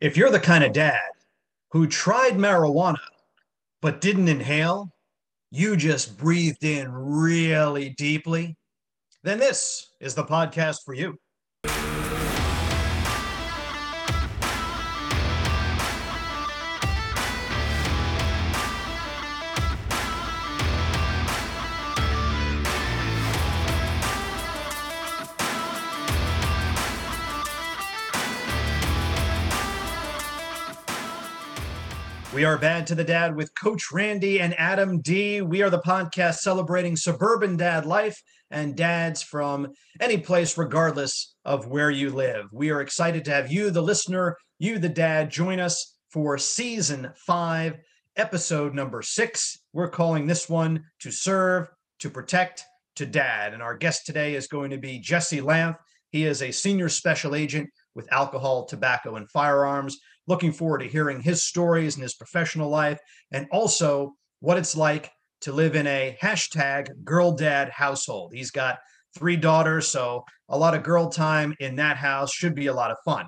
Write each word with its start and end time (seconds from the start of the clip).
If 0.00 0.16
you're 0.16 0.30
the 0.30 0.40
kind 0.40 0.62
of 0.62 0.72
dad 0.72 1.00
who 1.70 1.86
tried 1.86 2.34
marijuana 2.34 2.98
but 3.80 4.00
didn't 4.00 4.28
inhale, 4.28 4.90
you 5.50 5.76
just 5.76 6.18
breathed 6.18 6.64
in 6.64 6.90
really 6.92 7.90
deeply, 7.90 8.56
then 9.22 9.38
this 9.38 9.90
is 10.00 10.14
the 10.14 10.24
podcast 10.24 10.84
for 10.84 10.92
you. 10.92 11.18
We 32.36 32.44
are 32.44 32.58
Bad 32.58 32.86
to 32.88 32.94
the 32.94 33.02
Dad 33.02 33.34
with 33.34 33.54
Coach 33.54 33.90
Randy 33.90 34.42
and 34.42 34.54
Adam 34.58 35.00
D. 35.00 35.40
We 35.40 35.62
are 35.62 35.70
the 35.70 35.80
podcast 35.80 36.40
celebrating 36.40 36.94
suburban 36.94 37.56
dad 37.56 37.86
life 37.86 38.22
and 38.50 38.76
dads 38.76 39.22
from 39.22 39.72
any 40.02 40.18
place, 40.18 40.58
regardless 40.58 41.34
of 41.46 41.68
where 41.68 41.90
you 41.90 42.10
live. 42.10 42.48
We 42.52 42.68
are 42.68 42.82
excited 42.82 43.24
to 43.24 43.30
have 43.30 43.50
you, 43.50 43.70
the 43.70 43.80
listener, 43.80 44.36
you, 44.58 44.78
the 44.78 44.90
dad, 44.90 45.30
join 45.30 45.60
us 45.60 45.96
for 46.10 46.36
season 46.36 47.10
five, 47.26 47.78
episode 48.16 48.74
number 48.74 49.00
six. 49.00 49.58
We're 49.72 49.88
calling 49.88 50.26
this 50.26 50.46
one 50.46 50.84
To 51.00 51.10
Serve, 51.10 51.68
To 52.00 52.10
Protect, 52.10 52.62
To 52.96 53.06
Dad. 53.06 53.54
And 53.54 53.62
our 53.62 53.78
guest 53.78 54.04
today 54.04 54.34
is 54.34 54.46
going 54.46 54.72
to 54.72 54.78
be 54.78 54.98
Jesse 54.98 55.40
Lanth. 55.40 55.78
He 56.10 56.26
is 56.26 56.42
a 56.42 56.50
senior 56.50 56.90
special 56.90 57.34
agent 57.34 57.70
with 57.94 58.12
alcohol, 58.12 58.66
tobacco, 58.66 59.16
and 59.16 59.30
firearms 59.30 59.96
looking 60.26 60.52
forward 60.52 60.78
to 60.78 60.88
hearing 60.88 61.20
his 61.20 61.44
stories 61.44 61.94
and 61.94 62.02
his 62.02 62.14
professional 62.14 62.68
life 62.68 62.98
and 63.32 63.46
also 63.50 64.12
what 64.40 64.58
it's 64.58 64.76
like 64.76 65.10
to 65.42 65.52
live 65.52 65.76
in 65.76 65.86
a 65.86 66.16
hashtag 66.22 66.88
girl 67.04 67.32
dad 67.32 67.68
household. 67.68 68.32
He's 68.34 68.50
got 68.50 68.78
three 69.16 69.36
daughters, 69.36 69.88
so 69.88 70.24
a 70.48 70.58
lot 70.58 70.74
of 70.74 70.82
girl 70.82 71.08
time 71.08 71.54
in 71.60 71.76
that 71.76 71.96
house 71.96 72.32
should 72.32 72.54
be 72.54 72.66
a 72.66 72.74
lot 72.74 72.90
of 72.90 72.96
fun. 73.04 73.26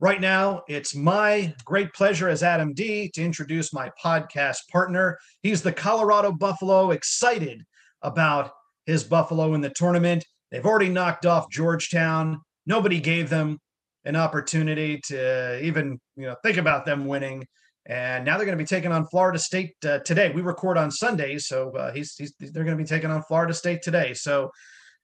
Right 0.00 0.20
now, 0.20 0.62
it's 0.68 0.94
my 0.94 1.54
great 1.64 1.92
pleasure 1.94 2.28
as 2.28 2.42
Adam 2.42 2.74
D 2.74 3.10
to 3.14 3.22
introduce 3.22 3.72
my 3.72 3.90
podcast 4.02 4.58
partner. 4.70 5.18
He's 5.42 5.62
the 5.62 5.72
Colorado 5.72 6.32
Buffalo, 6.32 6.90
excited 6.90 7.62
about 8.02 8.50
his 8.86 9.04
Buffalo 9.04 9.54
in 9.54 9.60
the 9.60 9.70
tournament. 9.70 10.24
They've 10.50 10.66
already 10.66 10.90
knocked 10.90 11.26
off 11.26 11.50
Georgetown. 11.50 12.40
Nobody 12.66 13.00
gave 13.00 13.30
them 13.30 13.58
an 14.04 14.16
opportunity 14.16 15.00
to 15.06 15.62
even 15.62 15.98
you 16.16 16.26
know 16.26 16.36
think 16.42 16.56
about 16.56 16.84
them 16.84 17.06
winning. 17.06 17.46
And 17.86 18.24
now 18.24 18.36
they're 18.36 18.46
going 18.46 18.56
to 18.56 18.62
be 18.62 18.66
taking 18.66 18.92
on 18.92 19.06
Florida 19.08 19.38
State 19.38 19.74
uh, 19.86 19.98
today. 19.98 20.30
We 20.30 20.40
record 20.40 20.78
on 20.78 20.90
Sundays, 20.90 21.46
so 21.46 21.70
uh, 21.76 21.92
he's, 21.92 22.14
he's 22.16 22.32
they're 22.40 22.64
going 22.64 22.76
to 22.76 22.82
be 22.82 22.88
taking 22.88 23.10
on 23.10 23.22
Florida 23.24 23.52
State 23.52 23.82
today. 23.82 24.14
So, 24.14 24.50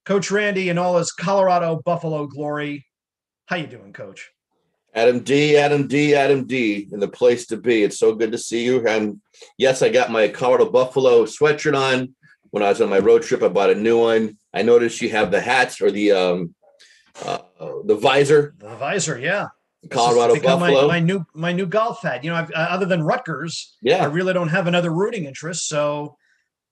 Coach 0.06 0.30
Randy 0.30 0.70
and 0.70 0.78
all 0.78 0.96
his 0.96 1.12
Colorado 1.12 1.82
Buffalo 1.84 2.26
glory, 2.26 2.86
how 3.46 3.56
you 3.56 3.66
doing, 3.66 3.92
Coach? 3.92 4.30
Adam 4.94 5.20
D, 5.20 5.56
Adam 5.56 5.86
D, 5.86 6.14
Adam 6.14 6.46
D, 6.46 6.88
in 6.90 7.00
the 7.00 7.08
place 7.08 7.46
to 7.46 7.56
be. 7.56 7.82
It's 7.82 7.98
so 7.98 8.14
good 8.14 8.32
to 8.32 8.38
see 8.38 8.64
you. 8.64 8.86
And 8.88 9.20
yes, 9.56 9.82
I 9.82 9.88
got 9.90 10.10
my 10.10 10.28
Colorado 10.28 10.70
Buffalo 10.70 11.24
sweatshirt 11.24 11.76
on 11.76 12.14
when 12.50 12.62
I 12.62 12.70
was 12.70 12.80
on 12.80 12.90
my 12.90 12.98
road 12.98 13.22
trip. 13.22 13.42
I 13.42 13.48
bought 13.48 13.70
a 13.70 13.74
new 13.74 14.00
one. 14.00 14.38
I 14.52 14.62
noticed 14.62 15.00
you 15.00 15.10
have 15.10 15.30
the 15.30 15.40
hats 15.40 15.80
or 15.80 15.90
the 15.90 16.12
um, 16.12 16.54
uh, 17.24 17.38
the 17.84 17.96
visor. 17.96 18.54
The 18.58 18.74
visor, 18.76 19.18
yeah. 19.18 19.48
Colorado 19.88 20.34
Buffalo. 20.40 20.82
My, 20.82 20.86
my, 20.86 21.00
new 21.00 21.24
my 21.34 21.52
new 21.52 21.66
golf 21.66 22.02
hat. 22.02 22.22
You 22.22 22.30
know, 22.30 22.36
I've, 22.36 22.50
uh, 22.50 22.68
other 22.70 22.86
than 22.86 23.02
Rutgers, 23.02 23.76
yeah, 23.80 24.02
I 24.02 24.06
really 24.06 24.34
don't 24.34 24.48
have 24.48 24.66
another 24.66 24.90
rooting 24.90 25.24
interest. 25.24 25.68
So 25.68 26.16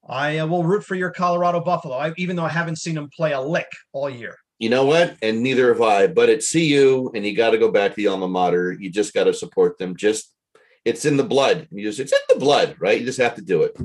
I 0.07 0.37
uh, 0.37 0.47
will 0.47 0.63
root 0.63 0.83
for 0.83 0.95
your 0.95 1.09
Colorado 1.09 1.59
Buffalo, 1.59 1.95
I, 1.95 2.13
even 2.17 2.35
though 2.35 2.45
I 2.45 2.49
haven't 2.49 2.77
seen 2.77 2.95
them 2.95 3.09
play 3.15 3.31
a 3.31 3.41
lick 3.41 3.67
all 3.93 4.09
year. 4.09 4.35
You 4.59 4.69
know 4.69 4.85
what? 4.85 5.15
And 5.21 5.41
neither 5.41 5.69
have 5.69 5.81
I. 5.81 6.07
But 6.07 6.29
at 6.29 6.43
CU, 6.49 7.11
and 7.15 7.25
you 7.25 7.35
got 7.35 7.51
to 7.51 7.57
go 7.57 7.71
back 7.71 7.91
to 7.91 7.95
the 7.95 8.07
alma 8.07 8.27
mater. 8.27 8.73
You 8.73 8.91
just 8.91 9.13
got 9.13 9.23
to 9.23 9.33
support 9.33 9.77
them. 9.77 9.95
Just 9.95 10.33
it's 10.85 11.05
in 11.05 11.17
the 11.17 11.23
blood. 11.23 11.67
You 11.71 11.83
just 11.83 11.99
it's 11.99 12.11
in 12.11 12.19
the 12.29 12.39
blood, 12.39 12.75
right? 12.79 12.99
You 12.99 13.05
just 13.05 13.19
have 13.19 13.35
to 13.35 13.41
do 13.41 13.63
it. 13.63 13.75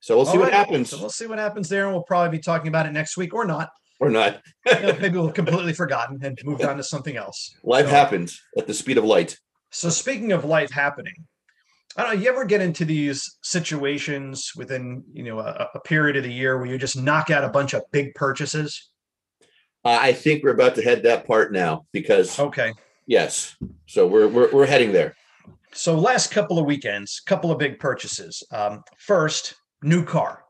So 0.00 0.16
we'll 0.16 0.26
see 0.26 0.38
what 0.38 0.52
happens. 0.52 0.90
So 0.90 0.98
we'll 1.00 1.10
see 1.10 1.26
what 1.26 1.40
happens 1.40 1.68
there, 1.68 1.84
and 1.84 1.92
we'll 1.92 2.04
probably 2.04 2.38
be 2.38 2.42
talking 2.42 2.68
about 2.68 2.86
it 2.86 2.92
next 2.92 3.16
week 3.16 3.34
or 3.34 3.44
not 3.44 3.70
or 4.00 4.10
not. 4.10 4.40
you 4.66 4.80
know, 4.80 4.96
maybe 5.00 5.18
we'll 5.18 5.32
completely 5.32 5.72
forgotten 5.72 6.18
and 6.22 6.38
moved 6.44 6.62
on 6.62 6.76
to 6.76 6.82
something 6.82 7.16
else. 7.16 7.54
Life 7.62 7.86
so, 7.86 7.90
happens 7.90 8.40
at 8.56 8.66
the 8.66 8.74
speed 8.74 8.98
of 8.98 9.04
light. 9.04 9.38
So 9.70 9.90
speaking 9.90 10.32
of 10.32 10.44
life 10.44 10.70
happening, 10.70 11.26
I 11.96 12.02
don't 12.02 12.14
know. 12.14 12.22
You 12.22 12.30
ever 12.30 12.44
get 12.44 12.60
into 12.60 12.84
these 12.84 13.38
situations 13.42 14.52
within 14.56 15.02
you 15.12 15.24
know 15.24 15.40
a, 15.40 15.68
a 15.74 15.80
period 15.80 16.16
of 16.16 16.22
the 16.22 16.32
year 16.32 16.56
where 16.56 16.66
you 16.66 16.78
just 16.78 16.96
knock 16.96 17.30
out 17.30 17.44
a 17.44 17.48
bunch 17.48 17.74
of 17.74 17.82
big 17.90 18.14
purchases? 18.14 18.90
Uh, 19.84 19.98
I 20.00 20.12
think 20.12 20.44
we're 20.44 20.50
about 20.50 20.74
to 20.76 20.82
head 20.82 21.02
that 21.04 21.26
part 21.26 21.52
now 21.52 21.86
because 21.92 22.38
okay, 22.38 22.72
yes. 23.06 23.56
So 23.86 24.06
we're 24.06 24.28
we're 24.28 24.52
we're 24.52 24.66
heading 24.66 24.92
there. 24.92 25.14
So 25.72 25.98
last 25.98 26.30
couple 26.30 26.58
of 26.58 26.66
weekends, 26.66 27.20
couple 27.20 27.50
of 27.50 27.58
big 27.58 27.78
purchases. 27.78 28.42
Um, 28.52 28.84
first, 28.98 29.54
new 29.82 30.04
car, 30.04 30.44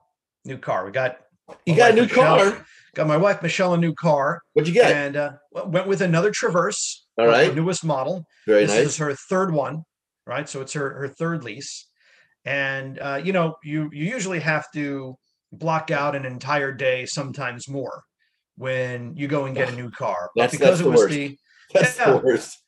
new 0.44 0.58
car. 0.58 0.84
We 0.84 0.92
got 0.92 1.18
you 1.64 1.76
got 1.76 1.92
a 1.92 1.94
new 1.94 2.06
car. 2.06 2.66
Got 2.98 3.06
my 3.06 3.16
wife 3.16 3.42
Michelle 3.44 3.74
a 3.74 3.76
new 3.78 3.94
car. 3.94 4.42
What'd 4.54 4.66
you 4.66 4.74
get? 4.74 4.90
And 4.90 5.14
uh, 5.14 5.30
went 5.52 5.86
with 5.86 6.00
another 6.00 6.32
Traverse. 6.32 7.06
All 7.16 7.28
right. 7.28 7.54
Newest 7.54 7.84
model. 7.84 8.24
Very 8.44 8.62
this 8.62 8.70
nice. 8.70 8.78
This 8.78 8.88
is 8.94 8.96
her 8.96 9.14
third 9.14 9.54
one, 9.54 9.84
right? 10.26 10.48
So 10.48 10.60
it's 10.62 10.72
her 10.72 10.94
her 10.94 11.06
third 11.06 11.44
lease. 11.44 11.86
And 12.44 12.98
uh, 12.98 13.20
you 13.22 13.32
know, 13.32 13.54
you 13.62 13.88
you 13.92 14.04
usually 14.04 14.40
have 14.40 14.66
to 14.74 15.16
block 15.52 15.92
out 15.92 16.16
an 16.16 16.26
entire 16.26 16.72
day, 16.72 17.06
sometimes 17.06 17.68
more, 17.68 18.02
when 18.56 19.14
you 19.16 19.28
go 19.28 19.44
and 19.44 19.54
get 19.54 19.68
a 19.72 19.76
new 19.80 19.92
car. 19.92 20.30
But 20.34 20.42
that's, 20.42 20.54
because 20.54 20.78
that's 20.78 20.80
it 20.80 20.90
was 20.90 21.00
worst. 21.02 21.14
the 21.14 21.38
that's 21.74 21.98
yeah, 21.98 22.10
the 22.10 22.18
worst. 22.18 22.58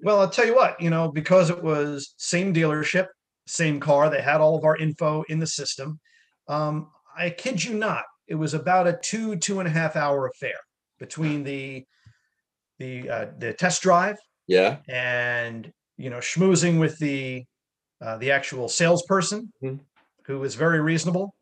Well, 0.00 0.18
I'll 0.18 0.28
tell 0.28 0.46
you 0.46 0.56
what, 0.56 0.80
you 0.80 0.90
know, 0.90 1.12
because 1.12 1.48
it 1.48 1.62
was 1.62 2.12
same 2.16 2.52
dealership, 2.52 3.06
same 3.46 3.78
car, 3.78 4.10
they 4.10 4.20
had 4.20 4.40
all 4.40 4.58
of 4.58 4.64
our 4.64 4.76
info 4.76 5.22
in 5.28 5.38
the 5.38 5.46
system. 5.46 6.00
Um, 6.48 6.90
I 7.16 7.30
kid 7.30 7.62
you 7.62 7.74
not, 7.74 8.02
it 8.28 8.34
was 8.34 8.54
about 8.54 8.86
a 8.86 8.98
two 9.02 9.36
two 9.36 9.60
and 9.60 9.68
a 9.68 9.72
half 9.72 9.96
hour 9.96 10.26
affair 10.26 10.58
between 10.98 11.44
the 11.44 11.84
the 12.78 13.08
uh, 13.08 13.26
the 13.38 13.52
test 13.52 13.82
drive 13.82 14.16
yeah. 14.46 14.78
and 14.88 15.72
you 15.96 16.10
know 16.10 16.18
schmoozing 16.18 16.78
with 16.78 16.98
the 16.98 17.44
uh, 18.00 18.16
the 18.18 18.30
actual 18.30 18.68
salesperson 18.68 19.52
mm-hmm. 19.62 19.76
who 20.26 20.38
was 20.38 20.54
very 20.54 20.80
reasonable. 20.80 21.34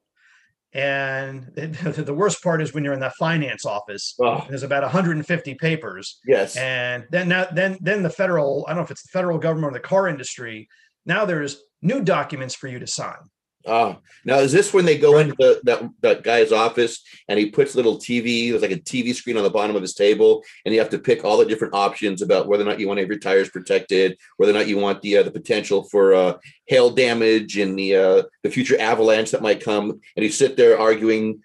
And 0.72 1.46
the 1.54 2.14
worst 2.14 2.42
part 2.42 2.60
is 2.60 2.74
when 2.74 2.82
you're 2.82 2.94
in 2.94 3.00
the 3.00 3.12
finance 3.16 3.64
office 3.64 4.16
oh. 4.20 4.44
there's 4.48 4.64
about 4.64 4.82
150 4.82 5.54
papers. 5.54 6.18
Yes. 6.26 6.56
And 6.56 7.04
then 7.10 7.28
now 7.28 7.46
then 7.52 7.78
then 7.80 8.02
the 8.02 8.10
federal 8.10 8.64
i 8.66 8.70
don't 8.70 8.78
know 8.78 8.84
if 8.84 8.90
it's 8.90 9.02
the 9.02 9.10
federal 9.12 9.38
government 9.38 9.72
or 9.72 9.78
the 9.78 9.80
car 9.80 10.08
industry 10.08 10.68
now 11.06 11.24
there's 11.24 11.62
new 11.82 12.02
documents 12.02 12.54
for 12.54 12.66
you 12.66 12.78
to 12.78 12.86
sign 12.86 13.18
Oh, 13.66 13.98
now 14.26 14.38
is 14.38 14.52
this 14.52 14.74
when 14.74 14.84
they 14.84 14.98
go 14.98 15.18
into 15.18 15.34
the, 15.38 15.60
that 15.64 15.88
that 16.00 16.22
guy's 16.22 16.52
office 16.52 17.02
and 17.28 17.38
he 17.38 17.50
puts 17.50 17.74
little 17.74 17.96
TV? 17.96 18.50
There's 18.50 18.62
like 18.62 18.70
a 18.70 18.76
TV 18.76 19.14
screen 19.14 19.36
on 19.36 19.42
the 19.42 19.50
bottom 19.50 19.74
of 19.74 19.82
his 19.82 19.94
table, 19.94 20.42
and 20.64 20.74
you 20.74 20.80
have 20.80 20.90
to 20.90 20.98
pick 20.98 21.24
all 21.24 21.38
the 21.38 21.46
different 21.46 21.74
options 21.74 22.20
about 22.20 22.46
whether 22.46 22.62
or 22.62 22.66
not 22.66 22.78
you 22.78 22.86
want 22.86 22.98
to 22.98 23.02
have 23.02 23.10
your 23.10 23.18
tires 23.18 23.48
protected, 23.48 24.18
whether 24.36 24.52
or 24.52 24.54
not 24.54 24.68
you 24.68 24.78
want 24.78 25.00
the 25.00 25.18
uh, 25.18 25.22
the 25.22 25.30
potential 25.30 25.84
for 25.84 26.14
uh, 26.14 26.34
hail 26.66 26.90
damage 26.90 27.56
and 27.56 27.78
the 27.78 27.96
uh, 27.96 28.22
the 28.42 28.50
future 28.50 28.78
avalanche 28.78 29.30
that 29.30 29.42
might 29.42 29.64
come, 29.64 29.90
and 29.90 30.24
you 30.24 30.30
sit 30.30 30.56
there 30.56 30.78
arguing 30.78 31.40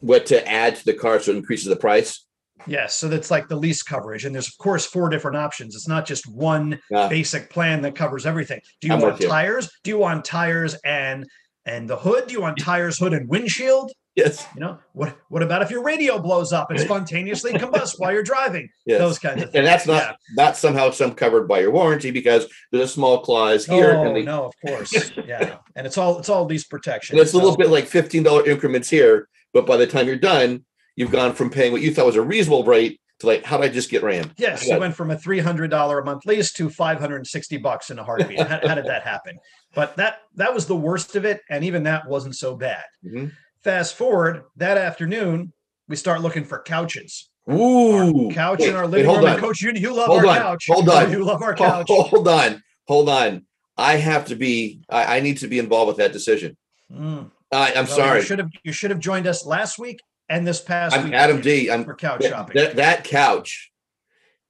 what 0.00 0.26
to 0.26 0.48
add 0.48 0.76
to 0.76 0.84
the 0.84 0.94
car 0.94 1.20
so 1.20 1.30
it 1.30 1.36
increases 1.36 1.68
the 1.68 1.76
price. 1.76 2.26
Yes, 2.66 2.96
so 2.96 3.08
that's 3.08 3.30
like 3.30 3.48
the 3.48 3.56
lease 3.56 3.82
coverage, 3.82 4.24
and 4.24 4.34
there's 4.34 4.48
of 4.48 4.58
course 4.58 4.84
four 4.84 5.08
different 5.08 5.36
options. 5.36 5.74
It's 5.74 5.88
not 5.88 6.06
just 6.06 6.26
one 6.26 6.80
yeah. 6.90 7.08
basic 7.08 7.50
plan 7.50 7.82
that 7.82 7.94
covers 7.94 8.26
everything. 8.26 8.60
Do 8.80 8.88
you 8.88 8.94
I'm 8.94 9.00
want 9.00 9.20
tires? 9.20 9.70
Do 9.82 9.90
you 9.90 9.98
want 9.98 10.24
tires 10.24 10.74
and 10.84 11.26
and 11.66 11.88
the 11.88 11.96
hood? 11.96 12.26
Do 12.26 12.32
you 12.32 12.40
want 12.40 12.58
tires, 12.58 12.98
hood, 12.98 13.12
and 13.12 13.28
windshield? 13.28 13.92
Yes. 14.16 14.46
You 14.54 14.60
know 14.60 14.78
what? 14.92 15.16
What 15.28 15.42
about 15.42 15.62
if 15.62 15.70
your 15.70 15.82
radio 15.82 16.18
blows 16.18 16.52
up 16.52 16.70
and 16.70 16.80
spontaneously 16.80 17.52
combusts 17.52 17.98
while 17.98 18.12
you're 18.12 18.22
driving? 18.22 18.68
Yes. 18.86 18.98
Those 18.98 19.18
kinds 19.20 19.42
of 19.42 19.52
things. 19.52 19.58
And 19.58 19.66
that's 19.66 19.86
not 19.86 20.02
yeah. 20.02 20.12
not 20.34 20.56
somehow 20.56 20.90
some 20.90 21.14
covered 21.14 21.46
by 21.46 21.60
your 21.60 21.70
warranty 21.70 22.10
because 22.10 22.48
there's 22.72 22.90
a 22.90 22.92
small 22.92 23.20
clause 23.20 23.64
here. 23.64 23.94
Oh 23.94 24.12
they, 24.12 24.22
no, 24.22 24.46
of 24.46 24.54
course, 24.66 25.12
yeah. 25.26 25.58
And 25.76 25.86
it's 25.86 25.96
all 25.96 26.18
it's 26.18 26.28
all 26.28 26.44
these 26.46 26.64
protection. 26.64 27.14
And 27.14 27.22
it's 27.22 27.32
so. 27.32 27.38
a 27.38 27.42
little 27.42 27.56
bit 27.56 27.68
like 27.68 27.86
fifteen 27.86 28.24
dollar 28.24 28.44
increments 28.48 28.88
here, 28.88 29.28
but 29.52 29.64
by 29.64 29.76
the 29.76 29.86
time 29.86 30.06
you're 30.06 30.16
done, 30.16 30.64
you've 30.96 31.12
gone 31.12 31.34
from 31.34 31.50
paying 31.50 31.70
what 31.70 31.82
you 31.82 31.94
thought 31.94 32.06
was 32.06 32.16
a 32.16 32.22
reasonable 32.22 32.64
rate 32.64 32.99
to 33.20 33.26
like, 33.26 33.44
how 33.44 33.56
did 33.58 33.70
I 33.70 33.72
just 33.72 33.90
get 33.90 34.02
rammed? 34.02 34.32
Yes, 34.36 34.66
you 34.66 34.78
went 34.78 34.94
from 34.94 35.10
a 35.10 35.18
three 35.18 35.38
hundred 35.38 35.70
dollar 35.70 35.98
a 36.00 36.04
month 36.04 36.26
lease 36.26 36.52
to 36.54 36.68
five 36.68 36.98
hundred 36.98 37.16
and 37.16 37.26
sixty 37.26 37.56
bucks 37.56 37.90
in 37.90 37.98
a 37.98 38.04
heartbeat. 38.04 38.40
how, 38.40 38.66
how, 38.66 38.74
did 38.74 38.86
that 38.86 39.02
happen? 39.02 39.38
But 39.74 39.96
that 39.96 40.18
that 40.36 40.52
was 40.52 40.66
the 40.66 40.76
worst 40.76 41.16
of 41.16 41.24
it, 41.24 41.40
and 41.48 41.64
even 41.64 41.84
that 41.84 42.08
wasn't 42.08 42.36
so 42.36 42.56
bad. 42.56 42.84
Mm-hmm. 43.04 43.26
Fast 43.62 43.94
forward 43.94 44.44
that 44.56 44.78
afternoon, 44.78 45.52
we 45.88 45.96
start 45.96 46.22
looking 46.22 46.44
for 46.44 46.60
couches. 46.62 47.28
Ooh. 47.50 48.30
couch 48.32 48.60
Wait, 48.60 48.68
in 48.68 48.76
our 48.76 48.84
wait, 48.84 48.90
living 48.90 49.06
hold 49.06 49.18
room. 49.18 49.26
on. 49.26 49.32
And 49.32 49.40
Coach, 49.42 49.60
you, 49.62 49.72
you 49.72 49.94
love 49.94 50.06
Hold 50.06 50.24
our 50.24 50.26
on, 50.26 50.36
couch. 50.36 50.66
hold 50.68 50.88
on. 50.88 51.10
You 51.10 51.24
love 51.24 51.42
our 51.42 51.54
couch. 51.54 51.86
Hold 51.88 52.28
on. 52.28 52.62
Hold 52.86 53.08
on. 53.08 53.44
I 53.76 53.96
have 53.96 54.26
to 54.26 54.36
be, 54.36 54.82
I, 54.88 55.16
I 55.16 55.20
need 55.20 55.38
to 55.38 55.48
be 55.48 55.58
involved 55.58 55.88
with 55.88 55.96
that 55.96 56.12
decision. 56.12 56.56
Mm. 56.92 57.30
I, 57.50 57.70
I'm 57.70 57.86
Well, 57.86 57.86
sorry. 57.86 58.18
You 58.20 58.24
should 58.24 58.38
have 58.38 58.50
you 58.62 58.72
should 58.72 58.90
have 58.90 59.00
joined 59.00 59.26
us 59.26 59.44
last 59.44 59.78
week 59.78 60.00
and 60.30 60.46
this 60.46 60.60
past 60.60 60.96
I'm 60.96 61.04
week 61.04 61.12
Adam 61.12 61.40
D. 61.42 61.70
I'm 61.70 61.84
for 61.84 61.94
couch 61.94 62.20
that, 62.22 62.30
shopping. 62.30 62.56
that, 62.56 62.76
that 62.76 63.04
couch 63.04 63.72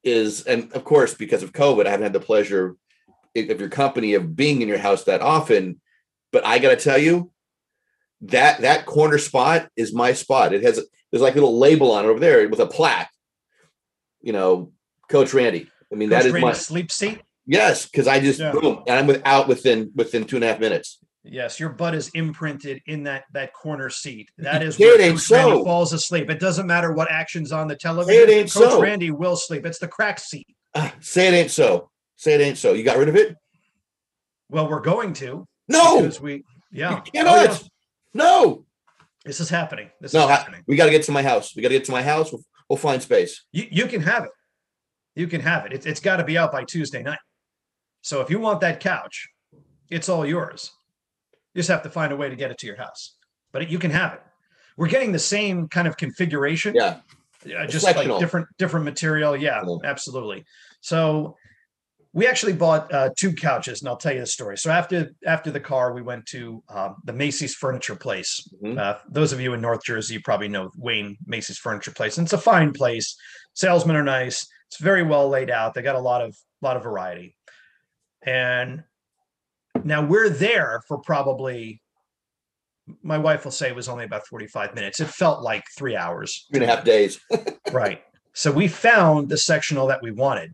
is, 0.04 0.44
and 0.44 0.70
of 0.72 0.84
course, 0.84 1.14
because 1.14 1.42
of 1.42 1.52
COVID, 1.52 1.86
I 1.86 1.90
haven't 1.90 2.04
had 2.04 2.12
the 2.12 2.20
pleasure 2.20 2.76
of 3.34 3.60
your 3.60 3.68
company 3.68 4.14
of 4.14 4.36
being 4.36 4.62
in 4.62 4.68
your 4.68 4.78
house 4.78 5.04
that 5.04 5.22
often. 5.22 5.80
But 6.32 6.46
I 6.46 6.58
got 6.60 6.70
to 6.70 6.76
tell 6.76 6.98
you, 6.98 7.32
that 8.22 8.60
that 8.60 8.84
corner 8.84 9.16
spot 9.18 9.70
is 9.76 9.94
my 9.94 10.12
spot. 10.12 10.52
It 10.52 10.62
has 10.62 10.78
there's 11.10 11.22
like 11.22 11.32
a 11.32 11.40
little 11.40 11.58
label 11.58 11.90
on 11.90 12.04
it 12.04 12.08
over 12.08 12.20
there 12.20 12.46
with 12.48 12.60
a 12.60 12.66
plaque. 12.66 13.10
You 14.20 14.34
know, 14.34 14.72
Coach 15.08 15.32
Randy. 15.32 15.70
I 15.90 15.96
mean, 15.96 16.10
Coach 16.10 16.24
that 16.24 16.34
is 16.36 16.42
my 16.42 16.52
sleep 16.52 16.92
seat. 16.92 17.22
yes, 17.46 17.86
because 17.86 18.06
I 18.06 18.20
just 18.20 18.38
Yeah. 18.38 18.52
boom, 18.52 18.84
and 18.86 18.98
I'm 18.98 19.06
without 19.06 19.48
within 19.48 19.90
within 19.94 20.24
two 20.24 20.36
and 20.36 20.44
a 20.44 20.48
half 20.48 20.60
minutes. 20.60 20.98
Yes, 21.22 21.60
your 21.60 21.68
butt 21.70 21.94
is 21.94 22.08
imprinted 22.14 22.80
in 22.86 23.02
that 23.04 23.24
that 23.34 23.52
corner 23.52 23.90
seat. 23.90 24.30
That 24.38 24.62
is 24.62 24.78
where 24.78 24.98
it 24.98 25.12
Coach 25.12 25.30
Randy 25.30 25.64
falls 25.64 25.92
asleep. 25.92 26.30
It 26.30 26.40
doesn't 26.40 26.66
matter 26.66 26.92
what 26.92 27.10
action's 27.10 27.52
on 27.52 27.68
the 27.68 27.74
Say 27.74 27.78
television. 27.78 28.22
it 28.22 28.30
ain't 28.32 28.52
Coach 28.52 28.70
so. 28.70 28.80
Randy 28.80 29.10
will 29.10 29.36
sleep. 29.36 29.66
It's 29.66 29.78
the 29.78 29.88
crack 29.88 30.18
seat. 30.18 30.46
Ah, 30.74 30.94
say 31.00 31.28
it 31.28 31.34
ain't 31.34 31.50
so. 31.50 31.90
Say 32.16 32.34
it 32.34 32.40
ain't 32.40 32.56
so. 32.56 32.72
You 32.72 32.84
got 32.84 32.96
rid 32.96 33.08
of 33.10 33.16
it? 33.16 33.36
Well, 34.48 34.68
we're 34.68 34.80
going 34.80 35.12
to 35.14 35.46
No, 35.68 36.00
because 36.00 36.20
we 36.22 36.42
yeah. 36.72 36.90
you 36.92 36.96
Oh, 36.96 37.00
cannot. 37.12 37.50
yeah. 37.50 37.58
No, 38.14 38.64
This 39.24 39.40
is 39.40 39.50
happening. 39.50 39.90
This 40.00 40.14
no. 40.14 40.20
is 40.20 40.26
I- 40.26 40.36
happening. 40.36 40.62
we 40.66 40.76
got 40.76 40.86
to 40.86 40.90
get 40.90 41.02
to 41.04 41.12
my 41.12 41.22
house. 41.22 41.54
We 41.54 41.60
got 41.62 41.68
to 41.68 41.74
get 41.74 41.84
to 41.84 41.92
my 41.92 42.02
house. 42.02 42.32
We'll, 42.32 42.42
we'll 42.68 42.76
find 42.78 43.02
space. 43.02 43.44
You 43.52 43.66
you 43.70 43.86
can 43.86 44.00
have 44.00 44.24
it. 44.24 44.30
You 45.16 45.26
can 45.26 45.42
have 45.42 45.66
it. 45.66 45.72
It's 45.74 45.84
it's 45.84 46.00
got 46.00 46.16
to 46.16 46.24
be 46.24 46.38
out 46.38 46.50
by 46.50 46.64
Tuesday 46.64 47.02
night. 47.02 47.18
So 48.00 48.22
if 48.22 48.30
you 48.30 48.38
want 48.40 48.60
that 48.62 48.80
couch, 48.80 49.28
it's 49.90 50.08
all 50.08 50.24
yours. 50.24 50.70
You 51.54 51.58
just 51.60 51.68
have 51.70 51.82
to 51.82 51.90
find 51.90 52.12
a 52.12 52.16
way 52.16 52.28
to 52.28 52.36
get 52.36 52.50
it 52.50 52.58
to 52.58 52.66
your 52.66 52.76
house. 52.76 53.16
But 53.52 53.68
you 53.70 53.78
can 53.78 53.90
have 53.90 54.14
it. 54.14 54.22
We're 54.76 54.88
getting 54.88 55.12
the 55.12 55.18
same 55.18 55.68
kind 55.68 55.86
of 55.88 55.96
configuration. 55.96 56.74
Yeah. 56.74 57.00
uh, 57.58 57.66
just 57.66 57.84
like 57.84 57.96
different 58.18 58.46
different 58.58 58.84
material 58.84 59.34
yeah 59.34 59.62
absolutely 59.84 60.44
so 60.82 61.34
we 62.12 62.26
actually 62.26 62.52
bought 62.52 62.92
uh, 62.92 63.08
two 63.16 63.32
couches 63.32 63.80
and 63.80 63.88
i'll 63.88 63.96
tell 63.96 64.12
you 64.12 64.20
the 64.20 64.26
story 64.26 64.58
so 64.58 64.70
after 64.70 65.10
after 65.26 65.50
the 65.50 65.58
car 65.58 65.94
we 65.94 66.02
went 66.02 66.26
to 66.26 66.62
um, 66.68 66.96
the 67.04 67.14
macy's 67.14 67.54
furniture 67.54 67.96
place 67.96 68.46
Mhm. 68.62 68.78
uh, 68.78 68.98
those 69.08 69.32
of 69.32 69.40
you 69.40 69.54
in 69.54 69.60
north 69.62 69.82
jersey 69.82 70.14
you 70.14 70.20
probably 70.20 70.48
know 70.48 70.70
wayne 70.76 71.16
macy's 71.24 71.56
furniture 71.56 71.92
place 71.92 72.18
and 72.18 72.26
it's 72.26 72.34
a 72.34 72.38
fine 72.52 72.74
place 72.74 73.16
salesmen 73.54 73.96
are 73.96 74.04
nice 74.04 74.46
it's 74.68 74.78
very 74.78 75.02
well 75.02 75.26
laid 75.30 75.48
out 75.48 75.72
they 75.72 75.80
got 75.80 75.96
a 75.96 76.00
lot 76.10 76.20
of 76.20 76.36
lot 76.60 76.76
of 76.76 76.82
variety 76.82 77.34
and 78.26 78.84
now 79.84 80.04
we're 80.04 80.28
there 80.28 80.82
for 80.88 80.98
probably 80.98 81.80
my 83.02 83.18
wife 83.18 83.44
will 83.44 83.52
say 83.52 83.68
it 83.68 83.76
was 83.76 83.88
only 83.88 84.04
about 84.04 84.26
45 84.26 84.74
minutes 84.74 84.98
it 85.00 85.06
felt 85.08 85.42
like 85.42 85.62
three 85.78 85.94
hours 85.96 86.46
Three 86.50 86.62
and 86.62 86.70
a 86.70 86.74
half 86.74 86.84
days. 86.84 87.20
Right. 87.72 88.02
So 88.32 88.50
we 88.50 88.66
found 88.66 89.28
the 89.28 89.36
sectional 89.38 89.86
that 89.88 90.02
we 90.02 90.10
wanted, 90.10 90.52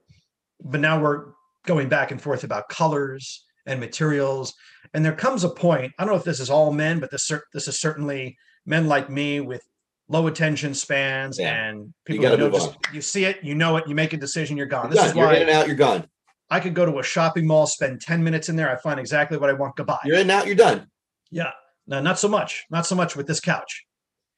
but 0.63 0.81
now 0.81 1.01
we're 1.01 1.29
going 1.65 1.89
back 1.89 2.11
and 2.11 2.21
forth 2.21 2.45
about 2.45 2.69
colors 2.69 3.45
and 3.65 3.81
materials. 3.81 4.53
And 4.93 5.03
there 5.05 5.15
comes 5.15 5.45
a 5.45 5.49
point, 5.49 5.93
I 5.99 6.05
don't 6.05 6.13
know 6.13 6.19
if 6.19 6.25
this 6.25 6.41
is 6.41 6.51
all 6.51 6.73
men, 6.73 7.01
but 7.01 7.11
this, 7.11 7.31
this 7.55 7.69
is 7.69 7.81
certainly 7.81 8.37
men 8.67 8.87
like 8.87 9.09
me 9.09 9.41
with 9.41 9.63
low 10.09 10.27
attention 10.27 10.75
spans 10.75 11.39
Yeah. 11.39 11.69
and 11.69 11.95
people 12.05 12.29
who 12.29 12.37
know 12.37 12.51
just, 12.51 12.77
you 12.93 13.01
see 13.01 13.25
it, 13.25 13.43
you 13.43 13.55
know 13.55 13.77
it, 13.79 13.89
you 13.89 13.95
make 13.95 14.13
a 14.13 14.19
decision, 14.19 14.57
you're 14.59 14.67
gone. 14.67 14.87
You're 14.87 14.97
This 14.97 15.05
is 15.07 15.13
done. 15.13 15.19
You're 15.19 15.33
in 15.33 15.43
and 15.43 15.51
out. 15.51 15.67
You're 15.67 15.77
gone. 15.77 16.07
I 16.50 16.60
could 16.60 16.75
go 16.75 16.87
to 16.87 16.98
a 16.98 17.02
shopping 17.02 17.46
mall, 17.46 17.66
spend 17.66 18.00
10 18.00 18.22
minutes 18.22 18.48
in 18.48 18.56
there. 18.56 18.70
I 18.70 18.76
find 18.81 19.00
exactly 19.00 19.37
what 19.37 19.50
I 19.50 19.54
want, 19.54 19.76
goodbye. 19.76 19.98
You're 20.04 20.16
in 20.16 20.22
and 20.22 20.31
out. 20.31 20.46
You're 20.46 20.54
done. 20.54 20.87
Yeah. 21.31 21.50
No, 21.87 22.00
not 22.00 22.19
so 22.19 22.28
much. 22.28 22.64
Not 22.70 22.87
so 22.87 22.94
much 22.94 23.16
with 23.16 23.26
this 23.26 23.40
couch. 23.40 23.84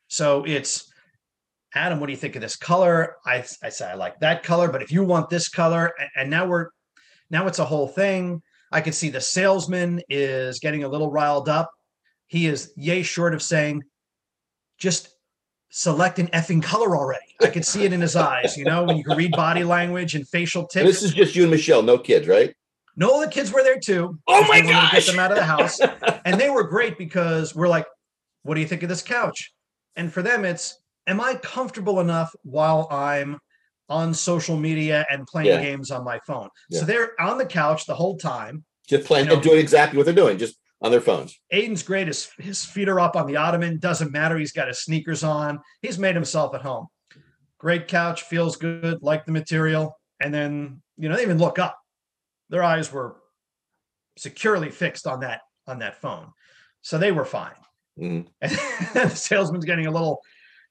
So 0.08 0.44
it's 0.46 0.90
Adam, 1.74 2.00
what 2.00 2.06
do 2.06 2.12
you 2.12 2.18
think 2.18 2.34
of 2.34 2.40
this 2.42 2.56
color? 2.56 3.16
I 3.26 3.44
I 3.62 3.68
say 3.68 3.86
I 3.90 3.94
like 3.94 4.20
that 4.20 4.42
color, 4.42 4.70
but 4.70 4.82
if 4.82 4.90
you 4.90 5.04
want 5.04 5.28
this 5.28 5.48
color, 5.48 5.92
a- 5.98 6.20
and 6.20 6.30
now 6.30 6.46
we're 6.46 6.68
now 7.30 7.46
it's 7.46 7.58
a 7.58 7.64
whole 7.64 7.88
thing. 7.88 8.42
I 8.72 8.80
can 8.80 8.92
see 8.92 9.10
the 9.10 9.20
salesman 9.20 10.00
is 10.08 10.60
getting 10.60 10.84
a 10.84 10.88
little 10.88 11.10
riled 11.10 11.48
up. 11.48 11.70
He 12.26 12.46
is 12.46 12.72
yay 12.76 13.02
short 13.02 13.34
of 13.34 13.42
saying, 13.42 13.82
just 14.78 15.08
select 15.70 16.18
an 16.18 16.28
effing 16.28 16.62
color 16.62 16.96
already. 16.96 17.24
I 17.42 17.48
can 17.48 17.62
see 17.62 17.84
it 17.84 17.92
in 17.92 18.00
his 18.00 18.16
eyes, 18.16 18.56
you 18.56 18.64
know, 18.64 18.84
when 18.84 18.96
you 18.96 19.04
can 19.04 19.16
read 19.16 19.32
body 19.32 19.64
language 19.64 20.14
and 20.14 20.26
facial 20.28 20.68
And 20.74 20.86
this 20.88 21.02
is 21.02 21.12
just 21.14 21.36
you 21.36 21.42
and 21.42 21.50
Michelle, 21.50 21.82
no 21.82 21.98
kids, 21.98 22.26
right? 22.26 22.54
no, 22.96 23.20
the 23.24 23.30
kids 23.30 23.52
were 23.52 23.62
there 23.62 23.78
too. 23.78 24.18
Oh 24.26 24.42
my 24.48 24.60
we 24.60 24.66
wanted 24.66 24.66
to 24.66 24.72
gosh! 24.72 24.92
Get 24.92 25.06
them 25.06 25.18
out 25.20 25.30
of 25.30 25.36
the 25.36 25.44
house 25.44 25.78
and 26.24 26.40
they 26.40 26.50
were 26.50 26.64
great 26.64 26.98
because 26.98 27.54
we're 27.54 27.68
like, 27.68 27.86
what 28.42 28.54
do 28.56 28.60
you 28.60 28.66
think 28.66 28.82
of 28.82 28.88
this 28.88 29.02
couch? 29.02 29.52
And 29.94 30.12
for 30.12 30.22
them, 30.22 30.44
it's, 30.44 30.80
am 31.06 31.20
I 31.20 31.34
comfortable 31.36 32.00
enough 32.00 32.34
while 32.42 32.88
I'm 32.90 33.38
on 33.88 34.12
social 34.14 34.56
media 34.56 35.06
and 35.10 35.26
playing 35.26 35.48
Yeah. 35.48 35.62
games 35.62 35.90
on 35.92 36.02
my 36.04 36.18
phone? 36.26 36.48
Yeah. 36.70 36.80
So 36.80 36.86
they're 36.86 37.20
on 37.20 37.38
the 37.38 37.46
couch 37.46 37.86
the 37.86 37.94
whole 37.94 38.16
time. 38.18 38.64
Just 38.88 39.06
playing 39.06 39.26
You 39.26 39.30
know- 39.30 39.34
and 39.34 39.42
doing 39.44 39.58
exactly 39.60 39.96
what 39.96 40.06
they're 40.06 40.14
doing, 40.14 40.38
just 40.38 40.56
on 40.80 40.90
their 40.90 41.00
phones. 41.00 41.38
Aiden's 41.52 41.82
great. 41.82 42.06
His, 42.06 42.30
his 42.38 42.64
feet 42.64 42.88
are 42.88 43.00
up 43.00 43.16
on 43.16 43.26
the 43.26 43.36
ottoman. 43.36 43.78
Doesn't 43.78 44.12
matter. 44.12 44.38
He's 44.38 44.52
got 44.52 44.68
his 44.68 44.82
sneakers 44.82 45.24
on. 45.24 45.60
He's 45.82 45.98
made 45.98 46.14
himself 46.14 46.54
at 46.54 46.62
home. 46.62 46.86
Great 47.58 47.88
couch. 47.88 48.22
Feels 48.22 48.56
good. 48.56 49.02
Like 49.02 49.26
the 49.26 49.32
material. 49.32 49.98
And 50.20 50.32
then, 50.32 50.80
you 50.96 51.08
know, 51.08 51.16
they 51.16 51.22
even 51.22 51.38
look 51.38 51.58
up. 51.58 51.76
Their 52.50 52.62
eyes 52.62 52.92
were 52.92 53.16
securely 54.16 54.70
fixed 54.70 55.06
on 55.06 55.20
that 55.20 55.42
on 55.66 55.80
that 55.80 56.00
phone. 56.00 56.32
So 56.82 56.96
they 56.98 57.12
were 57.12 57.24
fine. 57.24 57.52
Mm-hmm. 57.98 58.28
And 58.98 59.10
the 59.10 59.16
salesman's 59.16 59.64
getting 59.64 59.86
a 59.86 59.90
little 59.90 60.20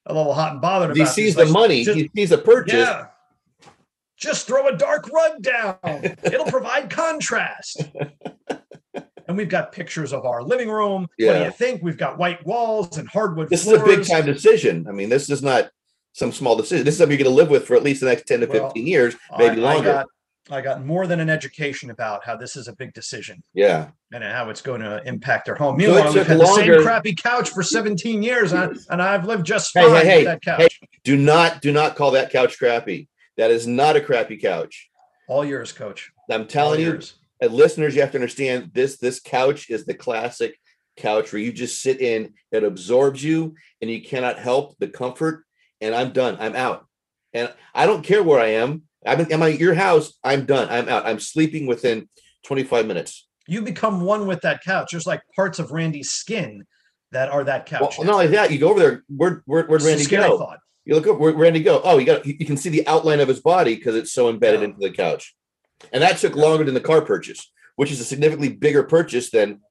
a 0.05 0.13
little 0.13 0.33
hot 0.33 0.53
and 0.53 0.61
bothered 0.61 0.95
He 0.95 1.05
sees 1.05 1.35
this. 1.35 1.47
the 1.49 1.53
Like, 1.53 1.61
money. 1.61 1.83
just- 1.83 1.97
He 1.99 2.09
sees 2.15 2.29
the 2.29 2.37
purchase. 2.37 2.73
yeah. 2.75 3.07
Just 4.17 4.47
throw 4.47 4.67
a 4.67 4.75
dark 4.75 5.07
rug 5.11 5.41
down. 5.43 5.77
It'll 6.23 6.45
provide 6.45 6.89
contrast. 6.89 7.83
and 9.27 9.35
we've 9.37 9.49
got 9.49 9.71
pictures 9.71 10.13
of 10.13 10.25
our 10.25 10.41
living 10.41 10.69
room. 10.69 11.01
What 11.01 11.33
do 11.33 11.43
you 11.43 11.51
think? 11.51 11.83
We've 11.83 11.97
got 11.97 12.17
white 12.17 12.45
walls 12.45 12.97
and 12.97 13.07
hardwood 13.07 13.49
This 13.49 13.67
is 13.67 13.73
a 13.73 13.83
big 13.83 14.05
time 14.05 14.25
decision. 14.25 14.85
I 14.87 14.91
mean, 14.91 15.09
this 15.09 15.29
is 15.29 15.43
not 15.43 15.69
some 16.13 16.31
small 16.31 16.55
decision. 16.55 16.85
This 16.85 16.95
is 16.95 16.99
something 16.99 17.17
you're 17.17 17.23
going 17.23 17.35
to 17.35 17.41
live 17.41 17.49
with 17.49 17.65
for 17.65 17.75
at 17.75 17.83
least 17.83 18.01
the 18.01 18.07
next 18.07 18.27
10 18.27 18.39
to 18.41 18.47
Well, 18.47 18.65
15 18.65 18.87
years, 18.87 19.15
maybe 19.37 19.63
I 19.63 19.73
longer. 19.73 19.91
got, 19.91 20.05
I 20.49 20.61
got 20.61 20.85
more 20.85 21.05
than 21.07 21.19
an 21.19 21.29
education 21.29 21.89
about 21.89 22.25
how 22.25 22.35
this 22.37 22.55
is 22.55 22.67
a 22.69 22.75
big 22.75 22.93
decision 22.93 23.43
yeah. 23.53 23.89
and 24.13 24.23
how 24.23 24.49
it's 24.49 24.61
going 24.61 24.81
to 24.81 25.03
impact 25.05 25.49
our 25.49 25.55
home. 25.55 25.79
So 25.79 25.93
we've 25.93 26.25
had 26.25 26.39
the 26.39 26.45
same 26.55 26.81
crappy 26.81 27.13
couch 27.13 27.49
for 27.49 27.61
17 27.61 28.23
years, 28.23 28.53
and, 28.53 28.77
and 28.89 29.01
I've 29.01 29.25
lived 29.25 29.45
just 29.45 29.73
fine 29.73 29.89
hey, 29.91 30.05
hey, 30.05 30.17
with 30.19 30.25
that 30.25 30.41
couch. 30.41 30.79
Do 31.03 31.17
not, 31.17 31.61
do 31.61 31.71
not 31.71 31.95
call 31.95 32.11
that 32.11 32.31
couch 32.31 32.57
crappy. 32.57 33.09
That 33.35 33.51
is 33.51 33.67
not 33.67 33.95
a 33.95 34.01
crappy 34.01 34.37
couch. 34.37 34.89
All 35.27 35.43
yours, 35.43 35.73
coach. 35.73 36.11
I'm 36.31 36.41
All 36.41 36.47
telling 36.47 36.79
you, 36.79 36.87
yours. 36.87 37.15
And 37.41 37.53
listeners, 37.53 37.95
you 37.95 38.01
have 38.01 38.11
to 38.11 38.17
understand 38.17 38.71
this. 38.73 38.97
This 38.97 39.19
couch 39.19 39.69
is 39.69 39.85
the 39.85 39.93
classic 39.93 40.57
couch 40.97 41.31
where 41.31 41.41
you 41.41 41.51
just 41.51 41.81
sit 41.81 42.01
in. 42.01 42.33
It 42.51 42.63
absorbs 42.63 43.23
you, 43.23 43.55
and 43.81 43.89
you 43.91 44.01
cannot 44.01 44.39
help 44.39 44.77
the 44.79 44.87
comfort. 44.87 45.43
And 45.81 45.93
I'm 45.93 46.11
done. 46.11 46.37
I'm 46.39 46.55
out. 46.55 46.87
And 47.33 47.53
I 47.75 47.85
don't 47.85 48.03
care 48.03 48.23
where 48.23 48.39
I 48.39 48.47
am. 48.53 48.83
I'm 49.05 49.31
am 49.31 49.43
I 49.43 49.51
at 49.53 49.59
your 49.59 49.75
house? 49.75 50.13
I'm 50.23 50.45
done. 50.45 50.67
I'm 50.69 50.89
out. 50.89 51.05
I'm 51.05 51.19
sleeping 51.19 51.67
within 51.67 52.09
25 52.45 52.87
minutes. 52.87 53.27
You 53.47 53.61
become 53.61 54.01
one 54.01 54.25
with 54.27 54.41
that 54.41 54.63
couch. 54.63 54.89
There's 54.91 55.05
like 55.05 55.21
parts 55.35 55.59
of 55.59 55.71
Randy's 55.71 56.09
skin 56.09 56.65
that 57.11 57.29
are 57.29 57.43
that 57.43 57.69
Well, 57.71 57.89
couch. 57.89 57.99
not 57.99 58.09
only 58.13 58.27
that, 58.27 58.51
you 58.51 58.57
go 58.57 58.69
over 58.69 58.79
there. 58.79 59.03
Where 59.07 59.43
where 59.45 59.65
where'd 59.65 59.83
Randy 59.83 60.05
go? 60.05 60.37
thought. 60.39 60.59
You 60.83 60.95
look 60.95 61.05
up 61.07 61.19
where 61.19 61.33
Randy 61.33 61.61
go. 61.61 61.79
Oh, 61.83 61.99
you 61.99 62.05
got 62.05 62.25
you 62.25 62.35
you 62.39 62.45
can 62.45 62.57
see 62.57 62.69
the 62.69 62.85
outline 62.87 63.19
of 63.19 63.27
his 63.27 63.39
body 63.39 63.75
because 63.75 63.95
it's 63.95 64.11
so 64.11 64.29
embedded 64.29 64.61
Yeah. 64.61 64.67
into 64.67 64.79
the 64.79 64.91
couch. 64.91 65.35
And 65.93 66.01
that 66.03 66.17
took 66.17 66.35
longer 66.35 66.63
than 66.63 66.73
the 66.73 66.79
car 66.81 67.01
purchase, 67.01 67.51
which 67.75 67.91
is 67.91 67.99
a 67.99 68.03
significantly 68.03 68.49
bigger 68.49 68.83
purchase 68.83 69.29
than 69.29 69.61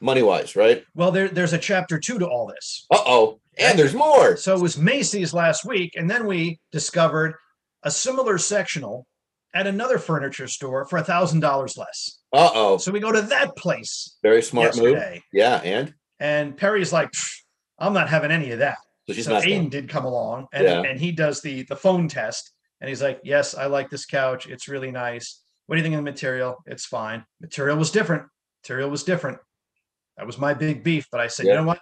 money 0.00 0.22
wise, 0.22 0.56
right? 0.56 0.84
Well, 0.94 1.10
there, 1.10 1.28
there's 1.28 1.52
a 1.52 1.58
chapter 1.58 1.98
two 1.98 2.18
to 2.18 2.26
all 2.26 2.46
this. 2.46 2.86
Uh 2.90 3.02
oh. 3.04 3.40
And 3.58 3.78
there's 3.78 3.94
more. 3.94 4.36
So 4.36 4.54
it 4.54 4.60
was 4.60 4.78
Macy's 4.78 5.32
last 5.32 5.64
week, 5.64 5.94
and 5.96 6.10
then 6.10 6.26
we 6.26 6.58
discovered 6.72 7.34
a 7.82 7.90
similar 7.90 8.38
sectional 8.38 9.06
at 9.54 9.66
another 9.68 9.98
furniture 9.98 10.48
store 10.48 10.84
for 10.86 10.98
a 10.98 11.04
thousand 11.04 11.40
dollars 11.40 11.76
less. 11.76 12.18
Uh 12.32 12.50
oh. 12.54 12.78
So 12.78 12.90
we 12.90 13.00
go 13.00 13.12
to 13.12 13.22
that 13.22 13.54
place 13.56 14.16
Very 14.22 14.42
smart 14.42 14.76
move. 14.76 15.00
Yeah. 15.32 15.60
And 15.62 15.94
and 16.18 16.56
Perry's 16.56 16.92
like, 16.92 17.10
"I'm 17.78 17.92
not 17.92 18.08
having 18.08 18.30
any 18.30 18.50
of 18.52 18.60
that." 18.60 18.78
so 19.06 19.12
she's 19.12 19.26
so 19.26 19.32
not. 19.34 19.42
Aiden 19.42 19.68
did 19.70 19.88
come 19.88 20.04
along, 20.04 20.46
and 20.52 20.64
Yeah. 20.64 20.82
and 20.82 20.98
he 20.98 21.12
does 21.12 21.40
the 21.42 21.62
the 21.64 21.76
phone 21.76 22.08
test, 22.08 22.50
and 22.84 22.90
he's 22.90 23.00
like, 23.00 23.18
"Yes, 23.24 23.54
I 23.54 23.64
like 23.64 23.88
this 23.88 24.04
couch. 24.04 24.46
It's 24.46 24.68
really 24.68 24.90
nice. 24.90 25.40
What 25.64 25.76
do 25.76 25.78
you 25.78 25.82
think 25.82 25.94
of 25.94 26.04
the 26.04 26.10
material? 26.10 26.62
It's 26.66 26.84
fine. 26.84 27.24
Material 27.40 27.78
was 27.78 27.90
different. 27.90 28.24
Material 28.62 28.90
was 28.90 29.02
different. 29.04 29.38
That 30.18 30.26
was 30.26 30.36
my 30.36 30.52
big 30.52 30.84
beef." 30.84 31.06
But 31.10 31.22
I 31.22 31.28
said, 31.28 31.46
Yeah. 31.46 31.52
"You 31.52 31.58
know 31.60 31.66
what? 31.68 31.80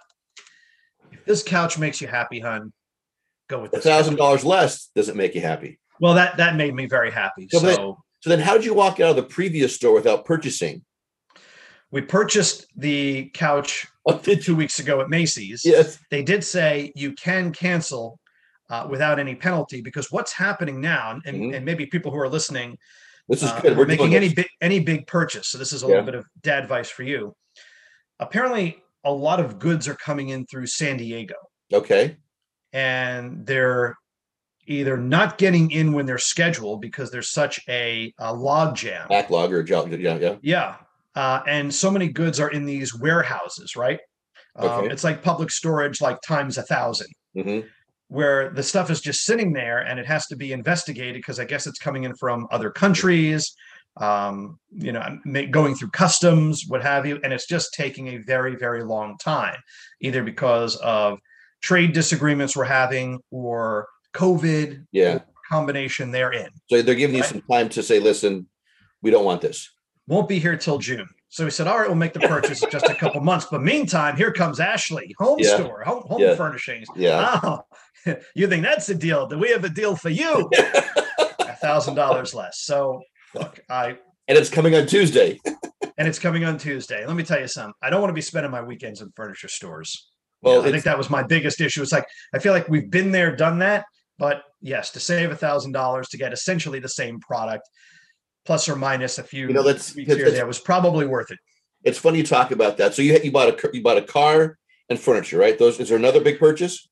If 1.11 1.25
this 1.25 1.43
couch 1.43 1.77
makes 1.77 1.99
you 1.99 2.07
happy, 2.07 2.39
hun, 2.39 2.71
go 3.49 3.59
with 3.59 3.73
A 3.73 3.81
thousand 3.81 4.15
dollars 4.15 4.45
less 4.45 4.91
doesn't 4.95 5.17
make 5.17 5.35
you 5.35 5.41
happy. 5.41 5.77
Well, 5.99 6.13
that 6.13 6.37
that 6.37 6.55
made 6.55 6.73
me 6.73 6.85
very 6.85 7.11
happy. 7.11 7.49
So, 7.51 7.59
So 7.59 7.97
So 8.21 8.29
then, 8.29 8.39
how 8.39 8.53
did 8.53 8.63
you 8.63 8.73
walk 8.73 9.01
out 9.01 9.09
of 9.09 9.17
the 9.17 9.23
previous 9.23 9.75
store 9.75 9.93
without 9.93 10.23
purchasing? 10.23 10.85
we 11.91 11.99
purchased 12.01 12.65
the 12.77 13.29
couch 13.33 13.85
Oh, 14.05 14.17
two 14.17 14.55
weeks 14.55 14.79
ago 14.79 15.01
at 15.01 15.09
Macy's. 15.09 15.63
Yes. 15.65 15.99
They 16.09 16.23
did 16.23 16.43
say 16.45 16.91
you 16.95 17.11
can 17.13 17.51
cancel 17.51 18.19
uh, 18.73 18.87
without 18.89 19.19
any 19.19 19.35
penalty 19.35 19.81
because 19.81 20.11
what's 20.11 20.33
happening 20.33 20.81
now, 20.81 21.19
and, 21.25 21.37
Mhm. 21.37 21.55
and 21.55 21.65
maybe 21.65 21.85
people 21.85 22.11
who 22.11 22.17
are 22.19 22.29
listening 22.29 22.77
This 23.29 23.41
is 23.43 23.49
uh, 23.49 23.61
good. 23.61 23.77
We're 23.77 23.85
making 23.85 24.15
any 24.15 24.33
big 24.33 24.47
any 24.59 24.79
big 24.79 25.07
purchase. 25.07 25.47
So 25.49 25.57
this 25.57 25.71
is 25.71 25.83
a 25.83 25.85
Yeah. 25.85 25.89
little 25.91 26.05
bit 26.05 26.15
of 26.15 26.25
dad 26.41 26.63
advice 26.63 26.89
for 26.89 27.03
you. 27.03 27.35
Apparently, 28.19 28.81
a 29.05 29.11
lot 29.11 29.39
of 29.39 29.59
goods 29.59 29.87
are 29.87 29.95
coming 29.95 30.29
in 30.29 30.45
through 30.45 30.67
San 30.67 30.97
Diego, 30.97 31.35
Okay. 31.71 32.17
and 32.73 33.45
they're 33.45 33.95
either 34.65 34.97
not 34.97 35.37
getting 35.37 35.71
in 35.71 35.93
when 35.93 36.05
they're 36.05 36.17
scheduled 36.33 36.81
because 36.81 37.11
there's 37.11 37.29
such 37.29 37.59
a, 37.69 38.13
a 38.17 38.33
log 38.33 38.75
jam. 38.75 39.07
Backlog 39.09 39.51
or 39.53 39.61
job. 39.63 39.91
Yeah. 39.91 40.17
Yeah. 40.17 40.35
Yeah. 40.41 40.75
Uh, 41.15 41.41
and 41.47 41.73
so 41.73 41.91
many 41.91 42.07
goods 42.09 42.39
are 42.39 42.49
in 42.49 42.65
these 42.65 42.93
warehouses, 42.95 43.75
right? 43.75 43.99
Um, 44.55 44.69
Okay. 44.69 44.87
It's 44.93 45.03
like 45.03 45.21
public 45.23 45.49
storage, 45.51 46.01
like 46.01 46.17
times 46.21 46.57
a 46.57 46.63
thousand, 46.63 47.07
hmm 47.35 47.61
where 48.13 48.51
the 48.51 48.61
stuff 48.61 48.91
is 48.91 49.01
just 49.01 49.25
sitting 49.25 49.53
there 49.53 49.79
and 49.79 49.99
it 49.99 50.05
has 50.05 50.27
to 50.27 50.35
be 50.35 50.53
investigated 50.53 51.15
because 51.15 51.39
I 51.39 51.45
guess 51.45 51.65
it's 51.65 51.79
coming 51.79 52.03
in 52.03 52.13
from 52.15 52.45
other 52.51 52.69
countries, 52.69 53.55
um, 53.97 54.59
you 54.71 54.91
know, 54.91 55.17
going 55.49 55.73
through 55.73 55.89
customs, 55.89 56.65
what 56.67 56.83
have 56.83 57.07
you. 57.07 57.19
And 57.23 57.33
it's 57.33 57.47
just 57.47 57.73
taking 57.73 58.09
a 58.09 58.17
very, 58.17 58.55
very 58.55 58.83
long 58.83 59.17
time, 59.17 59.57
either 59.99 60.21
because 60.23 60.75
of 60.75 61.17
trade 61.63 61.93
disagreements 61.93 62.55
we're 62.55 62.65
having 62.65 63.19
or 63.31 63.87
COVID 64.13 64.85
Yeah. 64.91 65.21
combination 65.49 66.11
therein. 66.11 66.49
So 66.69 66.83
they're 66.83 66.93
giving 66.93 67.15
you 67.15 67.23
some 67.23 67.41
time 67.49 67.67
to 67.69 67.81
say, 67.81 67.99
listen, 67.99 68.47
we 69.01 69.09
don't 69.09 69.25
want 69.25 69.41
this. 69.41 69.67
won't 70.05 70.27
be 70.27 70.37
here 70.37 70.57
till 70.57 70.77
June. 70.79 71.07
So 71.29 71.45
we 71.45 71.49
said, 71.49 71.65
all 71.65 71.79
right, 71.79 71.87
we'll 71.87 71.95
make 71.95 72.11
the 72.13 72.19
purchase 72.19 72.61
in 72.61 72.69
just 72.69 72.89
a 72.89 72.93
couple 72.93 73.21
months. 73.21 73.47
But 73.49 73.63
meantime, 73.63 74.17
here 74.17 74.31
comes 74.33 74.59
Ashley, 74.59 75.15
home 75.17 75.39
Yeah. 75.39 75.55
store, 75.55 75.81
home, 75.85 76.03
home 76.07 76.21
Yeah. 76.21 76.35
furnishings. 76.35 76.87
Yeah. 76.95 77.39
Oh, 77.41 77.61
you 78.35 78.47
think 78.47 78.63
that's 78.63 78.89
a 78.89 78.95
deal? 78.95 79.27
Do 79.27 79.37
we 79.37 79.49
have 79.51 79.63
a 79.63 79.69
deal 79.69 79.95
for 79.95 80.09
you? 80.09 80.49
A 81.39 81.55
thousand 81.65 81.95
dollars 81.95 82.33
less. 82.33 82.59
So 82.61 83.01
look, 83.33 83.59
I 83.69 83.97
And 84.27 84.37
it's 84.37 84.49
coming 84.49 84.75
on 84.75 84.85
Tuesday. 84.85 85.39
and 85.97 86.07
it's 86.07 86.19
coming 86.19 86.43
on 86.43 86.57
Tuesday. 86.57 87.05
Let 87.05 87.15
me 87.15 87.23
tell 87.23 87.39
you 87.39 87.47
something. 87.47 87.73
I 87.81 87.89
don't 87.89 88.01
want 88.01 88.09
to 88.09 88.15
be 88.15 88.21
spending 88.21 88.51
my 88.51 88.61
weekends 88.61 89.01
in 89.01 89.11
furniture 89.15 89.47
stores. 89.47 90.09
Well, 90.41 90.59
Well, 90.59 90.67
I 90.67 90.71
think 90.71 90.83
that 90.83 90.97
was 90.97 91.09
my 91.09 91.23
biggest 91.23 91.61
issue. 91.61 91.81
It's 91.81 91.91
like 91.93 92.05
I 92.33 92.39
feel 92.39 92.51
like 92.53 92.67
we've 92.67 92.89
been 92.91 93.11
there, 93.11 93.35
done 93.35 93.59
that. 93.59 93.85
But 94.17 94.43
yes, 94.61 94.91
to 94.91 94.99
save 94.99 95.31
a 95.31 95.35
thousand 95.35 95.71
dollars 95.71 96.09
to 96.09 96.17
get 96.17 96.33
essentially 96.33 96.79
the 96.79 96.89
same 96.89 97.19
product, 97.19 97.63
plus 98.45 98.67
or 98.67 98.75
minus 98.75 99.17
a 99.17 99.23
few 99.23 99.47
You 99.47 99.53
know, 99.53 99.63
that's- 99.63 99.95
weeks 99.95 100.13
here 100.13 100.29
there, 100.31 100.45
was 100.45 100.59
probably 100.59 101.05
worth 101.05 101.31
it. 101.31 101.39
It's 101.83 101.97
funny 101.97 102.19
you 102.19 102.23
talk 102.25 102.51
about 102.51 102.77
that. 102.77 102.93
So 102.93 103.01
you 103.01 103.17
you 103.23 103.31
bought 103.31 103.49
a 103.63 103.69
you 103.73 103.81
bought 103.81 103.97
a 103.97 104.01
car 104.01 104.57
and 104.89 104.99
furniture, 104.99 105.37
right? 105.37 105.57
Those 105.57 105.79
is 105.79 105.89
there 105.89 105.97
another 105.97 106.21
big 106.21 106.39
purchase? 106.39 106.87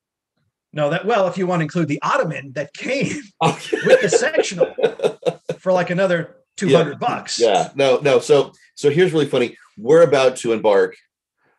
No, 0.73 0.89
that 0.89 1.05
well, 1.05 1.27
if 1.27 1.37
you 1.37 1.47
want 1.47 1.59
to 1.59 1.63
include 1.63 1.87
the 1.87 2.01
ottoman 2.01 2.53
that 2.53 2.73
came 2.73 3.21
Oh, 3.41 3.59
with 3.85 4.01
the 4.01 4.09
sectional 4.09 4.73
for 5.59 5.73
like 5.73 5.89
another 5.89 6.37
two 6.57 6.73
hundred 6.75 6.99
bucks. 6.99 7.39
yeah. 7.39 7.69
No, 7.75 7.99
no. 7.99 8.19
So 8.19 8.53
so 8.75 8.89
here's 8.89 9.11
really 9.13 9.25
funny. 9.27 9.57
We're 9.77 10.03
about 10.03 10.37
to 10.37 10.53
embark 10.53 10.95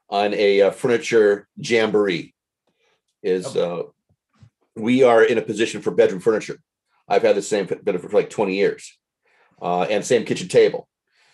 on 0.09 0.33
a 0.35 0.62
uh, 0.62 0.71
furniture 0.71 1.49
jamboree. 1.57 2.35
Is 3.23 3.57
uh, 3.57 3.83
we 4.76 5.02
are 5.02 5.23
in 5.23 5.38
a 5.38 5.42
position 5.42 5.83
for 5.83 5.90
bedroom 5.90 6.21
furniture. 6.21 6.59
I've 7.09 7.23
had 7.23 7.37
the 7.37 7.42
same 7.42 7.66
benefit 7.66 8.11
for 8.11 8.16
like 8.16 8.31
20 8.31 8.54
years, 8.57 8.99
uh, 9.61 9.83
and 9.83 10.04
same 10.04 10.25
kitchen 10.25 10.49
table. 10.49 10.88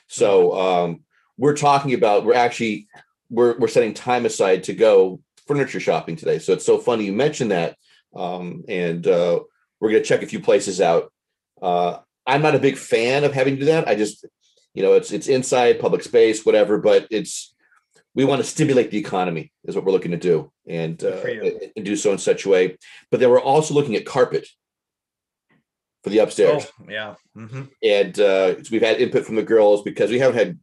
So 0.09 0.59
um, 0.59 1.01
we're 1.37 1.57
talking 1.57 1.95
about 1.95 2.25
we're 2.25 2.35
actually 2.35 2.89
we're 3.31 3.57
we're 3.59 3.69
setting 3.69 3.95
time 3.95 4.27
aside 4.27 4.65
to 4.65 4.75
go 4.75 5.21
furniture 5.49 5.81
shopping 5.81 6.15
today. 6.15 6.39
So 6.39 6.53
it's 6.53 6.67
so 6.67 6.79
funny 6.79 7.07
you 7.07 7.13
mentioned 7.13 7.51
that, 7.51 7.77
um, 8.15 8.65
and 8.69 9.07
uh, 9.07 9.41
we're 9.81 9.91
gonna 9.91 10.05
check 10.05 10.23
a 10.23 10.27
few 10.27 10.41
places 10.41 10.81
out. 10.81 11.13
Uh, 11.61 11.99
I'm 12.27 12.43
not 12.43 12.55
a 12.55 12.61
big 12.61 12.77
fan 12.77 13.25
of 13.25 13.33
having 13.33 13.55
to 13.55 13.61
do 13.61 13.67
that. 13.67 13.89
I 13.89 13.95
just, 13.95 14.25
you 14.75 14.83
know, 14.83 14.93
it's 14.93 15.11
it's 15.11 15.29
inside 15.29 15.81
public 15.81 16.03
space, 16.05 16.45
whatever. 16.47 16.79
But 16.79 17.09
it's 17.11 17.55
we 18.15 18.25
want 18.25 18.41
to 18.43 18.47
stimulate 18.49 18.91
the 18.91 18.99
economy 18.99 19.53
is 19.65 19.75
what 19.75 19.85
we're 19.85 19.93
looking 19.93 20.11
to 20.13 20.17
do, 20.19 20.53
and 20.69 21.03
uh, 21.03 21.21
and 21.77 21.85
do 21.85 21.97
so 21.97 22.13
in 22.13 22.19
such 22.19 22.45
a 22.45 22.49
way. 22.49 22.77
But 23.11 23.21
then 23.21 23.31
we're 23.31 23.41
also 23.41 23.75
looking 23.75 23.97
at 23.97 24.05
carpet 24.07 24.47
for 26.05 26.11
the 26.11 26.19
upstairs 26.19 26.67
Oh, 26.81 26.85
yeah. 26.89 27.15
hmm 27.35 27.63
and 27.83 28.19
uh, 28.21 28.63
so 28.63 28.69
we've 28.71 28.83
had 28.83 29.01
input 29.01 29.25
from 29.27 29.35
the 29.35 29.43
girls 29.43 29.83
because 29.83 30.11
we 30.11 30.21
haven't 30.21 30.39
had 30.39 30.59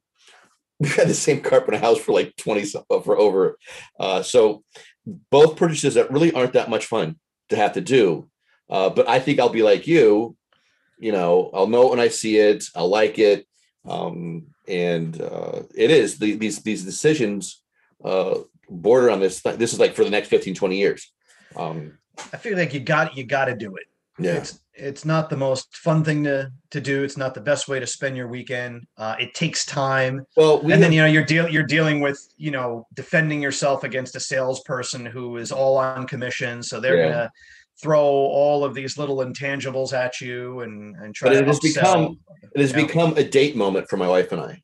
we've 0.79 0.95
had 0.95 1.07
the 1.07 1.13
same 1.13 1.41
carpet 1.41 1.73
in 1.73 1.79
a 1.79 1.83
house 1.85 1.99
for 1.99 2.11
like 2.11 2.35
20 2.37 2.65
some- 2.65 2.83
for 3.03 3.17
over 3.17 3.57
uh, 3.99 4.21
so 4.21 4.63
both 5.29 5.55
purchases 5.55 5.93
that 5.93 6.11
really 6.11 6.31
aren't 6.33 6.53
that 6.53 6.69
much 6.69 6.85
fun 6.85 7.17
to 7.49 7.55
have 7.55 7.73
to 7.73 7.81
do 7.81 8.27
uh, 8.69 8.89
but 8.89 9.07
i 9.07 9.19
think 9.19 9.39
i'll 9.39 9.49
be 9.49 9.63
like 9.63 9.87
you 9.87 10.35
you 10.99 11.11
know 11.11 11.49
i'll 11.53 11.67
know 11.67 11.87
it 11.87 11.89
when 11.91 11.99
i 11.99 12.07
see 12.07 12.37
it 12.37 12.63
i'll 12.75 12.89
like 12.89 13.19
it 13.19 13.45
um, 13.87 14.47
and 14.67 15.21
uh, 15.21 15.61
it 15.75 15.91
is 15.91 16.17
the, 16.17 16.33
these 16.35 16.63
these 16.63 16.83
decisions 16.83 17.61
uh, 18.03 18.39
border 18.67 19.11
on 19.11 19.19
this 19.19 19.41
this 19.41 19.73
is 19.73 19.79
like 19.79 19.93
for 19.93 20.03
the 20.03 20.09
next 20.09 20.29
15 20.29 20.55
20 20.55 20.77
years 20.77 21.11
um, 21.55 21.97
I 22.33 22.37
feel 22.37 22.57
like 22.57 22.73
you 22.73 22.79
got 22.79 23.15
you 23.15 23.23
got 23.23 23.45
to 23.45 23.55
do 23.55 23.75
it. 23.75 23.83
yeah 24.19 24.37
It's 24.37 24.59
it's 24.77 25.05
not 25.05 25.29
the 25.29 25.37
most 25.37 25.75
fun 25.77 26.03
thing 26.03 26.23
to 26.25 26.51
to 26.71 26.81
do. 26.81 27.03
It's 27.03 27.17
not 27.17 27.33
the 27.33 27.41
best 27.41 27.67
way 27.67 27.79
to 27.79 27.87
spend 27.87 28.17
your 28.17 28.27
weekend. 28.27 28.85
Uh, 28.97 29.15
it 29.19 29.33
takes 29.33 29.65
time, 29.65 30.25
well 30.35 30.61
we 30.61 30.73
and 30.73 30.81
then 30.83 30.91
have- 30.91 30.93
you 30.93 31.01
know 31.01 31.07
you're 31.07 31.23
deal 31.25 31.47
you're 31.49 31.63
dealing 31.63 32.01
with 32.01 32.19
you 32.37 32.51
know 32.51 32.85
defending 32.93 33.41
yourself 33.41 33.83
against 33.83 34.15
a 34.15 34.19
salesperson 34.19 35.05
who 35.05 35.37
is 35.37 35.51
all 35.51 35.77
on 35.77 36.05
commission, 36.07 36.61
so 36.61 36.79
they're 36.79 36.97
Yeah. 36.97 37.09
gonna 37.09 37.31
throw 37.81 38.03
all 38.03 38.63
of 38.63 38.73
these 38.73 38.97
little 38.97 39.17
intangibles 39.17 39.93
at 39.93 40.19
you 40.21 40.61
and 40.61 40.95
and 40.97 41.15
try 41.15 41.29
But 41.29 41.33
to 41.35 41.39
it 41.41 41.47
has 41.47 41.59
become- 41.59 42.19
it 42.53 42.61
has 42.61 42.73
become 42.73 43.17
a 43.17 43.23
date 43.23 43.55
moment 43.55 43.89
for 43.89 43.97
my 43.97 44.07
wife 44.07 44.31
and 44.31 44.41
i 44.41 44.61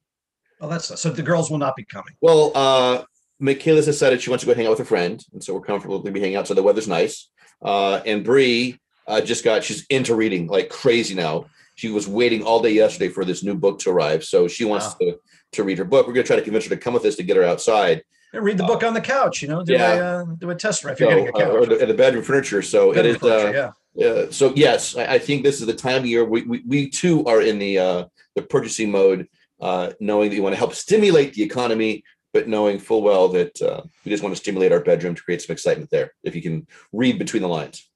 Oh, 0.63 0.67
that's 0.69 0.99
so 1.01 1.09
the 1.09 1.23
girls 1.23 1.49
will 1.49 1.57
not 1.57 1.75
be 1.75 1.83
coming. 1.85 2.13
Well, 2.21 2.51
uh, 2.53 3.03
Michaela's 3.39 3.85
decided 3.87 4.21
she 4.21 4.29
wants 4.29 4.43
to 4.43 4.45
go 4.45 4.53
hang 4.53 4.67
out 4.67 4.71
with 4.77 4.81
a 4.81 4.85
friend, 4.85 5.19
and 5.33 5.43
so 5.43 5.55
we're 5.55 5.61
comfortable 5.61 6.03
to 6.03 6.11
be 6.11 6.19
hanging 6.19 6.35
out. 6.35 6.47
So 6.47 6.53
the 6.53 6.61
weather's 6.61 6.87
nice. 6.87 7.29
Uh, 7.63 7.95
and 8.05 8.23
Bree 8.23 8.77
uh, 9.07 9.21
just 9.21 9.43
got 9.43 9.63
she's 9.63 9.85
into 9.89 10.15
reading 10.15 10.47
like 10.47 10.69
crazy 10.69 11.15
now. 11.15 11.45
She 11.75 11.89
was 11.89 12.07
waiting 12.07 12.43
all 12.43 12.61
day 12.61 12.71
yesterday 12.73 13.09
for 13.09 13.25
this 13.25 13.43
new 13.43 13.55
book 13.55 13.79
to 13.79 13.89
arrive, 13.91 14.23
so 14.23 14.47
she 14.47 14.65
wants 14.65 14.87
Wow. 14.87 14.95
to 15.01 15.19
to 15.53 15.63
read 15.63 15.77
her 15.77 15.85
book. 15.85 16.07
We're 16.07 16.13
gonna 16.13 16.25
try 16.25 16.35
to 16.35 16.41
convince 16.41 16.65
her 16.65 16.69
to 16.69 16.77
come 16.77 16.93
with 16.93 17.05
us 17.05 17.15
to 17.15 17.23
get 17.23 17.37
her 17.37 17.43
outside. 17.43 18.03
Yeah, 18.33 18.39
read 18.41 18.57
the 18.57 18.63
book 18.63 18.83
on 18.83 18.93
the 18.93 19.01
couch. 19.01 19.41
You 19.41 19.49
know, 19.49 19.63
do 19.63 19.73
yeah. 19.73 19.93
a 19.93 20.21
uh, 20.21 20.25
do 20.37 20.49
a 20.51 20.55
test 20.55 20.85
if 20.85 20.97
So, 20.97 21.03
you're 21.03 21.09
getting 21.09 21.27
a 21.27 21.37
uh, 21.37 21.51
or 21.51 21.65
couch. 21.65 21.79
the, 21.79 21.85
the 21.85 21.93
bedroom 21.93 22.23
furniture. 22.23 22.61
So 22.61 22.91
it 22.91 22.95
Bedroom 22.95 23.15
is. 23.15 23.21
furniture, 23.21 23.57
Uh, 23.67 23.71
yeah. 23.95 24.07
uh, 24.07 24.31
so 24.31 24.53
yes, 24.55 24.95
I, 24.95 25.15
I 25.15 25.19
think 25.19 25.43
this 25.43 25.59
is 25.59 25.67
the 25.67 25.73
time 25.73 25.97
of 25.97 26.05
year 26.05 26.23
we 26.23 26.43
we, 26.43 26.63
we 26.65 26.89
too 26.89 27.25
are 27.25 27.41
in 27.41 27.59
the 27.59 27.79
uh, 27.79 28.05
the 28.35 28.41
purchasing 28.43 28.91
mode, 28.91 29.27
uh, 29.59 29.91
knowing 29.99 30.29
that 30.29 30.35
you 30.35 30.43
want 30.43 30.53
to 30.53 30.59
help 30.59 30.73
stimulate 30.75 31.33
the 31.33 31.43
economy, 31.43 32.03
but 32.33 32.47
knowing 32.47 32.79
full 32.79 33.01
well 33.01 33.27
that 33.29 33.61
uh, 33.61 33.81
we 34.05 34.11
just 34.11 34.23
want 34.23 34.33
to 34.35 34.39
stimulate 34.39 34.71
our 34.71 34.79
bedroom 34.79 35.15
to 35.15 35.23
create 35.23 35.41
some 35.41 35.53
excitement 35.53 35.89
there. 35.89 36.13
If 36.23 36.35
you 36.35 36.41
can 36.41 36.67
read 36.93 37.19
between 37.19 37.41
the 37.41 37.49
lines, 37.49 37.89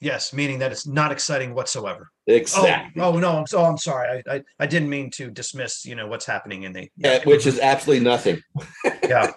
Yes, 0.00 0.32
meaning 0.32 0.60
that 0.60 0.70
it's 0.70 0.86
not 0.86 1.10
exciting 1.10 1.54
whatsoever. 1.54 2.10
exactly, 2.26 3.02
Oh, 3.02 3.14
oh 3.14 3.18
no, 3.18 3.38
I'm 3.38 3.46
so 3.46 3.64
I'm 3.64 3.78
sorry. 3.78 4.22
I, 4.28 4.34
I 4.36 4.42
I 4.60 4.66
didn't 4.66 4.88
mean 4.90 5.10
to 5.12 5.30
dismiss, 5.30 5.84
you 5.84 5.94
know, 5.96 6.06
what's 6.06 6.24
happening 6.26 6.62
in 6.62 6.72
the 6.72 6.88
Uh, 7.04 7.18
which 7.24 7.46
is 7.46 7.58
absolutely 7.58 8.04
nothing. 8.04 8.40
yeah. 9.08 9.32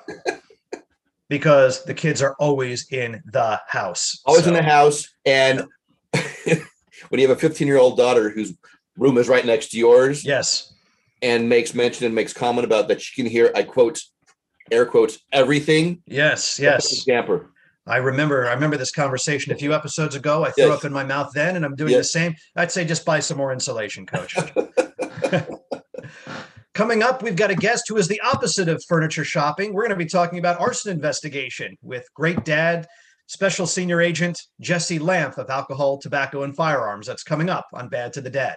because 1.29 1.83
the 1.85 1.93
kids 1.93 2.21
are 2.21 2.35
always 2.39 2.91
in 2.91 3.21
the 3.31 3.59
house. 3.67 4.19
Always 4.25 4.47
in 4.47 4.53
the 4.53 4.61
house, 4.63 5.07
and 5.25 5.65
when 6.43 7.19
you 7.19 7.27
have 7.27 7.37
a 7.37 7.39
15 7.39 7.67
year 7.67 7.77
old 7.77 7.97
daughter 7.97 8.29
whose 8.29 8.53
room 8.97 9.17
is 9.17 9.27
right 9.29 9.45
next 9.45 9.69
to 9.71 9.77
yours, 9.77 10.23
Yes. 10.23 10.73
and 11.21 11.47
makes 11.49 11.73
mention 11.73 12.05
and 12.05 12.13
makes 12.13 12.33
comment 12.33 12.65
about 12.65 12.87
that 12.89 13.01
she 13.01 13.19
can 13.21 13.29
hear, 13.31 13.51
I 13.55 13.63
quote, 13.63 13.99
air 14.71 14.85
quotes, 14.85 15.19
everything. 15.31 16.03
Yes. 16.05 16.59
Yes. 16.59 16.89
Scamper. 16.99 17.49
I 17.87 17.97
remember 17.97 18.47
I 18.47 18.53
remember 18.53 18.77
this 18.77 18.91
conversation 18.91 19.51
a 19.51 19.55
few 19.55 19.73
episodes 19.73 20.15
ago. 20.15 20.45
I 20.45 20.51
threw 20.51 20.65
Yes. 20.67 20.77
up 20.79 20.85
in 20.85 20.93
my 20.93 21.03
mouth 21.03 21.31
then 21.33 21.55
and 21.55 21.65
I'm 21.65 21.75
doing 21.75 21.97
the 21.97 22.03
same. 22.03 22.35
I'd 22.55 22.71
say 22.71 22.85
just 22.85 23.05
buy 23.05 23.19
some 23.19 23.37
more 23.37 23.51
insulation, 23.51 24.05
coach. 24.05 24.35
Coming 26.73 27.03
up, 27.03 27.21
we've 27.21 27.35
got 27.35 27.51
a 27.51 27.55
guest 27.55 27.83
who 27.89 27.97
is 27.97 28.07
the 28.07 28.21
opposite 28.21 28.69
of 28.69 28.81
furniture 28.87 29.25
shopping. 29.25 29.73
We're 29.73 29.81
going 29.83 29.97
to 29.97 30.03
be 30.03 30.05
talking 30.09 30.39
about 30.39 30.59
arson 30.59 30.91
investigation 30.91 31.75
with 31.81 32.05
great 32.15 32.45
dad, 32.45 32.87
special 33.27 33.67
senior 33.67 33.99
agent 33.99 34.39
Jesse 34.61 34.97
Lamp 34.99 35.37
of 35.37 35.49
Alcohol, 35.49 35.97
Tobacco, 35.97 36.43
and 36.43 36.55
Firearms. 36.55 37.07
That's 37.07 37.23
coming 37.23 37.49
up 37.49 37.65
on 37.73 37.89
Bad 37.89 38.13
to 38.13 38.21
the 38.21 38.29
Dad. 38.29 38.55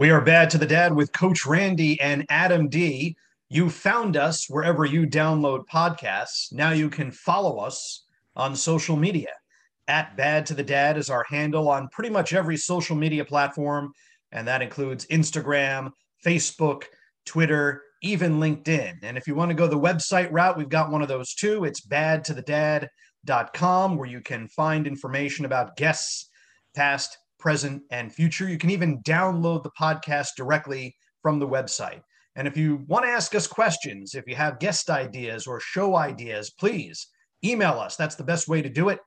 We 0.00 0.10
are 0.10 0.20
Bad 0.22 0.48
to 0.50 0.56
the 0.56 0.64
Dad 0.64 0.94
with 0.94 1.12
Coach 1.12 1.44
Randy 1.44 2.00
and 2.00 2.24
Adam 2.30 2.70
D. 2.70 3.18
You 3.50 3.68
found 3.68 4.16
us 4.16 4.48
wherever 4.48 4.86
you 4.86 5.06
download 5.06 5.66
podcasts. 5.70 6.54
Now 6.54 6.70
you 6.70 6.88
can 6.88 7.12
follow 7.12 7.58
us 7.58 8.06
on 8.34 8.56
social 8.56 8.96
media. 8.96 9.28
At 9.88 10.16
Bad 10.16 10.46
to 10.46 10.54
the 10.54 10.62
Dad 10.62 10.96
is 10.96 11.10
our 11.10 11.26
handle 11.28 11.68
on 11.68 11.90
pretty 11.90 12.08
much 12.08 12.32
every 12.32 12.56
social 12.56 12.96
media 12.96 13.26
platform, 13.26 13.92
and 14.32 14.48
that 14.48 14.62
includes 14.62 15.04
Instagram, 15.08 15.90
Facebook, 16.24 16.84
Twitter, 17.26 17.82
even 18.02 18.40
LinkedIn. 18.40 19.00
And 19.02 19.18
if 19.18 19.28
you 19.28 19.34
want 19.34 19.50
to 19.50 19.54
go 19.54 19.66
the 19.66 19.78
website 19.78 20.32
route, 20.32 20.56
we've 20.56 20.70
got 20.70 20.90
one 20.90 21.02
of 21.02 21.08
those 21.08 21.34
too. 21.34 21.64
It's 21.64 21.86
badtothedad.com, 21.86 23.96
where 23.98 24.08
you 24.08 24.22
can 24.22 24.48
find 24.48 24.86
information 24.86 25.44
about 25.44 25.76
guests, 25.76 26.30
past, 26.74 27.18
present, 27.40 27.82
and 27.90 28.12
future. 28.12 28.48
You 28.48 28.58
can 28.58 28.70
even 28.70 29.02
download 29.02 29.62
the 29.62 29.70
podcast 29.80 30.28
directly 30.36 30.94
from 31.22 31.38
the 31.38 31.48
website. 31.48 32.02
And 32.36 32.46
if 32.46 32.56
you 32.56 32.84
want 32.86 33.04
to 33.04 33.10
ask 33.10 33.34
us 33.34 33.46
questions, 33.46 34.14
if 34.14 34.28
you 34.28 34.36
have 34.36 34.60
guest 34.60 34.88
ideas 34.88 35.46
or 35.46 35.60
show 35.60 35.96
ideas, 35.96 36.52
please 36.58 37.08
email 37.44 37.80
us. 37.80 37.96
That's 37.96 38.14
the 38.14 38.24
best 38.24 38.48
way 38.48 38.62
to 38.62 38.68
do 38.68 38.88
it. 38.88 39.00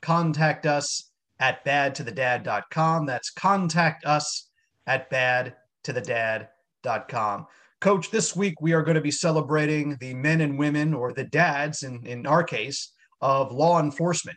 Contact 0.00 0.66
us 0.66 1.10
at 1.40 1.64
badtothedad.com. 1.64 3.06
That's 3.06 3.30
contact 3.30 4.04
us 4.04 4.48
at 4.86 5.10
badtothedad.com. 5.10 7.46
Coach, 7.80 8.10
this 8.10 8.34
week 8.34 8.60
we 8.60 8.72
are 8.72 8.82
going 8.82 8.96
to 8.96 9.00
be 9.00 9.10
celebrating 9.10 9.96
the 10.00 10.14
men 10.14 10.40
and 10.40 10.58
women, 10.58 10.94
or 10.94 11.12
the 11.12 11.24
dads 11.24 11.84
in, 11.84 12.04
in 12.04 12.26
our 12.26 12.42
case, 12.42 12.92
of 13.20 13.52
law 13.52 13.80
enforcement. 13.80 14.36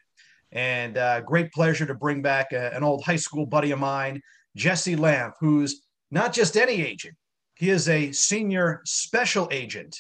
And 0.51 0.97
uh, 0.97 1.21
great 1.21 1.51
pleasure 1.51 1.85
to 1.85 1.93
bring 1.93 2.21
back 2.21 2.51
a, 2.51 2.75
an 2.75 2.83
old 2.83 3.03
high 3.03 3.15
school 3.15 3.45
buddy 3.45 3.71
of 3.71 3.79
mine, 3.79 4.21
Jesse 4.55 4.95
Lamp, 4.95 5.35
who's 5.39 5.81
not 6.11 6.33
just 6.33 6.57
any 6.57 6.85
agent, 6.85 7.15
he 7.55 7.69
is 7.69 7.87
a 7.87 8.11
senior 8.11 8.81
special 8.85 9.47
agent, 9.51 9.95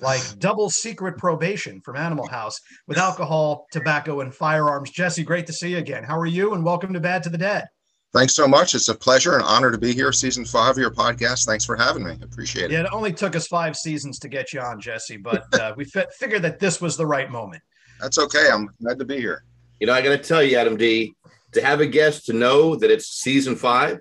like 0.00 0.22
double 0.38 0.70
secret 0.70 1.18
probation 1.18 1.80
from 1.82 1.96
Animal 1.96 2.26
House 2.26 2.58
with 2.86 2.96
alcohol, 2.96 3.66
tobacco, 3.72 4.20
and 4.20 4.34
firearms. 4.34 4.90
Jesse, 4.90 5.24
great 5.24 5.46
to 5.46 5.52
see 5.52 5.70
you 5.70 5.78
again. 5.78 6.04
How 6.04 6.18
are 6.18 6.26
you? 6.26 6.54
And 6.54 6.64
welcome 6.64 6.92
to 6.92 7.00
Bad 7.00 7.22
to 7.24 7.28
the 7.28 7.38
Dead. 7.38 7.66
Thanks 8.14 8.34
so 8.34 8.48
much. 8.48 8.74
It's 8.74 8.88
a 8.88 8.94
pleasure 8.94 9.34
and 9.34 9.42
honor 9.42 9.70
to 9.70 9.76
be 9.76 9.92
here, 9.92 10.10
season 10.12 10.44
five 10.44 10.70
of 10.70 10.78
your 10.78 10.90
podcast. 10.90 11.44
Thanks 11.44 11.64
for 11.66 11.76
having 11.76 12.04
me. 12.04 12.16
Appreciate 12.22 12.66
it. 12.66 12.70
Yeah, 12.70 12.80
it 12.80 12.92
only 12.92 13.12
took 13.12 13.36
us 13.36 13.46
five 13.46 13.76
seasons 13.76 14.18
to 14.20 14.28
get 14.28 14.54
you 14.54 14.60
on, 14.60 14.80
Jesse, 14.80 15.18
but 15.18 15.42
uh, 15.60 15.74
we 15.76 15.86
f- 15.94 16.14
figured 16.14 16.42
that 16.42 16.58
this 16.58 16.80
was 16.80 16.96
the 16.96 17.04
right 17.04 17.30
moment. 17.30 17.62
That's 18.00 18.18
okay. 18.18 18.48
I'm 18.50 18.70
glad 18.80 18.98
to 19.00 19.04
be 19.04 19.16
here. 19.18 19.44
You 19.80 19.86
know, 19.86 19.92
I 19.92 20.02
got 20.02 20.10
to 20.10 20.18
tell 20.18 20.42
you, 20.42 20.56
Adam 20.56 20.76
D, 20.76 21.14
to 21.52 21.62
have 21.62 21.80
a 21.80 21.86
guest 21.86 22.26
to 22.26 22.32
know 22.32 22.76
that 22.76 22.90
it's 22.90 23.06
season 23.06 23.56
five, 23.56 23.98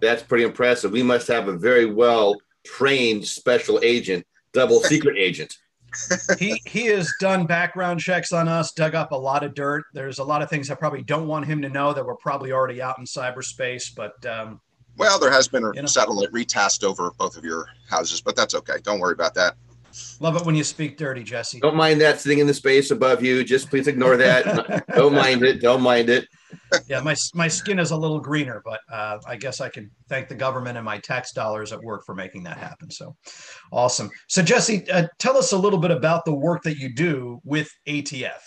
that's 0.00 0.22
pretty 0.22 0.44
impressive. 0.44 0.92
We 0.92 1.02
must 1.02 1.28
have 1.28 1.48
a 1.48 1.56
very 1.56 1.86
well 1.86 2.36
trained 2.64 3.26
special 3.26 3.80
agent, 3.82 4.26
double 4.52 4.80
secret 4.80 5.16
agent. 5.18 5.54
he 6.38 6.60
he 6.66 6.86
has 6.86 7.10
done 7.20 7.46
background 7.46 8.00
checks 8.00 8.32
on 8.32 8.48
us, 8.48 8.72
dug 8.72 8.94
up 8.94 9.12
a 9.12 9.16
lot 9.16 9.42
of 9.42 9.54
dirt. 9.54 9.84
There's 9.94 10.18
a 10.18 10.24
lot 10.24 10.42
of 10.42 10.50
things 10.50 10.70
I 10.70 10.74
probably 10.74 11.02
don't 11.02 11.26
want 11.26 11.46
him 11.46 11.62
to 11.62 11.68
know 11.68 11.92
that 11.94 12.04
we're 12.04 12.16
probably 12.16 12.52
already 12.52 12.82
out 12.82 12.98
in 12.98 13.04
cyberspace, 13.04 13.94
but 13.94 14.24
um, 14.26 14.60
well, 14.98 15.18
there 15.18 15.30
has 15.30 15.48
been 15.48 15.64
a 15.64 15.72
you 15.74 15.82
know. 15.82 15.86
satellite 15.86 16.32
retest 16.32 16.84
over 16.84 17.10
both 17.18 17.36
of 17.36 17.44
your 17.44 17.66
houses, 17.88 18.20
but 18.20 18.36
that's 18.36 18.54
okay. 18.54 18.74
Don't 18.82 18.98
worry 18.98 19.12
about 19.12 19.34
that. 19.34 19.54
Love 20.20 20.36
it 20.36 20.44
when 20.44 20.54
you 20.54 20.64
speak 20.64 20.96
dirty, 20.96 21.22
Jesse. 21.22 21.60
Don't 21.60 21.76
mind 21.76 22.00
that 22.00 22.20
sitting 22.20 22.38
in 22.38 22.46
the 22.46 22.54
space 22.54 22.90
above 22.90 23.22
you. 23.22 23.44
Just 23.44 23.70
please 23.70 23.86
ignore 23.86 24.16
that. 24.16 24.84
don't 24.94 25.14
mind 25.14 25.42
it. 25.42 25.60
Don't 25.60 25.82
mind 25.82 26.08
it. 26.08 26.26
yeah, 26.88 27.00
my 27.00 27.14
my 27.34 27.48
skin 27.48 27.78
is 27.78 27.90
a 27.90 27.96
little 27.96 28.20
greener, 28.20 28.62
but 28.64 28.80
uh, 28.90 29.18
I 29.26 29.36
guess 29.36 29.60
I 29.60 29.68
can 29.68 29.90
thank 30.08 30.28
the 30.28 30.34
government 30.34 30.76
and 30.76 30.84
my 30.84 30.98
tax 30.98 31.32
dollars 31.32 31.72
at 31.72 31.82
work 31.82 32.04
for 32.04 32.14
making 32.14 32.44
that 32.44 32.56
happen. 32.56 32.90
So 32.90 33.16
awesome. 33.72 34.10
So 34.28 34.42
Jesse, 34.42 34.90
uh, 34.90 35.06
tell 35.18 35.36
us 35.36 35.52
a 35.52 35.58
little 35.58 35.78
bit 35.78 35.90
about 35.90 36.24
the 36.24 36.34
work 36.34 36.62
that 36.62 36.78
you 36.78 36.92
do 36.92 37.40
with 37.44 37.70
ATF. 37.86 38.40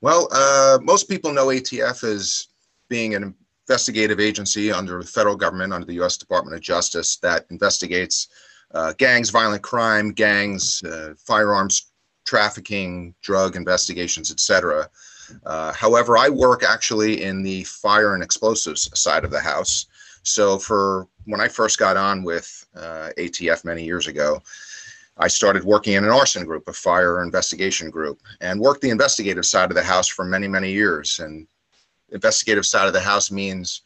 Well, 0.00 0.28
uh, 0.30 0.78
most 0.82 1.08
people 1.08 1.32
know 1.32 1.46
ATF 1.46 2.04
as 2.04 2.48
being 2.88 3.14
an 3.14 3.34
investigative 3.68 4.20
agency 4.20 4.70
under 4.70 5.00
the 5.00 5.08
federal 5.08 5.36
government, 5.36 5.72
under 5.72 5.86
the 5.86 5.94
U.S. 5.94 6.16
Department 6.16 6.54
of 6.54 6.62
Justice, 6.62 7.16
that 7.18 7.46
investigates 7.50 8.28
uh, 8.72 8.92
gangs, 8.98 9.30
violent 9.30 9.62
crime, 9.62 10.12
gangs, 10.12 10.82
uh, 10.84 11.14
firearms 11.18 11.92
trafficking, 12.24 13.14
drug 13.22 13.56
investigations, 13.56 14.30
etc. 14.30 14.90
Uh, 15.44 15.72
however, 15.72 16.16
I 16.18 16.28
work 16.28 16.62
actually 16.62 17.22
in 17.22 17.42
the 17.42 17.64
fire 17.64 18.14
and 18.14 18.22
explosives 18.22 18.90
side 18.98 19.24
of 19.24 19.30
the 19.30 19.40
house. 19.40 19.86
So 20.22 20.58
for 20.58 21.06
when 21.24 21.40
I 21.40 21.48
first 21.48 21.78
got 21.78 21.96
on 21.96 22.24
with 22.24 22.66
uh, 22.74 23.10
ATF 23.16 23.64
many 23.64 23.84
years 23.84 24.08
ago, 24.08 24.42
I 25.18 25.28
started 25.28 25.64
working 25.64 25.94
in 25.94 26.04
an 26.04 26.10
arson 26.10 26.44
group, 26.44 26.68
a 26.68 26.72
fire 26.72 27.22
investigation 27.22 27.90
group, 27.90 28.20
and 28.40 28.60
worked 28.60 28.82
the 28.82 28.90
investigative 28.90 29.46
side 29.46 29.70
of 29.70 29.76
the 29.76 29.82
house 29.82 30.08
for 30.08 30.24
many, 30.24 30.46
many 30.46 30.72
years. 30.72 31.20
And 31.20 31.46
investigative 32.10 32.66
side 32.66 32.86
of 32.86 32.92
the 32.92 33.00
house 33.00 33.30
means 33.30 33.82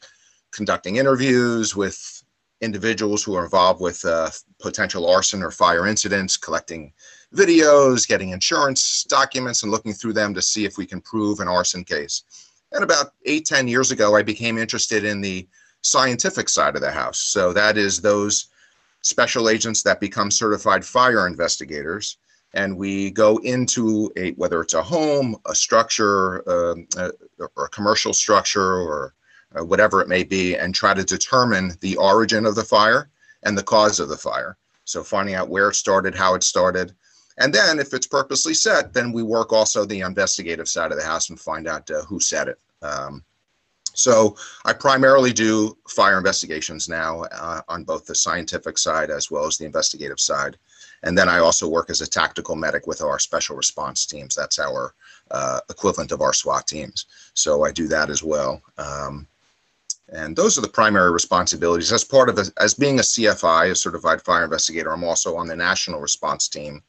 conducting 0.51 0.97
interviews 0.97 1.75
with 1.75 2.20
individuals 2.61 3.23
who 3.23 3.35
are 3.35 3.43
involved 3.43 3.81
with 3.81 4.03
uh, 4.05 4.29
potential 4.59 5.09
arson 5.09 5.43
or 5.43 5.51
fire 5.51 5.87
incidents, 5.87 6.37
collecting 6.37 6.93
videos, 7.35 8.07
getting 8.07 8.29
insurance 8.29 9.03
documents, 9.03 9.63
and 9.63 9.71
looking 9.71 9.93
through 9.93 10.13
them 10.13 10.33
to 10.33 10.41
see 10.41 10.65
if 10.65 10.77
we 10.77 10.85
can 10.85 11.01
prove 11.01 11.39
an 11.39 11.47
arson 11.47 11.83
case. 11.83 12.23
And 12.71 12.83
about 12.83 13.13
eight, 13.25 13.45
ten 13.45 13.67
years 13.67 13.91
ago, 13.91 14.15
I 14.15 14.23
became 14.23 14.57
interested 14.57 15.03
in 15.03 15.21
the 15.21 15.47
scientific 15.81 16.47
side 16.47 16.75
of 16.75 16.81
the 16.81 16.91
house. 16.91 17.17
So 17.19 17.51
that 17.53 17.77
is 17.77 17.99
those 17.99 18.47
special 19.01 19.49
agents 19.49 19.81
that 19.83 19.99
become 19.99 20.29
certified 20.29 20.85
fire 20.85 21.25
investigators. 21.27 22.17
And 22.53 22.77
we 22.77 23.11
go 23.11 23.37
into 23.37 24.11
a, 24.17 24.31
whether 24.33 24.61
it's 24.61 24.73
a 24.73 24.83
home, 24.83 25.37
a 25.47 25.55
structure, 25.55 26.47
uh, 26.47 26.75
or 27.55 27.65
a 27.65 27.69
commercial 27.69 28.13
structure, 28.13 28.73
or 28.73 29.13
uh, 29.57 29.63
whatever 29.63 30.01
it 30.01 30.07
may 30.07 30.23
be, 30.23 30.55
and 30.55 30.73
try 30.73 30.93
to 30.93 31.03
determine 31.03 31.73
the 31.81 31.95
origin 31.97 32.45
of 32.45 32.55
the 32.55 32.63
fire 32.63 33.09
and 33.43 33.57
the 33.57 33.63
cause 33.63 33.99
of 33.99 34.09
the 34.09 34.17
fire. 34.17 34.57
So 34.85 35.03
finding 35.03 35.35
out 35.35 35.49
where 35.49 35.69
it 35.69 35.75
started, 35.75 36.15
how 36.15 36.35
it 36.35 36.43
started. 36.43 36.93
And 37.37 37.53
then 37.53 37.79
if 37.79 37.93
it's 37.93 38.07
purposely 38.07 38.53
set, 38.53 38.93
then 38.93 39.11
we 39.11 39.23
work 39.23 39.53
also 39.53 39.85
the 39.85 40.01
investigative 40.01 40.67
side 40.67 40.91
of 40.91 40.97
the 40.97 41.05
house 41.05 41.29
and 41.29 41.39
find 41.39 41.67
out 41.67 41.89
uh, 41.89 42.03
who 42.03 42.19
set 42.19 42.47
it. 42.47 42.59
Um, 42.81 43.23
so 43.93 44.37
I 44.65 44.73
primarily 44.73 45.33
do 45.33 45.77
fire 45.87 46.17
investigations 46.17 46.87
now 46.87 47.23
uh, 47.23 47.61
on 47.67 47.83
both 47.83 48.05
the 48.05 48.15
scientific 48.15 48.77
side 48.77 49.09
as 49.09 49.29
well 49.29 49.45
as 49.45 49.57
the 49.57 49.65
investigative 49.65 50.19
side. 50.19 50.57
And 51.03 51.17
then 51.17 51.27
I 51.27 51.39
also 51.39 51.67
work 51.67 51.89
as 51.89 52.01
a 52.01 52.07
tactical 52.07 52.55
medic 52.55 52.87
with 52.87 53.01
our 53.01 53.19
special 53.19 53.55
response 53.55 54.05
teams. 54.05 54.35
That's 54.35 54.59
our 54.59 54.93
uh, 55.31 55.59
equivalent 55.69 56.11
of 56.11 56.21
our 56.21 56.33
SWAT 56.33 56.67
teams. 56.67 57.05
So 57.33 57.63
I 57.63 57.71
do 57.71 57.87
that 57.87 58.09
as 58.09 58.23
well. 58.23 58.61
Um, 58.77 59.27
and 60.11 60.35
those 60.35 60.57
are 60.57 60.61
the 60.61 60.67
primary 60.67 61.11
responsibilities. 61.11 61.91
As 61.91 62.03
part 62.03 62.29
of 62.29 62.37
a, 62.37 62.45
as 62.59 62.73
being 62.73 62.99
a 62.99 63.03
CFI, 63.03 63.71
a 63.71 63.75
certified 63.75 64.21
fire 64.21 64.43
investigator, 64.43 64.91
I'm 64.91 65.05
also 65.05 65.37
on 65.37 65.47
the 65.47 65.55
national 65.55 66.01
response 66.01 66.49
team, 66.49 66.83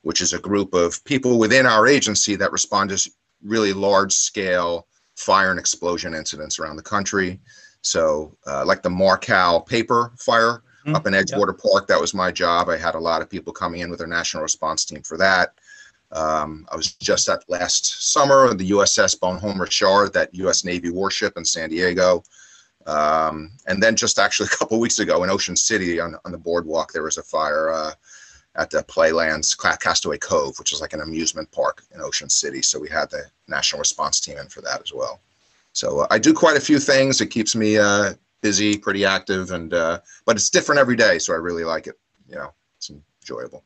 which 0.00 0.22
is 0.22 0.32
a 0.32 0.38
group 0.38 0.72
of 0.72 1.02
people 1.04 1.38
within 1.38 1.66
our 1.66 1.86
agency 1.86 2.34
that 2.36 2.50
respond 2.50 2.90
to 2.90 3.10
really 3.44 3.72
large 3.74 4.12
scale 4.12 4.86
fire 5.16 5.50
and 5.50 5.60
explosion 5.60 6.14
incidents 6.14 6.58
around 6.58 6.76
the 6.76 6.82
country. 6.82 7.40
So, 7.82 8.36
uh, 8.46 8.64
like 8.64 8.82
the 8.82 8.90
Marcal 8.90 9.60
paper 9.60 10.12
fire 10.18 10.62
mm-hmm. 10.86 10.94
up 10.94 11.06
in 11.06 11.12
Edgewater 11.12 11.52
yep. 11.52 11.72
Park, 11.72 11.86
that 11.88 12.00
was 12.00 12.14
my 12.14 12.30
job. 12.30 12.68
I 12.68 12.78
had 12.78 12.94
a 12.94 13.00
lot 13.00 13.20
of 13.20 13.28
people 13.28 13.52
coming 13.52 13.80
in 13.80 13.90
with 13.90 14.00
our 14.00 14.06
national 14.06 14.42
response 14.42 14.84
team 14.84 15.02
for 15.02 15.18
that. 15.18 15.54
Um, 16.12 16.66
I 16.70 16.76
was 16.76 16.94
just 16.94 17.28
at 17.28 17.44
last 17.48 18.12
summer, 18.12 18.54
the 18.54 18.70
USS 18.70 19.18
Bonhomme 19.18 19.60
Richard, 19.60 20.12
that 20.12 20.34
U.S. 20.34 20.64
Navy 20.64 20.90
warship 20.90 21.36
in 21.36 21.44
San 21.44 21.70
Diego. 21.70 22.22
Um, 22.86 23.52
and 23.66 23.82
then 23.82 23.96
just 23.96 24.18
actually 24.18 24.46
a 24.52 24.56
couple 24.56 24.78
weeks 24.80 24.98
ago 24.98 25.22
in 25.24 25.30
Ocean 25.30 25.56
City 25.56 26.00
on, 26.00 26.16
on 26.24 26.32
the 26.32 26.38
boardwalk, 26.38 26.92
there 26.92 27.02
was 27.02 27.18
a 27.18 27.22
fire 27.22 27.70
uh, 27.70 27.92
at 28.56 28.70
the 28.70 28.82
Playland's 28.82 29.54
Castaway 29.54 30.18
Cove, 30.18 30.58
which 30.58 30.72
is 30.72 30.80
like 30.80 30.92
an 30.92 31.00
amusement 31.00 31.50
park 31.52 31.82
in 31.94 32.00
Ocean 32.00 32.28
City. 32.28 32.62
So 32.62 32.78
we 32.78 32.88
had 32.88 33.10
the 33.10 33.24
national 33.48 33.80
response 33.80 34.20
team 34.20 34.38
in 34.38 34.48
for 34.48 34.60
that 34.62 34.82
as 34.82 34.92
well. 34.92 35.20
So 35.72 36.00
uh, 36.00 36.06
I 36.10 36.18
do 36.18 36.34
quite 36.34 36.56
a 36.56 36.60
few 36.60 36.78
things. 36.78 37.20
It 37.20 37.28
keeps 37.28 37.56
me 37.56 37.78
uh, 37.78 38.12
busy, 38.42 38.76
pretty 38.76 39.04
active, 39.04 39.52
and 39.52 39.72
uh, 39.72 40.00
but 40.26 40.36
it's 40.36 40.50
different 40.50 40.80
every 40.80 40.96
day. 40.96 41.18
So 41.18 41.32
I 41.32 41.36
really 41.36 41.64
like 41.64 41.86
it. 41.86 41.98
You 42.28 42.36
know, 42.36 42.52
it's 42.76 42.90
enjoyable. 43.22 43.64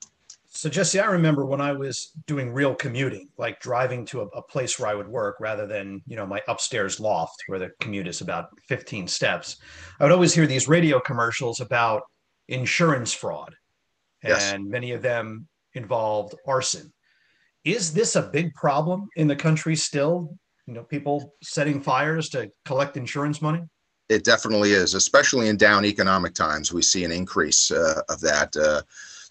So 0.56 0.70
Jesse, 0.70 0.98
I 0.98 1.06
remember 1.06 1.44
when 1.44 1.60
I 1.60 1.72
was 1.72 2.12
doing 2.26 2.50
real 2.50 2.74
commuting, 2.74 3.28
like 3.36 3.60
driving 3.60 4.06
to 4.06 4.22
a, 4.22 4.26
a, 4.28 4.40
place 4.40 4.78
where 4.78 4.88
I 4.88 4.94
would 4.94 5.06
work 5.06 5.36
rather 5.38 5.66
than, 5.66 6.00
you 6.06 6.16
know, 6.16 6.24
my 6.24 6.40
upstairs 6.48 6.98
loft 6.98 7.42
where 7.46 7.58
the 7.58 7.70
commute 7.80 8.06
is 8.06 8.22
about 8.22 8.48
15 8.66 9.06
steps. 9.06 9.56
I 10.00 10.04
would 10.04 10.12
always 10.12 10.32
hear 10.32 10.46
these 10.46 10.66
radio 10.66 10.98
commercials 10.98 11.60
about 11.60 12.04
insurance 12.48 13.12
fraud. 13.12 13.54
Yes. 14.24 14.50
And 14.50 14.70
many 14.70 14.92
of 14.92 15.02
them 15.02 15.46
involved 15.74 16.34
arson. 16.46 16.90
Is 17.64 17.92
this 17.92 18.16
a 18.16 18.22
big 18.22 18.54
problem 18.54 19.08
in 19.16 19.28
the 19.28 19.36
country 19.36 19.76
still? 19.76 20.38
You 20.66 20.72
know, 20.72 20.84
people 20.84 21.34
setting 21.42 21.82
fires 21.82 22.30
to 22.30 22.50
collect 22.64 22.96
insurance 22.96 23.42
money? 23.42 23.62
It 24.08 24.24
definitely 24.24 24.72
is, 24.72 24.94
especially 24.94 25.48
in 25.48 25.58
down 25.58 25.84
economic 25.84 26.32
times. 26.32 26.72
We 26.72 26.80
see 26.80 27.04
an 27.04 27.12
increase 27.12 27.70
uh, 27.70 28.00
of 28.08 28.20
that. 28.22 28.56
Uh, 28.56 28.80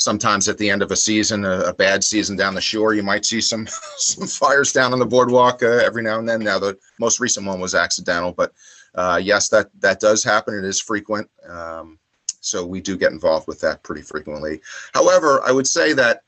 sometimes 0.05 0.47
at 0.47 0.59
the 0.59 0.69
end 0.69 0.83
of 0.83 0.91
a 0.91 0.95
season, 0.95 1.43
a, 1.45 1.61
a, 1.61 1.73
bad 1.73 2.03
season 2.03 2.35
down 2.35 2.53
the 2.53 2.61
shore, 2.61 2.93
you 2.93 3.01
might 3.01 3.25
see 3.25 3.41
some 3.41 3.67
some 3.97 4.27
fires 4.27 4.71
down 4.71 4.93
on 4.93 4.99
the 4.99 5.05
boardwalk 5.05 5.63
uh, 5.63 5.81
every 5.83 6.03
now 6.03 6.19
and 6.19 6.29
then. 6.29 6.41
Now, 6.41 6.59
the 6.59 6.77
most 6.99 7.19
recent 7.19 7.45
one 7.45 7.59
was 7.59 7.73
accidental, 7.73 8.31
but 8.31 8.53
uh, 8.93 9.19
yes, 9.21 9.49
that 9.49 9.67
that 9.81 9.99
does 9.99 10.23
happen. 10.23 10.53
It 10.53 10.63
is 10.63 10.79
frequent, 10.79 11.27
um, 11.49 11.97
so 12.39 12.63
we 12.65 12.79
do 12.79 12.95
get 12.95 13.11
involved 13.11 13.47
with 13.47 13.59
that 13.61 13.81
pretty 13.81 14.03
frequently. 14.03 14.61
However, 14.93 15.41
I 15.43 15.51
would 15.51 15.67
say 15.67 15.93
that 15.93 16.21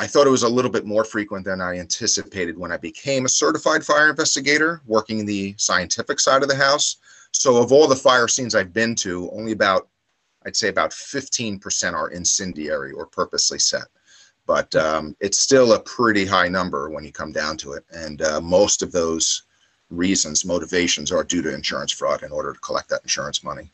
I 0.00 0.06
thought 0.06 0.26
it 0.26 0.30
was 0.30 0.42
a 0.42 0.48
little 0.48 0.70
bit 0.70 0.84
more 0.84 1.04
frequent 1.04 1.44
than 1.44 1.60
I 1.60 1.78
anticipated 1.78 2.58
when 2.58 2.72
I 2.72 2.78
became 2.78 3.24
a 3.24 3.28
certified 3.28 3.84
fire 3.84 4.10
investigator, 4.10 4.82
working 4.86 5.24
the 5.24 5.54
scientific 5.56 6.18
side 6.20 6.42
of 6.42 6.48
the 6.48 6.56
house. 6.56 6.96
So 7.32 7.62
of 7.62 7.72
all 7.72 7.86
the 7.86 7.96
fire 7.96 8.26
scenes 8.26 8.54
I've 8.54 8.72
been 8.72 8.94
to, 8.96 9.30
only 9.32 9.52
about, 9.52 9.88
I'd 10.46 10.56
say 10.56 10.68
about 10.68 10.90
15% 10.90 11.94
are 11.94 12.10
incendiary 12.10 12.92
or 12.92 13.06
purposely 13.06 13.58
set. 13.58 13.86
But 14.46 14.74
um, 14.76 15.14
it's 15.20 15.38
still 15.38 15.74
a 15.74 15.80
pretty 15.80 16.24
high 16.24 16.48
number 16.48 16.88
when 16.88 17.04
you 17.04 17.12
come 17.12 17.32
down 17.32 17.56
to 17.58 17.72
it. 17.72 17.84
And 17.92 18.22
uh, 18.22 18.40
most 18.40 18.82
of 18.82 18.92
those 18.92 19.42
reasons, 19.90 20.44
motivations 20.44 21.12
are 21.12 21.24
due 21.24 21.42
to 21.42 21.54
insurance 21.54 21.92
fraud 21.92 22.22
in 22.22 22.32
order 22.32 22.52
to 22.52 22.60
collect 22.60 22.88
that 22.88 23.02
insurance 23.02 23.44
money. 23.44 23.70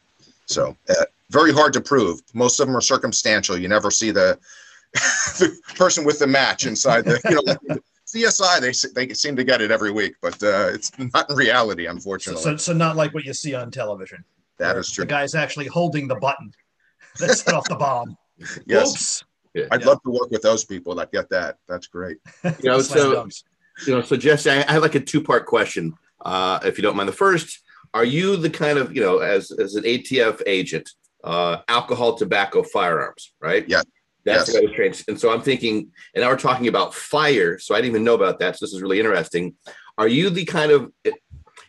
So 0.46 0.77
uh, 0.88 1.05
very 1.31 1.53
hard 1.53 1.72
to 1.74 1.81
prove. 1.81 2.20
Most 2.35 2.59
of 2.61 2.66
them 2.66 2.77
are 2.77 2.81
circumstantial. 2.81 3.57
You 3.57 3.68
never 3.68 3.90
see 3.90 4.11
the, 4.11 4.38
the 4.94 5.57
person 5.77 6.05
with 6.05 6.18
the 6.18 6.27
match 6.27 6.66
inside 6.66 7.05
the, 7.05 7.20
you 7.29 7.74
know, 7.74 7.79
CSI, 8.07 8.61
they 8.61 9.07
they 9.07 9.14
seem 9.14 9.35
to 9.37 9.44
get 9.44 9.61
it 9.61 9.70
every 9.70 9.90
week, 9.90 10.14
but 10.20 10.35
uh, 10.42 10.68
it's 10.72 10.92
not 10.98 11.29
in 11.31 11.37
reality, 11.37 11.87
unfortunately. 11.87 12.42
So, 12.42 12.57
so 12.57 12.72
not 12.72 12.96
like 12.96 13.14
what 13.14 13.24
you 13.24 13.35
see 13.35 13.55
on 13.55 13.70
television. 13.70 14.24
That 14.59 14.77
is 14.77 14.90
true. 14.90 15.05
The 15.05 15.11
guy's 15.11 15.35
actually 15.35 15.67
holding 15.67 16.09
the 16.09 16.17
button 16.17 16.53
that 17.19 17.37
set 17.37 17.55
off 17.55 17.69
the 17.69 17.77
bomb. 17.77 18.17
Yes. 18.67 18.90
Oops. 18.90 19.25
Yeah. 19.55 19.67
I'd 19.71 19.83
yeah. 19.83 19.87
love 19.87 20.03
to 20.03 20.11
work 20.11 20.29
with 20.31 20.43
those 20.43 20.64
people 20.64 20.97
that 20.97 21.12
get 21.12 21.31
that. 21.31 21.57
That's 21.69 21.87
great. 21.87 22.19
You 22.45 22.71
know, 22.71 22.81
so 22.81 23.29
you 23.87 23.95
know, 23.95 24.03
so 24.03 24.17
Jesse, 24.17 24.51
I 24.51 24.73
have 24.73 24.83
like 24.83 24.97
a 24.97 25.01
two 25.01 25.23
part 25.23 25.47
question, 25.47 25.95
uh, 26.25 26.59
if 26.64 26.77
you 26.77 26.83
don't 26.83 26.97
mind. 26.97 27.09
The 27.09 27.12
first, 27.12 27.61
are 27.93 28.05
you 28.05 28.37
the 28.37 28.51
kind 28.51 28.79
of 28.79 28.95
you 28.95 29.01
know, 29.01 29.19
as 29.19 29.53
as 29.53 29.77
an 29.77 29.85
ATF 29.85 30.43
agent, 30.47 30.90
uh, 31.23 31.59
alcohol, 31.69 32.14
tobacco, 32.14 32.64
firearms, 32.64 33.33
right? 33.40 33.64
Yeah. 33.69 33.83
That's 34.25 34.49
yes. 34.49 34.57
the 34.57 34.67
way 34.67 34.75
trades. 34.75 35.05
And 35.07 35.21
so 35.21 35.33
I'm 35.33 35.43
thinking, 35.43 35.90
and 36.14 36.23
now 36.23 36.31
we're 36.31 36.38
talking 36.38 36.69
about 36.69 36.95
fire. 36.95 37.59
So 37.59 37.75
I 37.75 37.79
didn't 37.79 37.90
even 37.90 38.05
know 38.05 38.14
about 38.14 38.38
that. 38.38 38.57
So 38.57 38.64
this 38.64 38.73
is 38.73 38.83
really 38.83 38.99
interesting. 38.99 39.55
Are 39.99 40.09
you 40.09 40.31
the 40.31 40.45
kind 40.45 40.73
of 40.73 40.90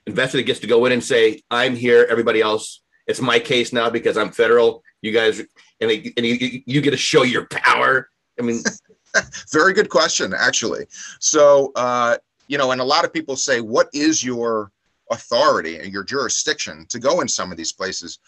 investor 0.07 0.37
that 0.37 0.43
gets 0.43 0.59
to 0.61 0.67
go 0.67 0.85
in 0.85 0.91
and 0.91 1.03
say, 1.03 1.41
I'm 1.49 1.75
here, 1.75 2.07
everybody 2.09 2.41
else, 2.41 2.81
it's 3.07 3.21
my 3.21 3.39
case 3.39 3.73
now 3.73 3.89
because 3.89 4.17
I'm 4.17 4.31
federal. 4.31 4.83
You 5.01 5.11
guys, 5.11 5.39
and, 5.39 5.89
they, 5.89 6.13
and 6.17 6.25
you, 6.25 6.61
you 6.65 6.81
get 6.81 6.91
to 6.91 6.97
show 6.97 7.23
your 7.23 7.45
power. 7.47 8.09
I 8.39 8.43
mean, 8.43 8.61
very 9.51 9.73
good 9.73 9.89
question, 9.89 10.33
actually. 10.33 10.85
So, 11.19 11.71
uh, 11.75 12.17
you 12.47 12.57
know, 12.57 12.71
and 12.71 12.81
a 12.81 12.85
lot 12.85 13.05
of 13.05 13.13
people 13.13 13.35
say, 13.35 13.61
what 13.61 13.87
is 13.93 14.23
your 14.23 14.71
authority 15.11 15.79
and 15.79 15.93
your 15.93 16.03
jurisdiction 16.03 16.85
to 16.89 16.99
go 16.99 17.21
in 17.21 17.27
some 17.27 17.51
of 17.51 17.57
these 17.57 17.73
places? 17.73 18.19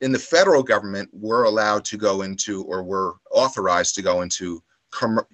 in 0.00 0.12
the 0.12 0.18
federal 0.18 0.62
government, 0.62 1.08
we're 1.12 1.44
allowed 1.44 1.84
to 1.86 1.96
go 1.96 2.22
into 2.22 2.62
or 2.64 2.82
we're 2.82 3.12
authorized 3.30 3.94
to 3.94 4.02
go 4.02 4.22
into 4.22 4.62
com- 4.90 5.26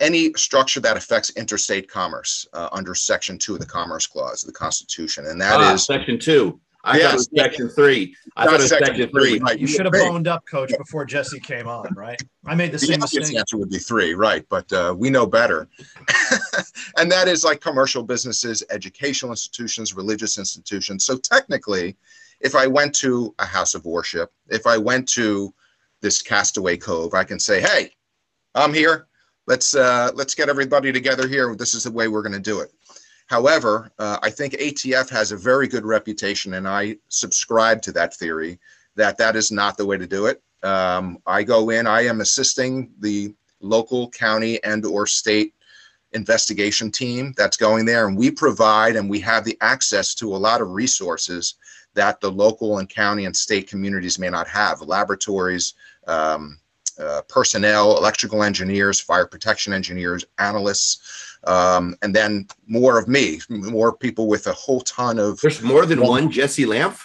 any 0.00 0.32
structure 0.34 0.80
that 0.80 0.96
affects 0.96 1.30
interstate 1.30 1.88
commerce 1.88 2.46
uh, 2.52 2.68
under 2.72 2.94
Section 2.94 3.38
2 3.38 3.54
of 3.54 3.60
the 3.60 3.66
Commerce 3.66 4.06
Clause 4.06 4.42
of 4.42 4.48
the 4.48 4.58
Constitution. 4.58 5.26
And 5.26 5.40
that 5.40 5.54
ah, 5.60 5.74
is 5.74 5.84
Section 5.84 6.18
2. 6.18 6.58
I 6.82 6.96
yes. 6.96 7.02
thought 7.02 7.10
it 7.10 7.16
was 7.16 7.30
Section 7.36 7.68
3. 7.68 8.16
I 8.36 8.44
thought 8.44 8.54
it 8.54 8.56
was 8.58 8.68
Section, 8.70 8.86
section 8.86 9.10
3. 9.10 9.38
Right. 9.40 9.58
You, 9.58 9.60
you 9.60 9.66
should 9.66 9.84
have 9.84 9.92
boned 9.92 10.26
up, 10.26 10.46
Coach, 10.46 10.72
before 10.78 11.04
Jesse 11.04 11.38
came 11.38 11.68
on, 11.68 11.86
right? 11.94 12.20
I 12.46 12.54
made 12.54 12.68
the, 12.68 12.78
the 12.78 12.86
same 12.86 13.00
mistake. 13.00 13.36
answer 13.36 13.58
would 13.58 13.68
be 13.68 13.78
3, 13.78 14.14
right. 14.14 14.46
But 14.48 14.72
uh, 14.72 14.94
we 14.96 15.10
know 15.10 15.26
better. 15.26 15.68
and 16.96 17.12
that 17.12 17.28
is 17.28 17.44
like 17.44 17.60
commercial 17.60 18.02
businesses, 18.02 18.62
educational 18.70 19.32
institutions, 19.32 19.94
religious 19.94 20.38
institutions. 20.38 21.04
So 21.04 21.18
technically, 21.18 21.96
if 22.40 22.54
I 22.54 22.66
went 22.66 22.94
to 22.96 23.34
a 23.38 23.44
house 23.44 23.74
of 23.74 23.84
worship, 23.84 24.32
if 24.48 24.66
I 24.66 24.78
went 24.78 25.06
to 25.10 25.52
this 26.00 26.22
castaway 26.22 26.78
cove, 26.78 27.12
I 27.12 27.24
can 27.24 27.38
say, 27.38 27.60
"Hey, 27.60 27.92
I'm 28.54 28.72
here. 28.72 29.06
Let's 29.50 29.74
uh, 29.74 30.12
let's 30.14 30.36
get 30.36 30.48
everybody 30.48 30.92
together 30.92 31.26
here. 31.26 31.56
This 31.56 31.74
is 31.74 31.82
the 31.82 31.90
way 31.90 32.06
we're 32.06 32.22
going 32.22 32.40
to 32.40 32.50
do 32.52 32.60
it." 32.60 32.70
However, 33.26 33.90
uh, 33.98 34.16
I 34.22 34.30
think 34.30 34.52
ATF 34.52 35.10
has 35.10 35.32
a 35.32 35.36
very 35.36 35.66
good 35.66 35.84
reputation, 35.84 36.54
and 36.54 36.68
I 36.68 36.98
subscribe 37.08 37.82
to 37.82 37.92
that 37.94 38.14
theory 38.14 38.60
that 38.94 39.18
that 39.18 39.34
is 39.34 39.50
not 39.50 39.76
the 39.76 39.84
way 39.84 39.98
to 39.98 40.06
do 40.06 40.26
it. 40.26 40.40
Um, 40.62 41.18
I 41.26 41.42
go 41.42 41.70
in. 41.70 41.88
I 41.88 42.02
am 42.02 42.20
assisting 42.20 42.92
the 43.00 43.34
local, 43.60 44.08
county, 44.10 44.62
and 44.62 44.86
or 44.86 45.08
state 45.08 45.52
investigation 46.12 46.92
team 46.92 47.34
that's 47.36 47.56
going 47.56 47.86
there, 47.86 48.06
and 48.06 48.16
we 48.16 48.30
provide 48.30 48.94
and 48.94 49.10
we 49.10 49.18
have 49.18 49.44
the 49.44 49.58
access 49.60 50.14
to 50.14 50.36
a 50.36 50.38
lot 50.38 50.60
of 50.60 50.70
resources 50.70 51.56
that 51.94 52.20
the 52.20 52.30
local 52.30 52.78
and 52.78 52.88
county 52.88 53.24
and 53.24 53.36
state 53.36 53.68
communities 53.68 54.16
may 54.16 54.30
not 54.30 54.46
have 54.46 54.80
laboratories, 54.80 55.74
um, 56.06 56.60
uh, 57.00 57.22
personnel, 57.22 57.96
electrical 57.96 58.42
engineers, 58.42 59.00
fire 59.00 59.26
protection 59.26 59.72
engineers, 59.72 60.24
analysts, 60.38 61.38
um, 61.44 61.96
and 62.02 62.14
then 62.14 62.46
more 62.66 62.98
of 62.98 63.08
me, 63.08 63.40
more 63.48 63.96
people 63.96 64.28
with 64.28 64.46
a 64.46 64.52
whole 64.52 64.80
ton 64.82 65.18
of. 65.18 65.40
There's 65.40 65.62
more 65.62 65.86
than 65.86 66.00
one, 66.00 66.24
one 66.24 66.30
Jesse 66.30 66.66
Lamp. 66.66 66.98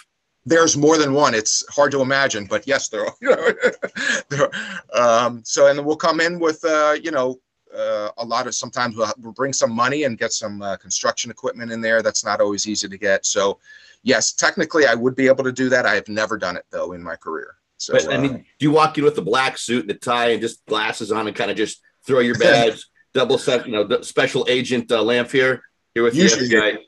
There's 0.44 0.76
more 0.76 0.96
than 0.96 1.12
one. 1.12 1.34
It's 1.34 1.64
hard 1.74 1.90
to 1.92 2.02
imagine, 2.02 2.44
but 2.44 2.66
yes, 2.66 2.88
there 2.88 3.06
are. 3.06 3.14
there 4.28 4.48
are. 4.48 5.26
Um, 5.26 5.42
so, 5.44 5.66
and 5.66 5.84
we'll 5.84 5.96
come 5.96 6.20
in 6.20 6.38
with, 6.38 6.64
uh, 6.64 6.96
you 7.02 7.10
know, 7.10 7.40
uh, 7.76 8.10
a 8.18 8.24
lot 8.24 8.46
of 8.46 8.54
sometimes 8.54 8.96
we'll, 8.96 9.12
we'll, 9.18 9.32
bring 9.32 9.52
some 9.52 9.72
money 9.72 10.04
and 10.04 10.18
get 10.18 10.32
some 10.32 10.62
uh, 10.62 10.76
construction 10.76 11.30
equipment 11.30 11.72
in 11.72 11.80
there. 11.80 12.00
That's 12.00 12.24
not 12.24 12.40
always 12.40 12.68
easy 12.68 12.88
to 12.88 12.96
get. 12.96 13.26
So, 13.26 13.58
yes, 14.02 14.32
technically 14.32 14.86
I 14.86 14.94
would 14.94 15.16
be 15.16 15.26
able 15.26 15.44
to 15.44 15.52
do 15.52 15.68
that. 15.68 15.84
I 15.84 15.94
have 15.94 16.08
never 16.08 16.38
done 16.38 16.56
it 16.56 16.64
though 16.70 16.92
in 16.92 17.02
my 17.02 17.16
career. 17.16 17.56
So, 17.78 17.92
but, 17.92 18.12
I 18.12 18.18
mean, 18.18 18.34
uh, 18.34 18.38
do 18.38 18.44
you 18.60 18.70
walk 18.70 18.96
in 18.98 19.04
with 19.04 19.18
a 19.18 19.22
black 19.22 19.58
suit 19.58 19.82
and 19.82 19.90
a 19.90 19.94
tie 19.94 20.30
and 20.30 20.40
just 20.40 20.64
glasses 20.66 21.12
on 21.12 21.26
and 21.26 21.36
kind 21.36 21.50
of 21.50 21.56
just 21.56 21.82
throw 22.06 22.20
your 22.20 22.38
badge, 22.38 22.84
double 23.14 23.38
set, 23.38 23.66
you 23.66 23.72
know, 23.72 24.00
special 24.02 24.46
agent 24.48 24.90
uh, 24.90 25.00
Lampf 25.00 25.30
here, 25.30 25.62
here 25.94 26.02
with 26.02 26.14
usually, 26.14 26.48
the 26.48 26.54
FBI? 26.54 26.78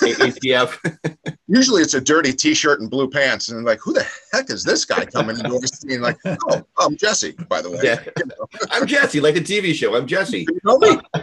ATF. 0.00 1.26
Usually 1.46 1.82
it's 1.82 1.94
a 1.94 2.00
dirty 2.00 2.32
T-shirt 2.32 2.80
and 2.80 2.90
blue 2.90 3.10
pants, 3.10 3.48
and 3.48 3.64
like, 3.64 3.80
who 3.80 3.92
the 3.92 4.06
heck 4.32 4.50
is 4.50 4.62
this 4.62 4.84
guy 4.84 5.04
coming 5.04 5.36
into 5.36 5.52
our 5.52 5.66
scene? 5.66 6.00
Like, 6.00 6.16
oh, 6.24 6.62
I'm 6.78 6.96
Jesse, 6.96 7.32
by 7.48 7.60
the 7.60 7.70
way. 7.70 7.80
Yeah. 7.82 8.00
You 8.18 8.26
know? 8.26 8.46
I'm 8.70 8.86
Jesse, 8.86 9.20
like 9.20 9.34
the 9.34 9.40
TV 9.40 9.74
show. 9.74 9.96
I'm 9.96 10.06
Jesse. 10.06 10.46
You 10.48 10.60
know 10.64 10.78
me. 10.78 11.00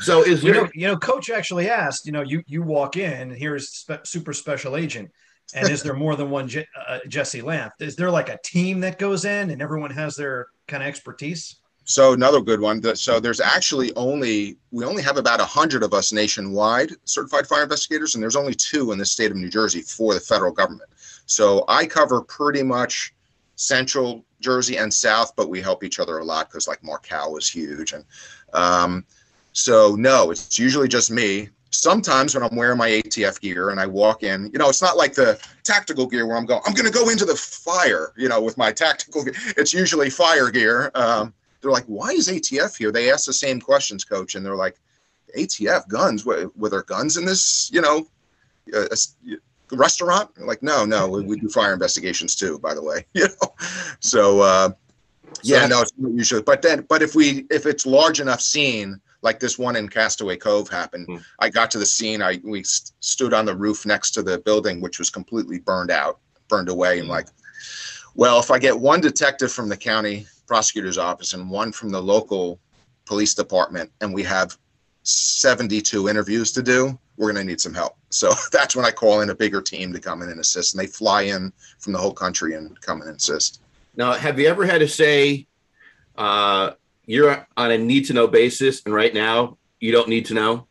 so 0.00 0.22
is 0.22 0.42
you 0.42 0.52
there... 0.52 0.62
know, 0.64 0.70
you 0.74 0.86
know, 0.86 0.96
Coach 0.96 1.30
actually 1.30 1.68
asked, 1.68 2.06
you 2.06 2.12
know, 2.12 2.22
you 2.22 2.42
you 2.46 2.62
walk 2.62 2.96
in, 2.96 3.12
and 3.12 3.32
here's 3.32 3.68
spe- 3.68 4.04
super 4.04 4.32
special 4.32 4.76
agent. 4.76 5.10
And 5.54 5.68
is 5.68 5.82
there 5.82 5.94
more 5.94 6.16
than 6.16 6.30
one 6.30 6.48
Je- 6.48 6.66
uh, 6.88 6.98
Jesse 7.08 7.42
Lampf? 7.42 7.72
Is 7.80 7.96
there 7.96 8.10
like 8.10 8.28
a 8.28 8.38
team 8.44 8.80
that 8.80 8.98
goes 8.98 9.24
in 9.24 9.50
and 9.50 9.60
everyone 9.60 9.90
has 9.90 10.16
their 10.16 10.48
kind 10.68 10.82
of 10.82 10.88
expertise? 10.88 11.56
So 11.84 12.12
another 12.12 12.40
good 12.40 12.60
one. 12.60 12.94
So 12.94 13.18
there's 13.18 13.40
actually 13.40 13.92
only 13.96 14.56
we 14.70 14.84
only 14.84 15.02
have 15.02 15.16
about 15.16 15.40
hundred 15.40 15.82
of 15.82 15.92
us 15.92 16.12
nationwide 16.12 16.92
certified 17.04 17.48
fire 17.48 17.64
investigators, 17.64 18.14
and 18.14 18.22
there's 18.22 18.36
only 18.36 18.54
two 18.54 18.92
in 18.92 18.98
the 18.98 19.04
state 19.04 19.32
of 19.32 19.36
New 19.36 19.48
Jersey 19.48 19.82
for 19.82 20.14
the 20.14 20.20
federal 20.20 20.52
government. 20.52 20.88
So 21.26 21.64
I 21.66 21.86
cover 21.86 22.20
pretty 22.20 22.62
much 22.62 23.12
central 23.56 24.24
Jersey 24.40 24.78
and 24.78 24.92
South, 24.92 25.34
but 25.34 25.48
we 25.48 25.60
help 25.60 25.82
each 25.82 25.98
other 25.98 26.18
a 26.18 26.24
lot 26.24 26.48
because 26.48 26.68
like 26.68 26.82
Marcal 26.84 27.36
is 27.36 27.48
huge, 27.48 27.92
and 27.92 28.04
um, 28.52 29.04
so 29.52 29.96
no, 29.96 30.30
it's 30.30 30.58
usually 30.58 30.88
just 30.88 31.10
me. 31.10 31.48
Sometimes 31.70 32.34
when 32.34 32.42
I'm 32.42 32.56
wearing 32.56 32.78
my 32.78 32.88
ATF 32.88 33.40
gear 33.40 33.70
and 33.70 33.78
I 33.78 33.86
walk 33.86 34.22
in, 34.22 34.50
you 34.52 34.58
know, 34.58 34.68
it's 34.68 34.82
not 34.82 34.96
like 34.96 35.14
the 35.14 35.40
tactical 35.62 36.06
gear 36.06 36.26
where 36.26 36.36
I'm 36.36 36.46
going, 36.46 36.60
I'm 36.66 36.74
going 36.74 36.90
to 36.90 36.92
go 36.92 37.08
into 37.08 37.24
the 37.24 37.36
fire, 37.36 38.12
you 38.16 38.28
know, 38.28 38.40
with 38.40 38.58
my 38.58 38.72
tactical 38.84 39.24
gear. 39.24 39.34
It's 39.56 39.72
usually 39.72 40.10
fire 40.10 40.50
gear. 40.50 40.90
Um, 40.94 41.32
they're 41.60 41.70
like, 41.70 41.84
why 41.84 42.10
is 42.10 42.28
ATF 42.28 42.76
here? 42.76 42.90
They 42.90 43.10
ask 43.10 43.26
the 43.26 43.32
same 43.32 43.60
questions, 43.60 44.04
coach, 44.04 44.34
and 44.34 44.44
they're 44.44 44.56
like, 44.56 44.78
ATF 45.36 45.88
guns? 45.88 46.24
Were, 46.24 46.50
were 46.56 46.68
there 46.68 46.82
guns 46.82 47.16
in 47.16 47.24
this? 47.24 47.70
You 47.72 47.82
know, 47.82 48.06
uh, 48.74 48.86
restaurant? 49.72 50.30
Like, 50.38 50.62
no, 50.62 50.84
no, 50.84 51.08
we, 51.08 51.22
we, 51.22 51.40
do 51.40 51.48
fire 51.48 51.72
investigations 51.72 52.34
too. 52.34 52.58
By 52.58 52.74
the 52.74 52.82
way, 52.82 53.04
you 53.14 53.26
know, 53.28 53.54
so 54.00 54.40
uh, 54.40 54.70
yeah, 55.42 55.66
no, 55.66 55.82
it's 55.82 55.92
not 55.96 56.12
usually. 56.12 56.42
But 56.42 56.62
then, 56.62 56.86
but 56.88 57.02
if 57.02 57.14
we 57.14 57.46
if 57.50 57.66
it's 57.66 57.86
large 57.86 58.20
enough 58.20 58.40
scene, 58.40 59.00
like 59.22 59.40
this 59.40 59.58
one 59.58 59.76
in 59.76 59.88
Castaway 59.88 60.36
Cove 60.36 60.68
happened. 60.68 61.06
Hmm. 61.06 61.16
I 61.38 61.50
got 61.50 61.70
to 61.72 61.78
the 61.78 61.86
scene. 61.86 62.22
I 62.22 62.40
we 62.42 62.62
st- 62.62 62.92
stood 63.00 63.34
on 63.34 63.44
the 63.44 63.56
roof 63.56 63.86
next 63.86 64.12
to 64.12 64.22
the 64.22 64.38
building, 64.38 64.80
which 64.80 64.98
was 64.98 65.10
completely 65.10 65.58
burned 65.58 65.90
out, 65.90 66.18
burned 66.48 66.68
away, 66.68 66.98
and 66.98 67.06
hmm. 67.06 67.12
like, 67.12 67.28
well, 68.14 68.38
if 68.40 68.50
I 68.50 68.58
get 68.58 68.78
one 68.78 69.00
detective 69.00 69.52
from 69.52 69.68
the 69.68 69.76
county 69.76 70.26
prosecutor's 70.46 70.98
office 70.98 71.32
and 71.32 71.48
one 71.48 71.70
from 71.72 71.90
the 71.90 72.02
local 72.02 72.58
police 73.04 73.34
department, 73.34 73.90
and 74.00 74.12
we 74.12 74.22
have 74.22 74.56
72 75.02 76.08
interviews 76.08 76.52
to 76.52 76.62
do. 76.62 76.98
we're 77.16 77.32
going 77.32 77.44
to 77.44 77.48
need 77.48 77.60
some 77.60 77.74
help. 77.74 77.96
So 78.10 78.32
that's 78.52 78.74
when 78.74 78.84
I 78.84 78.90
call 78.90 79.20
in 79.20 79.30
a 79.30 79.34
bigger 79.34 79.60
team 79.60 79.92
to 79.92 80.00
come 80.00 80.22
in 80.22 80.28
and 80.28 80.40
assist. 80.40 80.74
And 80.74 80.82
they 80.82 80.86
fly 80.86 81.22
in 81.22 81.52
from 81.78 81.92
the 81.92 81.98
whole 81.98 82.12
country 82.12 82.54
and 82.54 82.78
come 82.80 83.02
in 83.02 83.08
and 83.08 83.16
assist. 83.16 83.60
Now, 83.96 84.12
have 84.12 84.38
you 84.38 84.48
ever 84.48 84.64
had 84.64 84.78
to 84.78 84.88
say 84.88 85.46
uh, 86.16 86.72
you're 87.10 87.46
on 87.56 87.70
a 87.70 87.78
need 87.78 88.06
to 88.06 88.12
know 88.12 88.26
basis, 88.26 88.82
and 88.84 88.94
right 88.94 89.12
now 89.12 89.58
you 89.80 89.92
don't 89.92 90.08
need 90.08 90.26
to 90.26 90.34
know? 90.34 90.66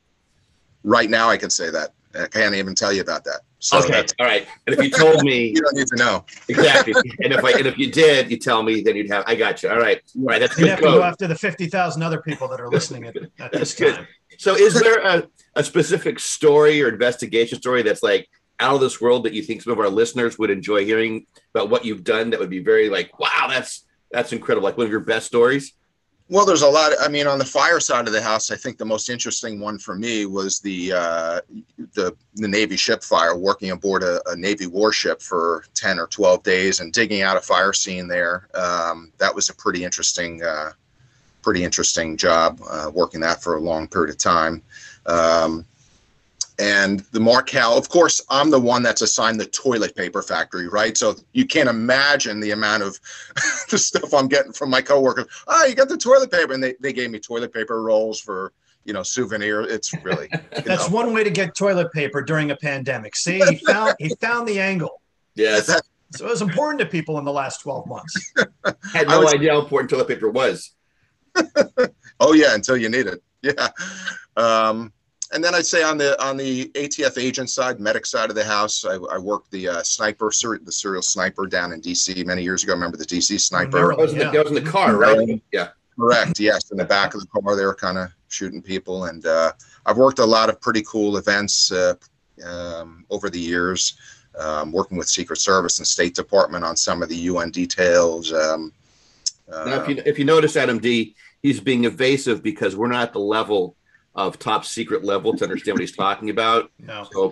Right 0.84 1.10
now, 1.10 1.30
I 1.30 1.38
can 1.38 1.50
say 1.50 1.70
that. 1.70 1.94
I 2.16 2.28
can't 2.28 2.56
even 2.56 2.74
tell 2.74 2.92
you 2.92 3.02
about 3.02 3.24
that. 3.26 3.42
So 3.60 3.80
okay, 3.80 4.06
all 4.20 4.26
right. 4.26 4.48
And 4.66 4.74
if 4.78 4.84
you 4.84 4.90
told 4.90 5.22
me, 5.24 5.48
you 5.56 5.62
don't 5.62 5.76
need 5.76 5.88
to 5.88 5.96
know 5.98 6.26
exactly. 6.48 6.94
And 7.24 7.34
if 7.34 7.44
I 7.44 7.52
and 7.52 7.68
if 7.68 7.78
you 7.78 7.92
did, 7.92 8.32
you 8.32 8.38
tell 8.38 8.64
me, 8.64 8.82
then 8.82 8.96
you'd 8.96 9.12
have. 9.12 9.26
I 9.28 9.36
got 9.36 9.62
you. 9.62 9.70
All 9.70 9.78
right, 9.78 10.02
all 10.18 10.24
right. 10.24 10.40
That's 10.40 10.58
You 10.58 10.64
good. 10.66 10.70
have 10.72 10.80
to 10.80 10.86
go 10.86 11.04
after 11.04 11.28
the 11.28 11.36
fifty 11.36 11.68
thousand 11.68 12.02
other 12.02 12.22
people 12.22 12.48
that 12.48 12.62
are 12.62 12.70
listening 12.70 13.06
at, 13.06 13.16
at 13.40 13.52
this 13.52 13.52
That's 13.52 13.76
good. 13.76 13.96
time. 13.96 14.08
So, 14.38 14.56
is 14.56 14.80
there 14.80 15.00
a, 15.06 15.28
a 15.56 15.64
specific 15.64 16.20
story 16.20 16.82
or 16.82 16.88
investigation 16.88 17.60
story 17.60 17.84
that's 17.84 18.02
like 18.02 18.30
out 18.62 18.76
of 18.76 18.82
this 18.82 19.02
world 19.02 19.26
that 19.26 19.34
you 19.34 19.42
think 19.42 19.62
some 19.62 19.74
of 19.74 19.80
our 19.80 19.90
listeners 19.90 20.40
would 20.40 20.50
enjoy 20.50 20.86
hearing 20.86 21.26
about 21.54 21.70
what 21.70 21.84
you've 21.84 22.06
done? 22.06 22.30
That 22.30 22.40
would 22.40 22.50
be 22.50 22.64
very 22.64 22.90
like, 22.90 23.20
wow, 23.20 23.48
that's 23.50 23.86
that's 24.10 24.32
incredible. 24.32 24.66
Like 24.66 24.78
one 24.78 24.86
of 24.86 24.92
your 24.92 25.02
best 25.02 25.28
stories. 25.28 25.74
Well, 26.32 26.46
there's 26.46 26.62
a 26.62 26.70
lot. 26.70 26.94
I 27.02 27.08
mean, 27.08 27.26
on 27.26 27.40
the 27.40 27.46
fire 27.46 27.80
side 27.80 28.06
of 28.06 28.14
the 28.14 28.22
house, 28.22 28.52
I 28.52 28.56
think 28.56 28.78
the 28.78 28.86
most 28.86 29.10
interesting 29.10 29.60
one 29.60 29.80
for 29.80 29.96
me 29.96 30.28
was 30.28 30.60
the 30.60 30.94
uh, 30.94 31.42
the 31.96 32.16
the 32.36 32.48
Navy 32.48 32.78
ship 32.78 33.02
fire, 33.04 33.36
working 33.36 33.72
aboard 33.72 34.04
a, 34.04 34.22
a 34.30 34.36
Navy 34.36 34.68
warship 34.68 35.24
for 35.24 35.66
ten 35.74 35.98
or 35.98 36.06
twelve 36.06 36.44
days 36.44 36.82
and 36.82 36.94
digging 36.94 37.24
out 37.24 37.36
a 37.36 37.42
fire 37.42 37.74
scene 37.74 38.08
there. 38.08 38.48
Um, 38.54 39.12
that 39.18 39.34
was 39.34 39.50
a 39.50 39.56
pretty 39.56 39.84
interesting, 39.84 40.44
uh, 40.44 40.74
pretty 41.42 41.64
interesting 41.64 42.16
job, 42.16 42.62
uh, 42.70 42.92
working 42.94 43.22
that 43.22 43.42
for 43.42 43.56
a 43.56 43.60
long 43.60 43.88
period 43.88 44.12
of 44.12 44.20
time. 44.20 44.62
Um, 45.08 45.66
and 46.60 47.00
the 47.12 47.20
Marcal, 47.20 47.78
of 47.78 47.88
course, 47.90 48.22
I'm 48.30 48.50
the 48.52 48.60
one 48.60 48.84
that's 48.84 49.02
assigned 49.02 49.40
the 49.40 49.46
toilet 49.46 49.96
paper 49.96 50.22
factory, 50.22 50.68
right? 50.68 50.98
So 50.98 51.16
you 51.34 51.46
can't 51.46 51.70
imagine 51.70 52.40
the 52.40 52.52
amount 52.52 52.84
of 52.84 53.00
the 53.70 53.78
stuff 53.78 54.14
I'm 54.14 54.28
getting 54.28 54.52
from 54.52 54.70
my 54.70 54.82
coworkers. 54.82 55.26
Oh, 55.48 55.66
you 55.66 55.74
got 55.76 55.88
the 55.90 55.98
toilet 55.98 56.32
paper, 56.32 56.54
and 56.54 56.62
they, 56.64 56.76
they 56.82 56.92
gave 56.94 57.10
me 57.12 57.20
toilet 57.20 57.54
paper 57.54 57.82
rolls 57.82 58.20
for 58.20 58.52
you 58.86 58.94
know 58.94 59.04
souvenir. 59.04 59.62
It's 59.62 59.94
really 60.04 60.30
That's 60.66 60.90
know. 60.90 60.96
one 60.96 61.14
way 61.14 61.24
to 61.24 61.30
get 61.32 61.56
toilet 61.56 61.92
paper 61.94 62.22
during 62.22 62.52
a 62.52 62.56
pandemic. 62.56 63.16
See, 63.16 63.40
he 63.50 63.56
found 63.68 63.96
he 64.00 64.10
found 64.22 64.48
the 64.48 64.60
angle. 64.60 65.02
Yes, 65.36 65.68
That- 65.68 65.84
So 66.12 66.26
it 66.26 66.30
was 66.30 66.42
important 66.42 66.80
to 66.82 66.86
people 66.86 67.18
in 67.20 67.26
the 67.26 67.32
last 67.34 67.62
twelve 67.62 67.88
months. 67.88 68.34
had 68.94 69.08
no 69.08 69.22
was- 69.22 69.34
idea 69.34 69.54
how 69.54 69.60
important 69.62 69.90
toilet 69.90 70.08
paper 70.08 70.30
was. 70.30 70.72
oh 72.20 72.34
yeah, 72.34 72.54
until 72.56 72.76
you 72.78 72.90
need 72.90 73.08
it. 73.08 73.22
Yeah. 73.42 73.70
Um, 74.36 74.92
and 75.32 75.44
then 75.44 75.54
I'd 75.54 75.66
say 75.66 75.84
on 75.84 75.98
the 75.98 76.22
on 76.24 76.38
the 76.38 76.66
ATF 76.76 77.22
agent 77.22 77.50
side, 77.50 77.80
medic 77.80 78.06
side 78.06 78.30
of 78.30 78.36
the 78.36 78.44
house, 78.44 78.84
I, 78.86 78.96
I 78.96 79.18
worked 79.18 79.52
the 79.52 79.70
uh, 79.70 79.84
sniper, 79.84 80.32
ser- 80.32 80.60
the 80.64 80.72
serial 80.72 81.02
sniper 81.02 81.46
down 81.46 81.72
in 81.72 81.82
DC 81.82 82.26
many 82.26 82.42
years 82.44 82.64
ago. 82.64 82.74
I 82.74 82.76
Remember 82.76 82.98
the 82.98 83.06
DC 83.06 83.40
sniper? 83.40 83.90
That 83.90 83.98
was, 83.98 84.14
in 84.14 84.20
the, 84.20 84.26
Yeah. 84.26 84.32
that 84.32 84.44
was 84.50 84.58
in 84.58 84.64
the 84.64 84.70
car, 84.70 84.96
right? 84.96 85.42
Yeah. 85.52 85.70
Correct. 85.98 86.40
Yes, 86.40 86.72
in 86.72 86.78
the 86.78 86.86
back 86.86 87.14
of 87.14 87.22
the 87.22 87.28
car, 87.28 87.56
they 87.56 87.66
were 87.66 87.76
kind 87.76 87.98
of 87.98 88.10
shooting 88.30 88.62
people, 88.62 89.06
and 89.06 89.26
uh, 89.26 89.52
I've 89.86 89.98
worked 89.98 90.20
a 90.20 90.26
lot 90.26 90.50
of 90.50 90.62
pretty 90.62 90.82
cool 90.84 91.18
events 91.18 91.72
uh, 91.72 91.96
um, 92.46 93.06
over 93.10 93.30
the 93.30 93.40
years, 93.40 93.98
um, 94.40 94.72
working 94.72 94.98
with 94.98 95.10
Secret 95.10 95.38
Service 95.40 95.80
and 95.80 95.88
State 95.88 96.16
Department 96.16 96.64
on 96.64 96.78
some 96.78 97.04
of 97.04 97.10
the 97.10 97.16
UN 97.18 97.52
details. 97.52 98.32
Um, 98.32 98.72
Now, 99.50 99.82
if 99.82 99.88
uh, 99.88 99.92
you 99.92 100.04
if 100.06 100.18
you 100.18 100.26
notice, 100.26 100.56
Adam 100.56 100.80
D, 100.80 101.16
he's 101.42 101.60
being 101.60 101.84
evasive 101.84 102.42
because 102.42 102.76
we're 102.78 102.88
not 102.88 103.04
at 103.04 103.14
the 103.14 103.20
level 103.20 103.76
of 104.20 104.38
top 104.38 104.66
secret 104.66 105.04
level 105.04 105.36
to 105.36 105.44
understand 105.44 105.76
what 105.76 105.82
he's 105.82 105.96
talking 105.96 106.30
about. 106.30 106.72
No. 106.80 107.08
So, 107.12 107.30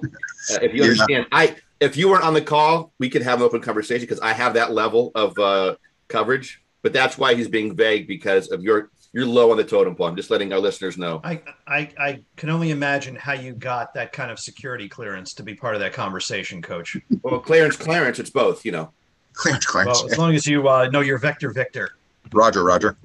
uh, 0.54 0.60
if 0.62 0.74
you 0.74 0.84
Yeah. 0.84 0.92
understand, 0.92 1.26
I 1.32 1.56
if 1.80 1.98
you 1.98 2.10
weren't 2.10 2.24
on 2.24 2.34
the 2.34 2.42
call, 2.42 2.92
we 3.00 3.10
could 3.10 3.22
have 3.22 3.40
an 3.40 3.46
open 3.46 3.62
conversation 3.62 4.02
because 4.02 4.20
I 4.20 4.34
have 4.34 4.54
that 4.56 4.72
level 4.72 5.12
of 5.16 5.38
uh, 5.38 5.76
coverage. 6.08 6.62
But 6.84 6.94
that's 6.94 7.18
why 7.18 7.34
he's 7.34 7.48
being 7.48 7.76
vague 7.76 8.08
because 8.08 8.50
of 8.50 8.62
your 8.64 8.90
you're 9.14 9.26
low 9.26 9.52
on 9.52 9.58
the 9.58 9.64
totem 9.64 9.96
pole. 9.96 10.08
I'm 10.08 10.16
just 10.16 10.30
letting 10.30 10.54
our 10.54 10.60
listeners 10.60 10.98
know. 10.98 11.22
I, 11.24 11.42
I 11.68 11.90
I 12.00 12.24
can 12.36 12.50
only 12.50 12.70
imagine 12.72 13.16
how 13.16 13.34
you 13.34 13.54
got 13.54 13.94
that 13.96 14.14
kind 14.14 14.32
of 14.32 14.40
security 14.40 14.88
clearance 14.88 15.34
to 15.36 15.44
be 15.44 15.54
part 15.56 15.74
of 15.76 15.82
that 15.82 15.94
conversation, 15.94 16.62
Coach. 16.62 16.98
Well, 17.24 17.40
clearance, 17.40 17.76
clearance, 17.76 18.20
it's 18.20 18.30
both. 18.30 18.64
You 18.64 18.72
know. 18.72 18.92
Clarence, 19.34 19.66
Clarence. 19.66 20.02
Well, 20.02 20.12
as 20.12 20.18
long 20.18 20.36
as 20.36 20.46
you 20.46 20.68
uh, 20.68 20.90
know 20.90 21.02
your 21.02 21.18
Vector 21.18 21.52
Victor. 21.52 21.92
Roger, 22.34 22.64
Roger. 22.64 22.98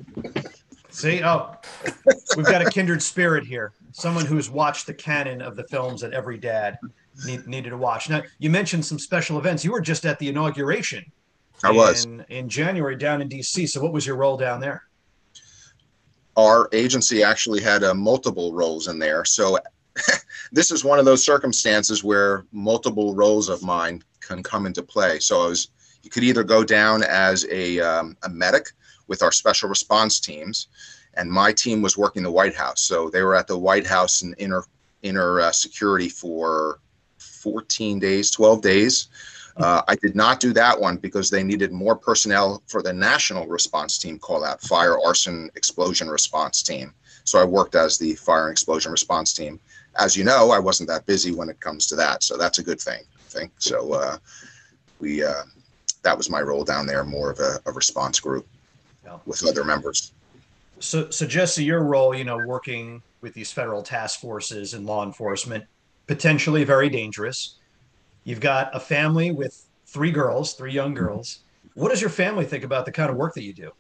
See, 0.93 1.23
oh, 1.25 1.57
we've 2.37 2.47
got 2.47 2.65
a 2.65 2.71
kindred 2.71 3.03
spirit 3.03 3.45
here. 3.45 3.73
Someone 3.93 4.25
who's 4.25 4.49
watched 4.49 4.87
the 4.87 4.95
canon 4.95 5.43
of 5.43 5.57
the 5.57 5.65
films 5.65 6.01
that 6.03 6.13
every 6.13 6.39
dad 6.39 6.79
need, 7.27 7.47
needed 7.47 7.71
to 7.71 7.77
watch. 7.77 8.09
Now, 8.09 8.23
you 8.39 8.51
mentioned 8.51 8.85
some 8.85 8.99
special 8.99 9.39
events. 9.39 9.65
You 9.65 9.73
were 9.73 9.81
just 9.81 10.07
at 10.07 10.19
the 10.19 10.29
inauguration. 10.29 11.05
I 11.65 11.71
was. 11.71 12.05
in, 12.05 12.25
in 12.29 12.49
January 12.49 12.97
down 12.97 13.23
in 13.23 13.29
DC. 13.29 13.69
So, 13.69 13.81
what 13.83 13.93
was 13.93 14.07
your 14.07 14.17
role 14.17 14.37
down 14.37 14.61
there? 14.61 14.85
our 16.37 16.69
agency 16.73 17.23
actually 17.23 17.61
had 17.61 17.85
uh, 17.85 17.95
multiple 17.95 18.55
roles 18.55 18.89
in 18.89 18.99
there. 18.99 19.25
So 19.25 19.59
this 20.53 20.71
is 20.71 20.85
one 20.85 20.99
of 20.99 21.05
those 21.05 21.25
circumstances 21.25 22.03
where 22.03 22.45
multiple 22.53 23.15
roles 23.15 23.49
of 23.49 23.63
mine 23.63 24.03
can 24.21 24.43
come 24.43 24.67
into 24.67 24.83
play. 24.83 25.19
So 25.19 25.45
I 25.45 25.49
was, 25.49 25.69
you 26.03 26.11
could 26.11 26.25
either 26.25 26.43
go 26.43 26.65
down 26.65 27.03
as 27.03 27.47
a, 27.51 27.81
um, 27.81 28.17
a 28.23 28.29
medic 28.29 28.73
with 29.13 29.23
our 29.23 29.31
special 29.31 29.69
response 29.69 30.19
teams, 30.19 30.69
and 31.13 31.31
my 31.31 31.53
team 31.53 31.83
was 31.83 31.99
working 31.99 32.23
the 32.23 32.33
White 32.33 32.55
House. 32.55 32.81
So 32.81 33.11
they 33.11 33.23
were 33.23 33.37
at 33.37 33.47
the 33.47 33.59
White 33.59 33.87
House 33.87 34.23
in 34.23 34.33
inner 34.39 34.65
inner 35.03 35.39
uh, 35.39 35.53
security 35.53 36.09
for 36.09 36.81
14 37.19 37.99
days, 37.99 38.31
12 38.31 38.63
days. 38.63 39.09
Uh, 39.59 39.83
I 39.87 39.97
did 39.97 40.17
not 40.17 40.41
do 40.41 40.55
that 40.55 40.81
one 40.81 40.97
because 40.97 41.29
they 41.29 41.43
needed 41.43 41.73
more 41.73 41.95
personnel 41.95 42.63
for 42.69 42.81
the 42.83 42.95
national 42.95 43.47
response 43.47 43.99
team 43.99 44.19
call 44.19 44.47
out, 44.47 44.63
fire, 44.63 44.99
arson, 44.99 45.51
explosion 45.57 46.09
response 46.09 46.63
team. 46.63 46.95
So 47.25 47.39
I 47.39 47.45
worked 47.45 47.75
as 47.75 47.99
the 47.99 48.15
fire 48.15 48.47
and 48.49 48.53
explosion 48.53 48.93
response 48.93 49.35
team. 49.35 49.61
As 49.99 50.17
you 50.17 50.25
know, 50.25 50.53
I 50.53 50.59
wasn't 50.59 50.89
that 50.89 51.05
busy 51.05 51.33
when 51.33 51.51
it 51.51 51.61
comes 51.61 51.87
to 51.89 51.97
that, 51.97 52.23
so 52.23 52.39
that's 52.39 52.61
a 52.61 52.63
good 52.63 52.81
thing. 52.81 53.03
I 53.15 53.29
think 53.29 53.53
so. 53.59 53.93
Uh, 53.93 54.17
we 55.01 55.23
uh, 55.23 55.43
that 56.03 56.17
was 56.17 56.31
my 56.31 56.41
role 56.41 56.65
down 56.65 56.87
there, 56.87 57.05
more 57.05 57.31
of 57.31 57.39
a, 57.41 57.61
a 57.67 57.73
response 57.73 58.19
group 58.19 58.47
Yeah. 59.05 59.19
with 59.27 59.45
other 59.47 59.65
members. 59.65 60.13
So, 60.79 61.11
so 61.11 61.27
Jesse, 61.27 61.65
your 61.65 61.83
role, 61.85 62.15
you 62.15 62.25
know, 62.25 62.39
working 62.47 63.03
with 63.21 63.35
these 63.35 63.53
federal 63.53 63.83
task 63.83 64.21
forces 64.21 64.75
and 64.75 64.87
law 64.87 65.05
enforcement, 65.05 65.65
potentially 66.07 66.65
very 66.65 66.89
dangerous. 66.89 67.59
You've 68.25 68.41
got 68.41 68.75
a 68.75 68.81
family 68.81 69.33
with 69.33 69.65
three 69.87 70.11
girls, 70.11 70.55
three 70.55 70.73
young 70.73 70.95
girls. 70.95 71.41
What 71.75 71.91
does 71.91 72.01
your 72.01 72.11
family 72.11 72.45
think 72.45 72.65
about 72.65 72.85
the 72.85 72.93
kind 72.93 73.11
of 73.11 73.17
work 73.17 73.35
that 73.35 73.43
you 73.43 73.53
do? 73.53 73.73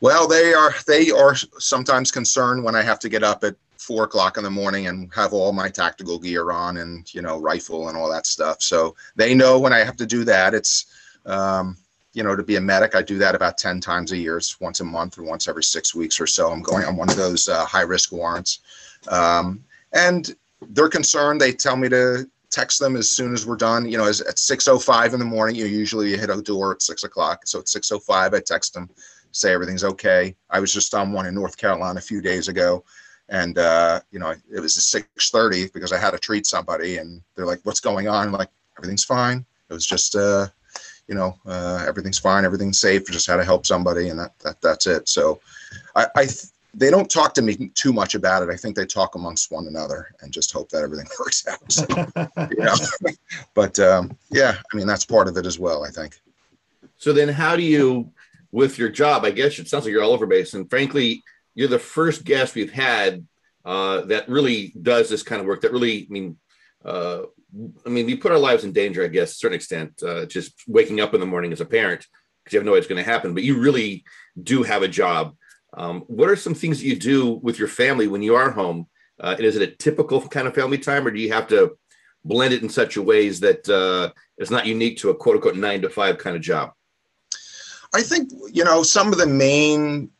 Well, 0.00 0.28
they 0.28 0.52
are 0.52 0.74
they 0.86 1.10
are 1.10 1.34
sometimes 1.58 2.10
concerned 2.10 2.62
when 2.62 2.74
I 2.74 2.82
have 2.82 2.98
to 3.00 3.08
get 3.08 3.22
up 3.22 3.42
at 3.44 3.56
four 3.78 4.04
o'clock 4.04 4.36
in 4.36 4.44
the 4.44 4.50
morning 4.50 4.86
and 4.86 5.12
have 5.14 5.32
all 5.32 5.52
my 5.52 5.68
tactical 5.68 6.18
gear 6.18 6.50
on 6.50 6.78
and 6.78 7.12
you 7.14 7.22
know 7.22 7.38
rifle 7.38 7.88
and 7.88 7.96
all 7.96 8.10
that 8.10 8.26
stuff. 8.26 8.62
So 8.62 8.94
they 9.16 9.34
know 9.34 9.58
when 9.58 9.72
I 9.72 9.78
have 9.78 9.96
to 9.96 10.06
do 10.06 10.24
that. 10.24 10.54
It's 10.54 10.86
um, 11.26 11.76
you 12.14 12.22
know 12.22 12.34
to 12.34 12.42
be 12.42 12.56
a 12.56 12.60
medic, 12.60 12.94
I 12.94 13.02
do 13.02 13.18
that 13.18 13.34
about 13.34 13.58
ten 13.58 13.80
times 13.80 14.12
a 14.12 14.16
year. 14.16 14.38
It's 14.38 14.60
once 14.60 14.80
a 14.80 14.84
month 14.84 15.18
or 15.18 15.24
once 15.24 15.48
every 15.48 15.64
six 15.64 15.94
weeks 15.94 16.20
or 16.20 16.26
so. 16.26 16.50
I'm 16.50 16.62
going 16.62 16.84
on 16.84 16.96
one 16.96 17.10
of 17.10 17.16
those 17.16 17.48
uh, 17.48 17.64
high 17.66 17.82
risk 17.82 18.12
warrants, 18.12 18.60
um, 19.08 19.62
and 19.92 20.34
they're 20.70 20.88
concerned. 20.88 21.40
They 21.40 21.52
tell 21.52 21.76
me 21.76 21.88
to 21.90 22.28
text 22.50 22.78
them 22.78 22.96
as 22.96 23.10
soon 23.10 23.34
as 23.34 23.46
we're 23.46 23.56
done. 23.56 23.86
You 23.86 23.98
know, 23.98 24.06
as, 24.06 24.20
at 24.22 24.38
six 24.38 24.68
oh 24.68 24.78
five 24.78 25.12
in 25.12 25.18
the 25.18 25.26
morning, 25.26 25.56
you 25.56 25.66
usually 25.66 26.16
hit 26.16 26.30
a 26.30 26.40
door 26.40 26.72
at 26.72 26.82
six 26.82 27.04
o'clock. 27.04 27.46
So 27.46 27.58
at 27.58 27.68
six 27.68 27.90
oh 27.92 27.98
five, 27.98 28.32
I 28.32 28.40
text 28.40 28.74
them 28.74 28.88
say 29.32 29.52
everything's 29.52 29.84
okay. 29.84 30.36
I 30.50 30.60
was 30.60 30.72
just 30.72 30.94
on 30.94 31.12
one 31.12 31.26
in 31.26 31.34
North 31.34 31.56
Carolina 31.56 31.98
a 31.98 32.02
few 32.02 32.20
days 32.20 32.48
ago, 32.48 32.84
and 33.28 33.58
uh, 33.58 34.00
you 34.10 34.18
know 34.18 34.34
it 34.52 34.60
was 34.60 34.74
six 34.74 35.30
thirty 35.30 35.68
because 35.74 35.92
I 35.92 35.98
had 35.98 36.12
to 36.12 36.18
treat 36.18 36.46
somebody, 36.46 36.98
and 36.98 37.20
they're 37.34 37.46
like, 37.46 37.60
"What's 37.64 37.80
going 37.80 38.08
on?" 38.08 38.28
I'm 38.28 38.32
like, 38.32 38.50
"Everything's 38.78 39.04
fine. 39.04 39.44
It 39.68 39.74
was 39.74 39.86
just, 39.86 40.14
uh, 40.14 40.48
you 41.08 41.14
know, 41.14 41.38
uh, 41.46 41.84
everything's 41.86 42.18
fine. 42.18 42.44
Everything's 42.44 42.80
safe. 42.80 43.06
Just 43.06 43.26
had 43.26 43.36
to 43.36 43.44
help 43.44 43.66
somebody, 43.66 44.08
and 44.08 44.18
that, 44.18 44.38
that 44.40 44.60
that's 44.60 44.86
it." 44.86 45.08
So, 45.08 45.40
I, 45.94 46.06
I 46.16 46.24
th- 46.24 46.46
they 46.76 46.90
don't 46.90 47.10
talk 47.10 47.34
to 47.34 47.42
me 47.42 47.70
too 47.74 47.92
much 47.92 48.14
about 48.14 48.42
it. 48.42 48.50
I 48.50 48.56
think 48.56 48.74
they 48.74 48.86
talk 48.86 49.14
amongst 49.14 49.52
one 49.52 49.66
another 49.66 50.08
and 50.20 50.32
just 50.32 50.52
hope 50.52 50.68
that 50.70 50.82
everything 50.82 51.06
works 51.18 51.46
out. 51.46 51.72
So, 51.72 51.86
you 52.50 52.64
know? 52.64 52.74
but 53.54 53.78
um, 53.78 54.16
yeah, 54.30 54.56
I 54.72 54.76
mean 54.76 54.86
that's 54.86 55.04
part 55.04 55.28
of 55.28 55.36
it 55.36 55.46
as 55.46 55.58
well. 55.58 55.84
I 55.84 55.90
think. 55.90 56.20
So 56.96 57.12
then, 57.12 57.28
how 57.28 57.56
do 57.56 57.62
you, 57.62 58.12
with 58.52 58.78
your 58.78 58.88
job? 58.88 59.24
I 59.24 59.30
guess 59.30 59.58
it 59.58 59.68
sounds 59.68 59.84
like 59.84 59.92
you're 59.92 60.02
all 60.02 60.12
over 60.12 60.26
base, 60.26 60.54
and 60.54 60.68
frankly, 60.68 61.22
you're 61.54 61.68
the 61.68 61.78
first 61.78 62.24
guest 62.24 62.54
we've 62.54 62.72
had 62.72 63.26
uh, 63.64 64.02
that 64.02 64.28
really 64.28 64.72
does 64.80 65.08
this 65.08 65.22
kind 65.22 65.40
of 65.40 65.46
work. 65.46 65.60
That 65.62 65.72
really, 65.72 66.06
I 66.08 66.12
mean, 66.12 66.36
uh, 66.84 67.22
I 67.86 67.88
mean, 67.88 68.06
we 68.06 68.16
put 68.16 68.32
our 68.32 68.38
lives 68.38 68.64
in 68.64 68.72
danger, 68.72 69.04
I 69.04 69.08
guess, 69.08 69.30
to 69.30 69.34
a 69.34 69.40
certain 69.40 69.56
extent. 69.56 70.02
Uh, 70.02 70.26
just 70.26 70.52
waking 70.66 71.00
up 71.00 71.14
in 71.14 71.20
the 71.20 71.26
morning 71.26 71.52
as 71.52 71.60
a 71.60 71.64
parent 71.66 72.06
because 72.42 72.52
you 72.52 72.58
have 72.58 72.66
no 72.66 72.72
idea 72.72 72.80
what's 72.80 72.88
going 72.88 73.04
to 73.04 73.10
happen. 73.10 73.34
But 73.34 73.44
you 73.44 73.58
really 73.58 74.04
do 74.42 74.62
have 74.62 74.82
a 74.82 74.88
job. 74.88 75.36
Um, 75.76 76.02
what 76.08 76.28
are 76.30 76.36
some 76.36 76.54
things 76.54 76.78
that 76.78 76.86
you 76.86 76.96
do 76.96 77.32
with 77.46 77.58
your 77.58 77.68
family 77.68 78.06
when 78.08 78.22
you 78.22 78.34
are 78.36 78.50
home 78.50 78.86
Uh, 79.20 79.36
is 79.38 79.56
it 79.56 79.68
a 79.68 79.76
typical 79.76 80.20
kind 80.28 80.48
of 80.48 80.54
family 80.54 80.78
time, 80.78 81.06
or 81.06 81.12
do 81.12 81.20
you 81.20 81.32
have 81.32 81.46
to 81.46 81.78
blend 82.24 82.52
it 82.52 82.62
in 82.62 82.68
such 82.68 82.96
a 82.96 83.02
ways 83.02 83.38
that 83.38 83.62
uh, 83.68 84.10
it's 84.38 84.50
not 84.50 84.66
unique 84.66 84.96
to 84.98 85.10
a 85.10 85.14
quote 85.14 85.36
unquote 85.36 85.56
nine 85.56 85.80
to 85.82 85.88
five 85.88 86.18
kind 86.18 86.36
of 86.36 86.42
job? 86.42 86.72
I 87.94 88.02
think 88.02 88.32
you 88.52 88.64
know 88.64 88.82
some 88.82 89.12
of 89.12 89.18
the 89.18 89.26
main 89.26 90.10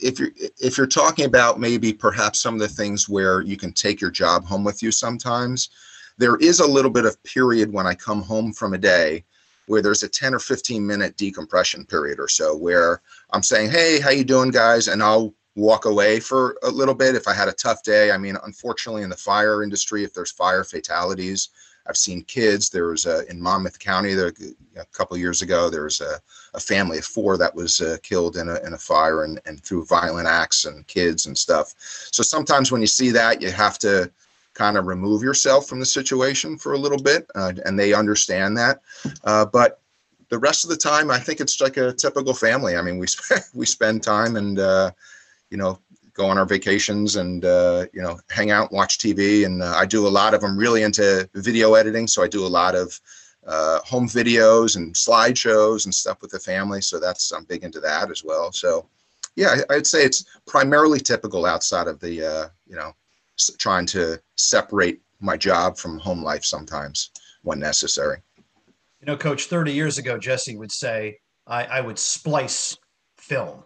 if 0.00 0.18
you're 0.18 0.32
if 0.68 0.78
you're 0.78 0.86
talking 1.02 1.26
about 1.26 1.60
maybe 1.60 1.92
perhaps 1.92 2.40
some 2.40 2.54
of 2.54 2.60
the 2.60 2.74
things 2.80 3.06
where 3.06 3.42
you 3.42 3.56
can 3.56 3.72
take 3.72 4.00
your 4.00 4.10
job 4.10 4.46
home 4.46 4.64
with 4.64 4.82
you 4.82 4.90
sometimes 4.90 5.68
there 6.18 6.36
is 6.36 6.60
a 6.60 6.66
little 6.66 6.90
bit 6.90 7.04
of 7.04 7.22
period 7.24 7.72
when 7.72 7.86
i 7.86 7.94
come 7.94 8.22
home 8.22 8.52
from 8.52 8.74
a 8.74 8.78
day 8.78 9.24
where 9.66 9.82
there's 9.82 10.02
a 10.02 10.08
10 10.08 10.34
or 10.34 10.38
15 10.38 10.86
minute 10.86 11.16
decompression 11.16 11.84
period 11.84 12.18
or 12.18 12.28
so 12.28 12.56
where 12.56 13.00
i'm 13.30 13.42
saying 13.42 13.70
hey 13.70 14.00
how 14.00 14.10
you 14.10 14.24
doing 14.24 14.50
guys 14.50 14.88
and 14.88 15.02
i'll 15.02 15.34
walk 15.54 15.86
away 15.86 16.20
for 16.20 16.58
a 16.64 16.70
little 16.70 16.94
bit 16.94 17.14
if 17.14 17.26
i 17.26 17.32
had 17.32 17.48
a 17.48 17.52
tough 17.52 17.82
day 17.82 18.10
i 18.10 18.18
mean 18.18 18.36
unfortunately 18.44 19.02
in 19.02 19.10
the 19.10 19.16
fire 19.16 19.62
industry 19.62 20.04
if 20.04 20.12
there's 20.12 20.30
fire 20.30 20.64
fatalities 20.64 21.48
I've 21.88 21.96
seen 21.96 22.24
kids. 22.24 22.70
There 22.70 22.88
was 22.88 23.06
a, 23.06 23.28
in 23.30 23.40
Monmouth 23.40 23.78
County 23.78 24.14
there, 24.14 24.32
a 24.76 24.84
couple 24.86 25.16
years 25.16 25.42
ago. 25.42 25.70
There 25.70 25.84
was 25.84 26.00
a, 26.00 26.20
a 26.54 26.60
family 26.60 26.98
of 26.98 27.04
four 27.04 27.36
that 27.38 27.54
was 27.54 27.80
uh, 27.80 27.96
killed 28.02 28.36
in 28.36 28.48
a, 28.48 28.56
in 28.66 28.72
a 28.72 28.78
fire 28.78 29.24
and, 29.24 29.40
and 29.46 29.62
through 29.62 29.86
violent 29.86 30.26
acts 30.26 30.64
and 30.64 30.86
kids 30.86 31.26
and 31.26 31.36
stuff. 31.36 31.74
So 31.78 32.22
sometimes 32.22 32.72
when 32.72 32.80
you 32.80 32.86
see 32.86 33.10
that, 33.10 33.40
you 33.40 33.50
have 33.50 33.78
to 33.80 34.10
kind 34.56 34.78
of 34.78 34.86
remove 34.86 35.22
yourself 35.22 35.68
from 35.68 35.80
the 35.80 35.86
situation 35.86 36.56
for 36.56 36.72
a 36.72 36.78
little 36.78 36.98
bit, 36.98 37.30
uh, 37.34 37.52
and 37.64 37.78
they 37.78 37.92
understand 37.92 38.56
that. 38.56 38.80
Uh, 39.24 39.44
but 39.44 39.80
the 40.30 40.38
rest 40.38 40.64
of 40.64 40.70
the 40.70 40.76
time, 40.76 41.10
I 41.10 41.18
think 41.18 41.40
it's 41.40 41.60
like 41.60 41.76
a 41.76 41.92
typical 41.92 42.34
family. 42.34 42.76
I 42.76 42.82
mean, 42.82 42.98
we 42.98 43.06
sp- 43.12 43.52
we 43.54 43.66
spend 43.66 44.02
time 44.02 44.36
and 44.36 44.58
uh, 44.58 44.90
you 45.50 45.58
know 45.58 45.78
go 46.14 46.26
on 46.26 46.38
our 46.38 46.46
vacations 46.46 47.16
and 47.16 47.44
uh, 47.44 47.86
you 47.92 48.02
know 48.02 48.18
hang 48.30 48.50
out, 48.50 48.72
watch 48.72 48.98
TV, 48.98 49.44
and 49.44 49.62
uh, 49.62 49.74
I 49.76 49.84
do 49.84 50.06
a 50.06 50.08
lot 50.08 50.34
of. 50.34 50.42
I'm 50.42 50.56
really 50.56 50.82
into 50.82 51.28
video 51.34 51.74
editing, 51.74 52.06
so 52.06 52.22
I 52.22 52.28
do 52.28 52.46
a 52.46 52.48
lot 52.48 52.74
of 52.74 52.98
uh, 53.46 53.80
home 53.80 54.08
videos 54.08 54.76
and 54.76 54.94
slideshows 54.94 55.84
and 55.84 55.94
stuff 55.94 56.22
with 56.22 56.30
the 56.30 56.40
family. 56.40 56.80
So 56.80 56.98
that's 56.98 57.30
I'm 57.32 57.44
big 57.44 57.62
into 57.62 57.80
that 57.80 58.10
as 58.10 58.24
well. 58.24 58.52
So 58.52 58.88
yeah, 59.36 59.56
I, 59.68 59.74
would 59.74 59.86
say 59.86 60.02
it's 60.02 60.24
primarily 60.46 60.98
typical 60.98 61.44
outside 61.44 61.88
of 61.88 62.00
the 62.00 62.50
you 62.66 62.76
know 62.76 62.94
trying 63.58 63.86
to 63.86 64.20
separate 64.36 65.00
my 65.20 65.36
job 65.36 65.78
from 65.78 65.98
home 65.98 66.22
life 66.22 66.44
sometimes 66.44 67.10
when 67.42 67.58
necessary. 67.58 68.18
You 69.00 69.06
know, 69.06 69.16
Coach, 69.16 69.46
30 69.46 69.72
years 69.72 69.98
ago, 69.98 70.18
Jesse 70.18 70.56
would 70.56 70.72
say, 70.72 71.18
I, 71.46 71.64
I 71.64 71.80
would 71.80 71.98
splice 71.98 72.76
film 73.18 73.62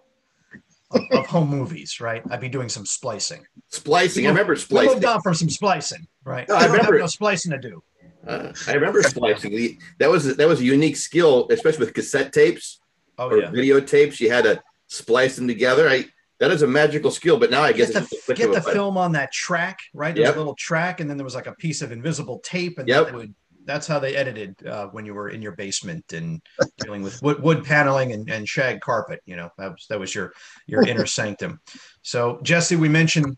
of, 0.90 1.02
of, 1.12 1.26
home 1.26 1.48
movies, 1.58 2.00
right? 2.00 2.22
I'd 2.30 2.40
be 2.40 2.48
doing 2.48 2.68
some 2.68 2.84
splicing. 2.84 3.44
Splicing. 3.68 4.26
I 4.26 4.30
remember 4.30 4.56
splicing. 4.56 4.88
We 4.88 4.94
moved 4.94 5.06
on 5.06 5.20
from 5.22 5.34
some 5.34 5.48
splicing, 5.48 6.06
right? 6.24 6.48
No, 6.48 6.56
I 6.56 6.66
remember 6.66 6.98
no 6.98 7.06
splicing 7.06 7.52
to 7.52 7.58
do. 7.58 7.82
Uh, 8.26 8.52
I 8.68 8.74
remember 8.74 9.02
splicing. 9.02 9.78
that 9.98 10.10
was 10.10 10.36
that 10.36 10.46
was 10.46 10.60
a 10.60 10.64
unique 10.64 10.96
skill, 10.96 11.46
especially 11.50 11.86
with 11.86 11.94
cassette 11.94 12.32
tapes 12.34 12.80
oh, 13.16 13.30
or 13.30 13.38
yeah. 13.38 13.50
videotapes. 13.50 14.20
You 14.20 14.30
had 14.30 14.44
to 14.44 14.62
splice 14.88 15.36
them 15.36 15.48
together. 15.48 15.88
I 15.88 16.04
that 16.40 16.50
is 16.50 16.62
a 16.62 16.66
magical 16.66 17.10
skill. 17.10 17.38
But 17.38 17.50
now 17.50 17.62
I 17.62 17.72
guess 17.72 17.92
get 17.92 18.08
the, 18.26 18.34
get 18.34 18.52
the 18.52 18.62
film 18.62 18.96
on 18.96 19.12
that 19.12 19.30
track, 19.30 19.78
right? 19.94 20.14
There's 20.14 20.26
yep. 20.26 20.34
a 20.34 20.38
little 20.38 20.56
track, 20.56 21.00
and 21.00 21.08
then 21.08 21.16
there 21.16 21.24
was 21.24 21.34
like 21.34 21.46
a 21.46 21.52
piece 21.52 21.82
of 21.82 21.92
invisible 21.92 22.40
tape, 22.40 22.78
and 22.78 22.88
yep. 22.88 23.06
that 23.06 23.14
would 23.14 23.34
that's 23.66 23.86
how 23.86 23.98
they 23.98 24.16
edited 24.16 24.66
uh, 24.66 24.86
when 24.88 25.04
you 25.04 25.14
were 25.14 25.28
in 25.28 25.42
your 25.42 25.52
basement 25.52 26.12
and 26.12 26.40
dealing 26.78 27.02
with 27.02 27.22
wood, 27.22 27.40
wood 27.42 27.64
paneling 27.64 28.12
and, 28.12 28.28
and 28.30 28.48
shag 28.48 28.80
carpet. 28.80 29.20
You 29.26 29.36
know, 29.36 29.50
that 29.58 29.72
was 29.72 29.86
that 29.88 30.00
was 30.00 30.14
your 30.14 30.32
your 30.66 30.82
inner 30.86 31.06
sanctum. 31.18 31.60
So 32.02 32.40
Jesse, 32.42 32.76
we 32.76 32.88
mentioned 32.88 33.36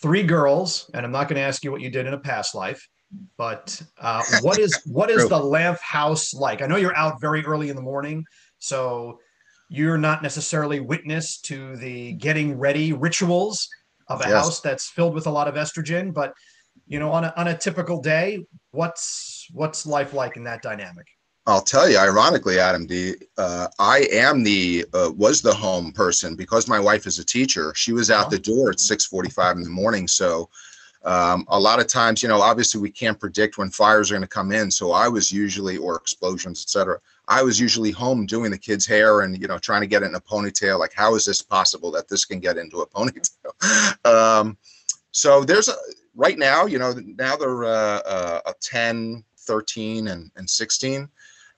three 0.00 0.22
girls, 0.22 0.88
and 0.94 1.04
I'm 1.04 1.12
not 1.12 1.28
going 1.28 1.36
to 1.36 1.46
ask 1.46 1.64
you 1.64 1.72
what 1.72 1.80
you 1.80 1.90
did 1.90 2.06
in 2.06 2.14
a 2.14 2.18
past 2.18 2.54
life, 2.54 2.88
but 3.36 3.82
uh, 3.98 4.22
what 4.42 4.58
is 4.58 4.80
what 4.86 5.10
is 5.10 5.28
the 5.28 5.38
Lamph 5.38 5.80
house 5.80 6.32
like? 6.32 6.62
I 6.62 6.66
know 6.66 6.76
you're 6.76 6.96
out 6.96 7.20
very 7.20 7.44
early 7.44 7.70
in 7.70 7.76
the 7.76 7.82
morning, 7.82 8.24
so 8.58 9.18
you're 9.70 9.96
not 9.96 10.20
necessarily 10.20 10.80
witness 10.80 11.38
to 11.38 11.76
the 11.76 12.12
getting 12.14 12.58
ready 12.58 12.92
rituals 12.92 13.68
of 14.08 14.20
a 14.20 14.24
yes. 14.24 14.32
house 14.32 14.60
that's 14.60 14.90
filled 14.90 15.14
with 15.14 15.28
a 15.28 15.30
lot 15.30 15.46
of 15.46 15.54
estrogen, 15.54 16.12
but 16.12 16.34
you 16.86 16.98
know, 16.98 17.12
on 17.12 17.24
a 17.24 17.32
on 17.36 17.46
a 17.46 17.56
typical 17.56 18.00
day, 18.00 18.44
what's 18.72 19.46
what's 19.52 19.86
life 19.86 20.12
like 20.12 20.36
in 20.36 20.42
that 20.44 20.60
dynamic? 20.60 21.06
I'll 21.46 21.62
tell 21.62 21.88
you, 21.88 21.98
ironically, 21.98 22.58
Adam 22.58 22.84
D, 22.84 23.14
uh, 23.38 23.68
I 23.78 24.08
am 24.12 24.42
the 24.42 24.84
uh, 24.92 25.12
was 25.16 25.40
the 25.40 25.54
home 25.54 25.92
person 25.92 26.34
because 26.34 26.66
my 26.66 26.80
wife 26.80 27.06
is 27.06 27.20
a 27.20 27.24
teacher. 27.24 27.72
She 27.76 27.92
was 27.92 28.10
out 28.10 28.26
oh. 28.26 28.30
the 28.30 28.38
door 28.40 28.70
at 28.70 28.80
six 28.80 29.06
forty 29.06 29.30
five 29.30 29.56
in 29.56 29.62
the 29.62 29.70
morning, 29.70 30.08
so 30.08 30.50
um, 31.04 31.46
a 31.48 31.58
lot 31.58 31.80
of 31.80 31.86
times, 31.86 32.22
you 32.22 32.28
know, 32.28 32.40
obviously 32.40 32.80
we 32.80 32.90
can't 32.90 33.18
predict 33.18 33.56
when 33.56 33.70
fires 33.70 34.10
are 34.10 34.14
going 34.14 34.22
to 34.22 34.28
come 34.28 34.52
in. 34.52 34.70
So 34.70 34.92
I 34.92 35.08
was 35.08 35.32
usually, 35.32 35.78
or 35.78 35.96
explosions, 35.96 36.62
etc. 36.62 36.98
I 37.30 37.42
was 37.42 37.58
usually 37.58 37.92
home 37.92 38.26
doing 38.26 38.50
the 38.50 38.58
kids' 38.58 38.86
hair 38.86 39.22
and 39.22 39.40
you 39.40 39.48
know 39.48 39.58
trying 39.58 39.80
to 39.80 39.86
get 39.86 40.02
it 40.02 40.06
in 40.06 40.14
a 40.16 40.20
ponytail. 40.20 40.78
Like, 40.78 40.92
how 40.92 41.14
is 41.14 41.24
this 41.24 41.40
possible 41.40 41.90
that 41.92 42.08
this 42.08 42.26
can 42.26 42.40
get 42.40 42.58
into 42.58 42.80
a 42.82 42.86
ponytail? 42.86 44.04
um, 44.04 44.58
so 45.12 45.44
there's 45.44 45.68
a 45.68 45.74
right 46.14 46.38
now, 46.38 46.66
you 46.66 46.78
know, 46.78 46.92
now 46.92 47.36
they're 47.36 47.64
uh, 47.64 48.00
uh, 48.00 48.40
a 48.46 48.54
10, 48.60 49.24
13, 49.38 50.08
and, 50.08 50.30
and 50.36 50.48
16. 50.48 51.08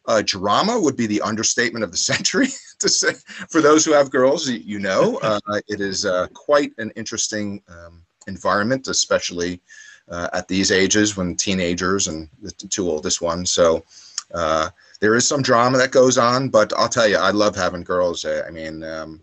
Uh, 0.06 0.22
drama 0.24 0.78
would 0.78 0.96
be 0.96 1.06
the 1.06 1.20
understatement 1.22 1.85
of 1.85 1.90
the 1.90 1.96
century 2.12 2.48
to 2.78 2.88
say 2.88 3.12
for 3.48 3.61
those 3.61 3.85
who 3.85 3.92
have 3.92 4.11
girls 4.11 4.48
you 4.48 4.80
know 4.80 5.16
uh, 5.22 5.38
it 5.68 5.80
is 5.80 6.04
uh, 6.04 6.26
quite 6.35 6.72
an 6.78 6.90
interesting 6.96 7.62
um, 7.68 8.02
environment 8.26 8.88
especially 8.88 9.61
uh, 10.08 10.28
at 10.32 10.48
these 10.48 10.72
ages 10.72 11.16
when 11.16 11.37
teenagers 11.37 12.08
and 12.08 12.28
the 12.40 12.50
two 12.50 12.90
oldest 12.90 13.22
ones 13.22 13.52
so 13.52 13.85
uh, 14.35 14.68
there 15.03 15.15
is 15.15 15.29
some 15.29 15.43
drama 15.43 15.77
that 15.77 15.91
goes 15.91 16.17
on 16.17 16.49
but 16.49 16.73
i'll 16.79 16.88
tell 16.88 17.07
you 17.07 17.17
i 17.17 17.31
love 17.31 17.55
having 17.55 17.83
girls 17.83 18.25
i 18.25 18.51
mean 18.51 18.83
um, 18.83 19.23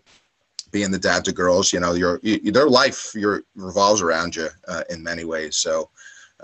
being 0.70 0.90
the 0.90 0.98
dad 0.98 1.24
to 1.24 1.32
girls, 1.32 1.72
you 1.72 1.80
know, 1.80 1.94
your 1.94 2.20
you, 2.22 2.52
their 2.52 2.68
life 2.68 3.12
your 3.14 3.42
revolves 3.54 4.02
around 4.02 4.36
you 4.36 4.48
uh, 4.68 4.84
in 4.90 5.02
many 5.02 5.24
ways. 5.24 5.56
So, 5.56 5.90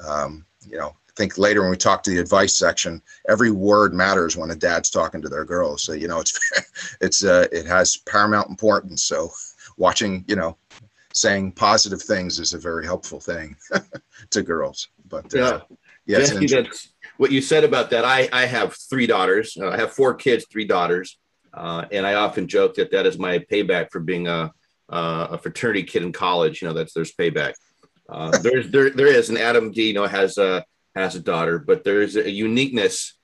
um, 0.07 0.45
you 0.69 0.77
know, 0.77 0.89
I 0.89 1.13
think 1.17 1.39
later 1.39 1.63
when 1.63 1.71
we 1.71 1.77
talk 1.77 2.03
to 2.05 2.11
the 2.11 2.19
advice 2.19 2.57
section, 2.57 3.01
every 3.29 3.51
word 3.51 3.95
matters 3.95 4.37
when 4.37 4.51
a 4.51 4.57
dad's 4.57 4.91
talking 4.91 5.23
to 5.23 5.29
their 5.29 5.45
girls. 5.45 5.83
So, 5.83 5.93
you 5.93 6.09
know, 6.09 6.21
it's 6.21 6.39
it's 7.01 7.25
uh, 7.25 7.47
it 7.53 7.67
has 7.67 7.97
paramount 7.99 8.51
importance. 8.51 9.05
So, 9.05 9.31
watching, 9.77 10.25
you 10.27 10.37
know, 10.37 10.57
saying 11.13 11.53
positive 11.53 12.03
things 12.03 12.39
is 12.39 12.53
a 12.53 12.59
very 12.59 12.85
helpful 12.85 13.21
thing 13.21 13.57
to 14.31 14.43
girls. 14.43 14.89
But 15.09 15.33
uh, 15.35 15.39
yeah, 15.39 15.61
yeah 16.07 16.19
that's 16.19 16.89
what 17.17 17.33
you 17.33 17.41
said 17.41 17.65
about 17.65 17.91
that. 17.91 18.05
I 18.05 18.29
I 18.33 18.47
have 18.47 18.77
three 18.91 19.07
daughters. 19.07 19.57
Uh, 19.61 19.69
I 19.69 19.79
have 19.79 19.93
four 19.93 20.15
kids, 20.15 20.47
three 20.51 20.67
daughters. 20.67 21.19
Uh, 21.53 21.87
and 21.91 22.07
I 22.07 22.15
often 22.15 22.47
joke 22.47 22.75
that 22.75 22.91
that 22.91 23.07
is 23.07 23.19
my 23.19 23.39
payback 23.39 23.91
for 23.91 24.01
being 24.01 24.29
a, 24.29 24.53
a 24.91 25.39
fraternity 25.39 25.85
kid 25.85 26.03
in 26.03 26.13
college. 26.13 26.61
You 26.61 26.69
know, 26.69 26.75
that's 26.75 26.93
there's 26.93 27.13
payback. 27.13 27.55
Uh, 28.09 28.37
there's 28.43 28.71
there 28.71 28.91
there 28.91 29.07
is, 29.07 29.31
and 29.31 29.39
Adam 29.39 29.73
D. 29.73 29.89
You 29.89 29.95
know 29.95 30.07
has 30.07 30.39
a 30.39 30.65
has 30.95 31.15
a 31.17 31.21
daughter, 31.21 31.59
but 31.59 31.85
there 31.85 32.03
is 32.03 32.17
a 32.17 32.31
uniqueness 32.31 33.15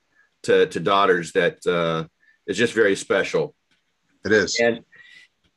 to 0.43 0.67
to 0.67 0.79
daughters 0.79 1.31
that 1.33 1.65
uh, 1.67 2.05
is 2.47 2.57
just 2.57 2.73
very 2.73 2.95
special. 2.95 3.55
It 4.25 4.31
is. 4.31 4.59
And 4.59 4.83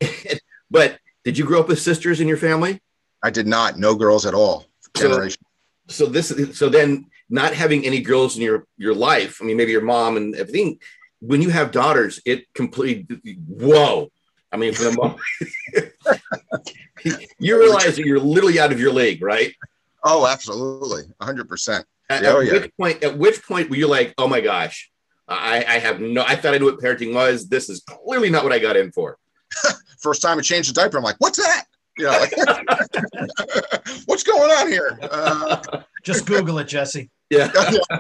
but 0.71 0.99
did 1.25 1.39
you 1.39 1.45
grow 1.45 1.61
up 1.61 1.69
with 1.69 1.81
sisters 1.81 2.21
in 2.21 2.29
your 2.29 2.37
family? 2.37 2.81
I 3.23 3.31
did 3.31 3.47
not. 3.47 3.79
No 3.79 3.95
girls 3.95 4.27
at 4.27 4.35
all. 4.35 4.67
Generation. 4.97 5.43
So, 5.89 6.05
so 6.07 6.11
this 6.11 6.59
so 6.59 6.69
then 6.69 7.07
not 7.29 7.55
having 7.55 7.85
any 7.85 8.01
girls 8.01 8.37
in 8.37 8.43
your 8.43 8.67
your 8.77 8.95
life. 8.95 9.39
I 9.41 9.45
mean, 9.45 9.57
maybe 9.57 9.73
your 9.73 9.83
mom 9.83 10.17
and 10.17 10.35
everything 10.35 10.79
when 11.21 11.43
you 11.43 11.51
have 11.51 11.71
daughters, 11.71 12.21
it 12.25 12.53
completely 12.55 13.07
whoa. 13.49 14.11
I 14.53 14.57
mean, 14.57 14.73
for 14.73 14.85
the 14.85 14.93
moment, 14.93 15.21
you 17.39 17.59
realize 17.59 17.97
that 17.97 18.07
you're 18.07 18.21
literally 18.21 18.61
out 18.61 18.73
of 18.73 18.81
your 18.81 18.93
league, 18.93 19.23
right? 19.23 19.53
Oh, 20.05 20.27
absolutely, 20.27 21.03
hundred 21.21 21.49
percent. 21.49 21.85
At, 22.09 22.25
oh, 22.25 22.41
at 22.41 22.47
yeah. 22.47 22.53
which 22.53 22.77
point, 22.77 23.05
at 23.05 23.19
which 23.19 23.45
point 23.45 23.69
were 23.69 23.77
you 23.77 23.89
like, 23.89 24.15
oh 24.19 24.29
my 24.29 24.41
gosh, 24.41 24.91
I, 25.27 25.65
I 25.67 25.79
have 25.79 26.01
no, 26.01 26.23
I 26.23 26.37
thought 26.37 26.55
I 26.55 26.59
knew 26.59 26.67
what 26.67 26.79
parenting 26.79 27.13
was. 27.13 27.49
This 27.49 27.69
is 27.69 27.81
clearly 27.81 28.31
not 28.31 28.45
what 28.45 28.53
I 28.53 28.59
got 28.61 28.77
in 28.77 28.93
for. 28.93 29.19
First 30.01 30.23
time 30.23 30.39
I 30.39 30.43
changed 30.43 30.71
the 30.71 30.75
diaper, 30.75 30.99
I'm 30.99 31.03
like, 31.03 31.17
what's 31.19 31.39
that? 31.39 31.65
You 31.99 32.05
know, 32.05 32.11
like, 32.13 32.33
what's 34.07 34.23
going 34.23 34.51
on 34.51 34.69
here? 34.69 34.99
Uh, 35.03 35.81
Just 36.05 36.27
Google 36.27 36.59
it, 36.59 36.69
Jesse. 36.69 37.11
Yeah, 37.31 37.51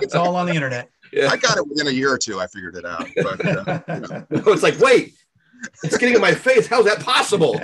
it's 0.01 0.14
all 0.14 0.37
on 0.37 0.47
the 0.47 0.55
internet. 0.55 0.89
Yeah. 1.12 1.29
I 1.29 1.37
got 1.37 1.57
it 1.57 1.66
within 1.66 1.89
a 1.89 1.91
year 1.91 2.12
or 2.12 2.18
two. 2.18 2.39
I 2.39 2.47
figured 2.47 2.77
it 2.77 2.85
out. 2.85 3.09
But, 3.16 3.45
uh, 3.45 3.81
you 3.89 4.01
know. 4.01 4.27
it's 4.53 4.62
like, 4.62 4.79
wait, 4.79 5.14
it's 5.83 5.97
getting 5.97 6.14
in 6.14 6.20
my 6.20 6.33
face. 6.33 6.68
How's 6.68 6.85
that 6.85 7.01
possible? 7.01 7.61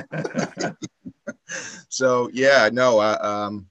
so 1.88 2.28
yeah, 2.32 2.68
no, 2.72 2.98
uh, 2.98 3.18
um, 3.20 3.66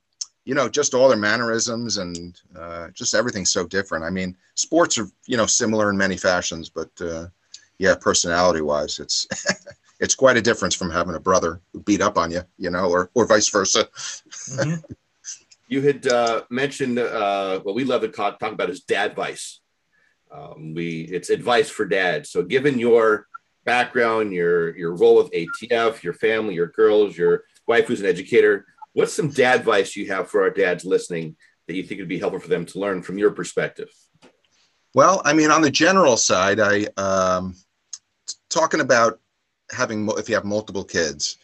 you 0.45 0.55
know, 0.55 0.69
just 0.69 0.93
all 0.93 1.09
their 1.09 1.17
mannerisms 1.17 1.97
and 1.97 2.39
uh, 2.57 2.89
just 2.91 3.13
everything's 3.13 3.51
so 3.51 3.67
different. 3.67 4.05
I 4.05 4.09
mean, 4.09 4.35
sports 4.55 4.97
are 4.97 5.07
you 5.27 5.37
know 5.37 5.45
similar 5.45 5.89
in 5.89 5.97
many 5.97 6.17
fashions, 6.17 6.69
but 6.69 6.89
uh, 7.01 7.27
yeah, 7.77 7.95
personality 7.95 8.61
wise, 8.61 8.99
it's 8.99 9.27
it's 9.99 10.15
quite 10.15 10.37
a 10.37 10.41
difference 10.41 10.75
from 10.75 10.89
having 10.89 11.15
a 11.15 11.19
brother 11.19 11.61
who 11.73 11.81
beat 11.81 12.01
up 12.01 12.17
on 12.17 12.31
you, 12.31 12.41
you 12.57 12.69
know, 12.69 12.89
or 12.89 13.11
or 13.13 13.25
vice 13.25 13.49
versa. 13.49 13.85
mm-hmm. 13.85 14.93
You 15.72 15.82
had 15.82 16.05
uh, 16.05 16.43
mentioned 16.49 16.99
uh, 16.99 17.61
what 17.61 17.76
we 17.76 17.86
love 17.86 18.01
to 18.01 18.09
talk, 18.09 18.38
talk 18.39 18.51
about 18.51 18.69
is 18.69 18.82
dad 18.82 19.11
advice. 19.11 19.61
Um, 20.30 20.74
we 20.74 21.03
it's 21.03 21.30
advice 21.30 21.69
for 21.69 21.86
dads. 21.86 22.30
So, 22.30 22.43
given 22.43 22.78
your 22.78 23.28
background, 23.63 24.34
your 24.34 24.78
your 24.78 24.93
role 24.93 25.15
with 25.15 25.32
ATF, 25.32 26.03
your 26.03 26.13
family, 26.13 26.55
your 26.55 26.67
girls, 26.67 27.17
your 27.17 27.45
wife 27.67 27.88
who's 27.88 28.01
an 28.01 28.05
educator, 28.05 28.65
what's 28.91 29.13
some 29.13 29.30
dad 29.30 29.61
advice 29.61 29.95
you 29.95 30.07
have 30.07 30.30
for 30.30 30.41
our 30.41 30.49
dads 30.49 30.84
listening 30.84 31.38
that 31.67 31.76
you 31.76 31.84
think 31.84 31.99
would 31.99 32.09
be 32.09 32.19
helpful 32.19 32.41
for 32.41 32.49
them 32.49 32.65
to 32.65 32.80
learn 32.80 33.01
from 33.01 33.17
your 33.17 33.32
perspective? 33.32 33.89
Well, 34.93 35.22
I 35.24 35.32
mean, 35.32 35.51
on 35.51 35.61
the 35.61 35.72
general 35.72 36.17
side, 36.17 36.59
I 36.59 36.88
um, 36.97 37.55
talking 38.49 38.82
about 38.82 39.22
having 39.72 40.09
if 40.17 40.28
you 40.28 40.36
have 40.36 40.43
multiple 40.43 40.84
kids, 40.84 41.38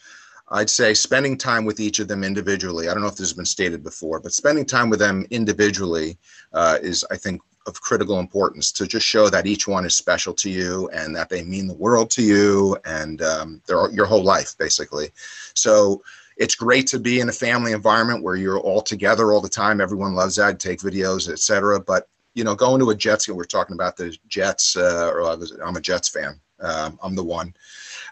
I'd 0.50 0.70
say 0.70 0.94
spending 0.94 1.36
time 1.36 1.64
with 1.64 1.80
each 1.80 1.98
of 1.98 2.08
them 2.08 2.24
individually. 2.24 2.88
I 2.88 2.94
don't 2.94 3.02
know 3.02 3.08
if 3.08 3.16
this 3.16 3.28
has 3.28 3.34
been 3.34 3.44
stated 3.44 3.82
before, 3.82 4.20
but 4.20 4.32
spending 4.32 4.64
time 4.64 4.88
with 4.88 4.98
them 4.98 5.26
individually 5.30 6.18
uh, 6.52 6.78
is, 6.80 7.04
I 7.10 7.16
think, 7.16 7.42
of 7.66 7.80
critical 7.82 8.18
importance 8.18 8.72
to 8.72 8.86
just 8.86 9.06
show 9.06 9.28
that 9.28 9.46
each 9.46 9.68
one 9.68 9.84
is 9.84 9.94
special 9.94 10.32
to 10.32 10.48
you 10.48 10.88
and 10.88 11.14
that 11.14 11.28
they 11.28 11.44
mean 11.44 11.66
the 11.66 11.74
world 11.74 12.10
to 12.12 12.22
you 12.22 12.78
and 12.86 13.20
um, 13.20 13.62
they're 13.66 13.90
your 13.90 14.06
whole 14.06 14.24
life, 14.24 14.56
basically. 14.56 15.10
So 15.54 16.02
it's 16.38 16.54
great 16.54 16.86
to 16.88 16.98
be 16.98 17.20
in 17.20 17.28
a 17.28 17.32
family 17.32 17.72
environment 17.72 18.22
where 18.22 18.36
you're 18.36 18.60
all 18.60 18.80
together 18.80 19.32
all 19.32 19.42
the 19.42 19.48
time. 19.48 19.80
Everyone 19.80 20.14
loves 20.14 20.36
that. 20.36 20.58
Take 20.58 20.80
videos, 20.80 21.30
etc. 21.30 21.78
But 21.78 22.08
you 22.34 22.44
know, 22.44 22.54
going 22.54 22.80
to 22.80 22.90
a 22.90 22.94
Jets 22.94 23.26
game, 23.26 23.36
we're 23.36 23.44
talking 23.44 23.74
about 23.74 23.96
the 23.96 24.16
Jets, 24.28 24.76
uh, 24.76 25.10
or 25.12 25.24
I 25.24 25.34
was, 25.34 25.50
I'm 25.62 25.76
a 25.76 25.80
Jets 25.80 26.08
fan. 26.08 26.40
Um, 26.60 26.98
I'm 27.02 27.14
the 27.14 27.24
one. 27.24 27.52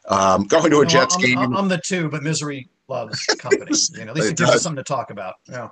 Um, 0.09 0.45
going 0.45 0.71
to 0.71 0.81
a 0.81 0.83
no, 0.83 0.85
Jets 0.85 1.17
I'm, 1.17 1.21
game. 1.21 1.57
I'm 1.57 1.69
the 1.69 1.79
two, 1.79 2.09
but 2.09 2.23
misery 2.23 2.69
loves 2.89 3.25
company. 3.39 3.73
You 3.95 4.05
know, 4.05 4.11
at 4.11 4.17
least 4.17 4.29
it, 4.29 4.33
it 4.33 4.39
gives 4.39 4.51
us 4.51 4.63
something 4.63 4.83
to 4.83 4.89
talk 4.89 5.11
about. 5.11 5.37
Yeah. 5.49 5.69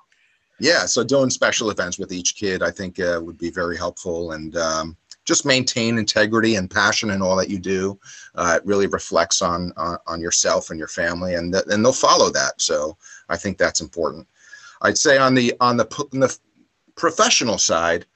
Yeah. 0.60 0.86
So 0.86 1.04
doing 1.04 1.30
special 1.30 1.70
events 1.70 1.98
with 1.98 2.12
each 2.12 2.36
kid, 2.36 2.62
I 2.62 2.70
think 2.70 3.00
uh, 3.00 3.20
would 3.22 3.38
be 3.38 3.50
very 3.50 3.76
helpful, 3.76 4.32
and 4.32 4.56
um, 4.56 4.96
just 5.24 5.46
maintain 5.46 5.98
integrity 5.98 6.56
and 6.56 6.70
passion 6.70 7.10
in 7.10 7.22
all 7.22 7.36
that 7.36 7.48
you 7.48 7.58
do. 7.58 7.98
Uh, 8.34 8.58
it 8.58 8.66
really 8.66 8.86
reflects 8.86 9.42
on, 9.42 9.72
on, 9.76 9.98
on 10.06 10.20
yourself 10.20 10.70
and 10.70 10.78
your 10.78 10.88
family, 10.88 11.34
and 11.34 11.52
th- 11.52 11.64
and 11.70 11.84
they'll 11.84 11.92
follow 11.92 12.30
that. 12.30 12.60
So 12.60 12.96
I 13.28 13.36
think 13.36 13.58
that's 13.58 13.80
important. 13.80 14.26
I'd 14.82 14.98
say 14.98 15.16
on 15.18 15.34
the 15.34 15.54
on 15.60 15.76
the, 15.76 16.06
on 16.12 16.20
the 16.20 16.36
professional 16.94 17.58
side, 17.58 18.06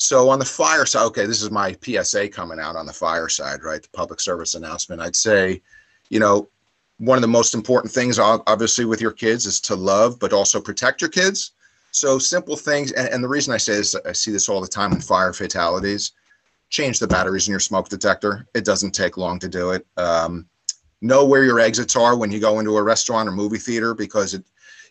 so 0.00 0.30
on 0.30 0.38
the 0.38 0.46
fire 0.46 0.86
side, 0.86 1.04
okay, 1.08 1.26
this 1.26 1.42
is 1.42 1.50
my 1.50 1.76
PSA 1.84 2.30
coming 2.30 2.58
out 2.58 2.74
on 2.74 2.86
the 2.86 2.92
fire 2.92 3.28
side, 3.28 3.62
right? 3.62 3.82
The 3.82 3.88
public 3.90 4.18
service 4.18 4.54
announcement. 4.54 5.02
I'd 5.02 5.14
say, 5.14 5.60
you 6.08 6.18
know, 6.18 6.48
one 6.96 7.18
of 7.18 7.22
the 7.22 7.28
most 7.28 7.54
important 7.54 7.92
things, 7.92 8.18
obviously, 8.18 8.86
with 8.86 9.02
your 9.02 9.12
kids 9.12 9.44
is 9.44 9.60
to 9.60 9.74
love, 9.74 10.18
but 10.18 10.32
also 10.32 10.58
protect 10.58 11.02
your 11.02 11.10
kids. 11.10 11.52
So 11.90 12.18
simple 12.18 12.56
things, 12.56 12.92
and, 12.92 13.08
and 13.08 13.22
the 13.22 13.28
reason 13.28 13.52
I 13.52 13.58
say 13.58 13.74
this, 13.74 13.94
I 13.94 14.12
see 14.12 14.30
this 14.32 14.48
all 14.48 14.62
the 14.62 14.68
time 14.68 14.92
in 14.92 15.02
fire 15.02 15.34
fatalities. 15.34 16.12
Change 16.70 16.98
the 16.98 17.06
batteries 17.06 17.46
in 17.46 17.50
your 17.50 17.60
smoke 17.60 17.90
detector. 17.90 18.46
It 18.54 18.64
doesn't 18.64 18.92
take 18.92 19.18
long 19.18 19.38
to 19.40 19.48
do 19.48 19.72
it. 19.72 19.86
Um, 19.98 20.48
know 21.02 21.26
where 21.26 21.44
your 21.44 21.60
exits 21.60 21.94
are 21.94 22.16
when 22.16 22.30
you 22.30 22.40
go 22.40 22.58
into 22.58 22.78
a 22.78 22.82
restaurant 22.82 23.28
or 23.28 23.32
movie 23.32 23.58
theater 23.58 23.92
because 23.94 24.32
it, 24.32 24.44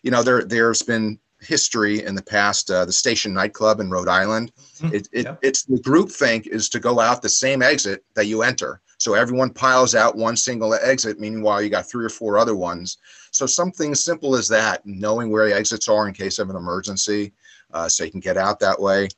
you 0.04 0.12
know, 0.12 0.22
there 0.22 0.44
there's 0.44 0.82
been 0.82 1.18
history 1.40 2.04
in 2.04 2.14
the 2.14 2.22
past. 2.22 2.70
Uh, 2.70 2.84
the 2.84 2.92
Station 2.92 3.32
nightclub 3.32 3.80
in 3.80 3.90
Rhode 3.90 4.08
Island. 4.08 4.52
Mm-hmm. 4.78 4.94
It, 4.94 5.08
it, 5.12 5.24
yeah. 5.26 5.36
It's 5.42 5.64
the 5.64 5.80
group 5.80 6.10
think 6.10 6.46
is 6.46 6.68
to 6.70 6.80
go 6.80 7.00
out 7.00 7.22
the 7.22 7.28
same 7.28 7.62
exit 7.62 8.04
that 8.14 8.26
you 8.26 8.42
enter. 8.42 8.80
So 8.98 9.14
everyone 9.14 9.50
piles 9.50 9.94
out 9.94 10.14
one 10.14 10.36
single 10.36 10.74
exit. 10.74 11.18
Meanwhile, 11.18 11.62
you 11.62 11.70
got 11.70 11.88
three 11.88 12.04
or 12.04 12.10
four 12.10 12.36
other 12.36 12.54
ones. 12.54 12.98
So 13.30 13.46
something 13.46 13.94
simple 13.94 14.36
as 14.36 14.46
that, 14.48 14.84
knowing 14.84 15.30
where 15.30 15.48
the 15.48 15.56
exits 15.56 15.88
are 15.88 16.06
in 16.06 16.12
case 16.12 16.38
of 16.38 16.50
an 16.50 16.56
emergency, 16.56 17.32
uh, 17.72 17.88
so 17.88 18.04
you 18.04 18.10
can 18.10 18.20
get 18.20 18.36
out 18.36 18.60
that 18.60 18.78
way. 18.78 19.08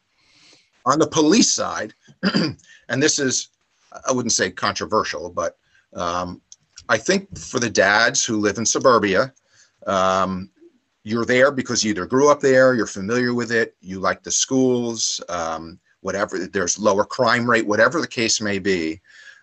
On 0.87 1.01
the 1.01 1.07
police 1.07 1.51
side, 1.51 1.95
and 2.89 3.03
this 3.03 3.19
is, 3.19 3.49
I 4.09 4.13
wouldn't 4.13 4.33
say 4.33 4.51
controversial, 4.51 5.31
but 5.31 5.57
um, 5.95 6.41
I 6.89 6.97
think 6.97 7.37
for 7.37 7.59
the 7.59 7.71
dads 7.71 8.25
who 8.25 8.37
live 8.37 8.59
in 8.59 8.67
suburbia, 8.67 9.33
um, 9.87 10.51
you're 11.05 11.25
there 11.25 11.51
because 11.51 11.83
you 11.83 11.91
either 11.91 12.07
grew 12.07 12.31
up 12.31 12.41
there, 12.41 12.75
you're 12.75 12.87
familiar 12.87 13.35
with 13.35 13.51
it, 13.51 13.77
you 13.81 13.99
like 13.99 14.23
the 14.23 14.31
schools, 14.31 15.21
um, 15.29 15.79
whatever, 16.01 16.47
there's 16.47 16.79
lower 16.79 17.05
crime 17.05 17.49
rate, 17.49 17.67
whatever 17.67 18.01
the 18.01 18.07
case 18.07 18.41
may 18.41 18.59
be. 18.59 19.01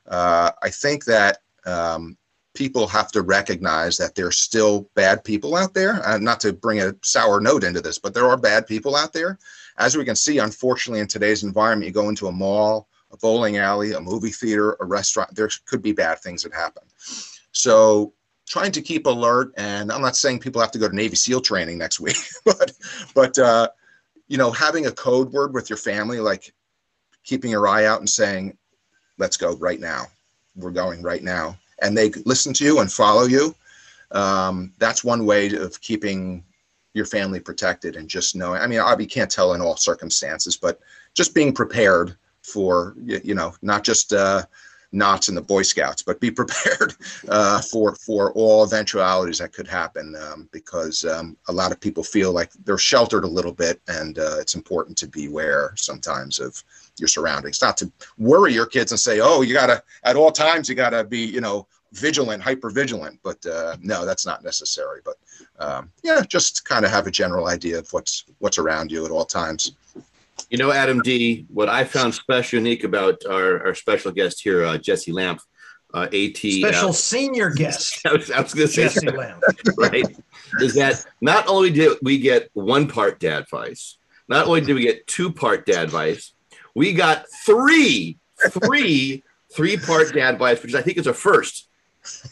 Uh, 0.07 0.51
I 0.63 0.69
think 0.69 1.05
that 1.05 1.39
um, 1.65 2.17
people 2.53 2.87
have 2.87 3.11
to 3.11 3.21
recognize 3.21 3.97
that 3.97 4.15
there's 4.15 4.37
still 4.37 4.89
bad 4.95 5.23
people 5.23 5.55
out 5.55 5.73
there. 5.73 6.05
Uh, 6.05 6.17
not 6.17 6.39
to 6.41 6.53
bring 6.53 6.81
a 6.81 6.93
sour 7.03 7.39
note 7.39 7.63
into 7.63 7.81
this, 7.81 7.99
but 7.99 8.13
there 8.13 8.27
are 8.27 8.37
bad 8.37 8.65
people 8.65 8.95
out 8.95 9.13
there. 9.13 9.37
As 9.77 9.95
we 9.95 10.05
can 10.05 10.15
see, 10.15 10.39
unfortunately, 10.39 10.99
in 10.99 11.07
today's 11.07 11.43
environment, 11.43 11.87
you 11.87 11.93
go 11.93 12.09
into 12.09 12.27
a 12.27 12.31
mall, 12.31 12.89
a 13.11 13.17
bowling 13.17 13.57
alley, 13.57 13.93
a 13.93 13.99
movie 13.99 14.29
theater, 14.29 14.77
a 14.79 14.85
restaurant, 14.85 15.33
there 15.35 15.49
could 15.65 15.81
be 15.81 15.91
bad 15.91 16.19
things 16.19 16.43
that 16.43 16.53
happen. 16.53 16.83
So 17.51 18.13
trying 18.49 18.71
to 18.73 18.81
keep 18.81 19.05
alert. 19.05 19.53
And 19.55 19.91
I'm 19.91 20.01
not 20.01 20.17
saying 20.17 20.39
people 20.39 20.59
have 20.59 20.71
to 20.71 20.79
go 20.79 20.89
to 20.89 20.95
Navy 20.95 21.15
SEAL 21.15 21.41
training 21.41 21.77
next 21.77 22.01
week, 22.01 22.17
but 22.45 22.73
but 23.13 23.39
uh, 23.39 23.69
you 24.27 24.37
know, 24.37 24.51
having 24.51 24.87
a 24.87 24.91
code 24.91 25.31
word 25.31 25.53
with 25.53 25.69
your 25.69 25.77
family, 25.77 26.19
like 26.19 26.53
keeping 27.23 27.51
your 27.51 27.67
eye 27.67 27.85
out 27.85 27.99
and 27.99 28.09
saying, 28.09 28.57
"Let's 29.17 29.37
go 29.37 29.55
right 29.57 29.79
now. 29.79 30.07
We're 30.55 30.71
going 30.71 31.01
right 31.01 31.23
now," 31.23 31.57
and 31.81 31.97
they 31.97 32.09
listen 32.25 32.53
to 32.55 32.65
you 32.65 32.79
and 32.79 32.91
follow 32.91 33.23
you. 33.23 33.55
Um, 34.11 34.73
that's 34.79 35.03
one 35.03 35.25
way 35.25 35.53
of 35.53 35.79
keeping 35.81 36.43
your 36.93 37.05
family 37.05 37.39
protected 37.39 37.95
and 37.95 38.09
just 38.09 38.35
knowing. 38.35 38.59
I 38.59 38.67
mean, 38.67 38.81
you 38.99 39.07
can't 39.07 39.29
tell 39.29 39.53
in 39.53 39.61
all 39.61 39.77
circumstances, 39.77 40.57
but 40.57 40.79
just 41.13 41.35
being 41.35 41.53
prepared 41.53 42.17
for 42.41 42.95
you 43.03 43.35
know 43.35 43.53
not 43.61 43.83
just 43.83 44.11
uh, 44.11 44.43
knots 44.91 45.29
in 45.29 45.35
the 45.35 45.41
Boy 45.41 45.61
Scouts, 45.61 46.01
but 46.01 46.19
be 46.19 46.31
prepared 46.39 46.95
uh, 47.27 47.61
for 47.61 47.95
for 47.95 48.31
all 48.33 48.63
eventualities 48.63 49.39
that 49.39 49.53
could 49.53 49.67
happen 49.67 50.15
um, 50.15 50.49
because 50.51 51.05
um, 51.05 51.37
a 51.47 51.53
lot 51.53 51.71
of 51.71 51.79
people 51.79 52.03
feel 52.03 52.31
like 52.31 52.51
they're 52.65 52.77
sheltered 52.77 53.23
a 53.23 53.27
little 53.27 53.53
bit, 53.53 53.81
and 53.87 54.19
uh, 54.19 54.37
it's 54.39 54.55
important 54.55 54.97
to 54.97 55.07
beware 55.07 55.73
sometimes 55.75 56.39
of 56.39 56.63
your 56.97 57.07
surroundings. 57.07 57.61
Not 57.61 57.77
to 57.77 57.91
worry 58.17 58.53
your 58.53 58.65
kids 58.65 58.91
and 58.91 58.99
say, 58.99 59.19
"Oh, 59.19 59.41
you 59.41 59.53
gotta 59.53 59.83
at 60.03 60.15
all 60.15 60.31
times 60.31 60.69
you 60.69 60.75
gotta 60.75 61.03
be 61.03 61.19
you 61.19 61.41
know 61.41 61.67
vigilant, 61.93 62.43
hyper 62.43 62.69
vigilant," 62.69 63.19
but 63.23 63.43
uh, 63.45 63.77
no, 63.81 64.05
that's 64.05 64.25
not 64.25 64.43
necessary. 64.43 65.01
But 65.03 65.15
um, 65.59 65.91
yeah, 66.03 66.21
just 66.27 66.65
kind 66.65 66.85
of 66.85 66.91
have 66.91 67.07
a 67.07 67.11
general 67.11 67.47
idea 67.47 67.79
of 67.79 67.91
what's 67.93 68.25
what's 68.39 68.57
around 68.57 68.91
you 68.91 69.05
at 69.05 69.11
all 69.11 69.25
times. 69.25 69.73
You 70.49 70.57
know, 70.57 70.71
Adam 70.71 71.01
D, 71.01 71.45
what 71.49 71.69
I 71.69 71.83
found 71.83 72.13
special 72.13 72.57
unique 72.57 72.83
about 72.83 73.23
our, 73.25 73.67
our 73.67 73.75
special 73.75 74.11
guest 74.11 74.41
here, 74.41 74.65
uh, 74.65 74.77
Jesse 74.77 75.11
Lamp, 75.11 75.41
uh, 75.93 76.07
AT. 76.13 76.37
Special 76.37 76.89
uh, 76.89 76.93
senior 76.93 77.49
guest. 77.49 78.01
I 78.05 78.13
was, 78.13 78.29
was 78.29 78.53
going 78.53 78.67
to 78.67 78.73
say 78.73 78.83
Jesse 78.83 79.11
Lamp. 79.11 79.43
right. 79.77 80.05
Is 80.59 80.75
that 80.75 81.05
not 81.21 81.47
only 81.47 81.69
did 81.69 81.97
we 82.01 82.17
get 82.17 82.49
one 82.53 82.87
part 82.87 83.19
dad 83.19 83.43
advice, 83.43 83.97
not 84.27 84.47
only 84.47 84.61
did 84.61 84.73
we 84.73 84.81
get 84.81 85.07
two 85.07 85.31
part 85.31 85.65
dad 85.65 85.83
advice, 85.83 86.33
we 86.75 86.93
got 86.93 87.25
three, 87.45 88.17
three, 88.49 89.23
three 89.53 89.77
part 89.77 90.13
dad 90.13 90.35
advice, 90.35 90.61
which 90.61 90.75
I 90.75 90.81
think 90.81 90.97
is 90.97 91.07
a 91.07 91.13
first 91.13 91.67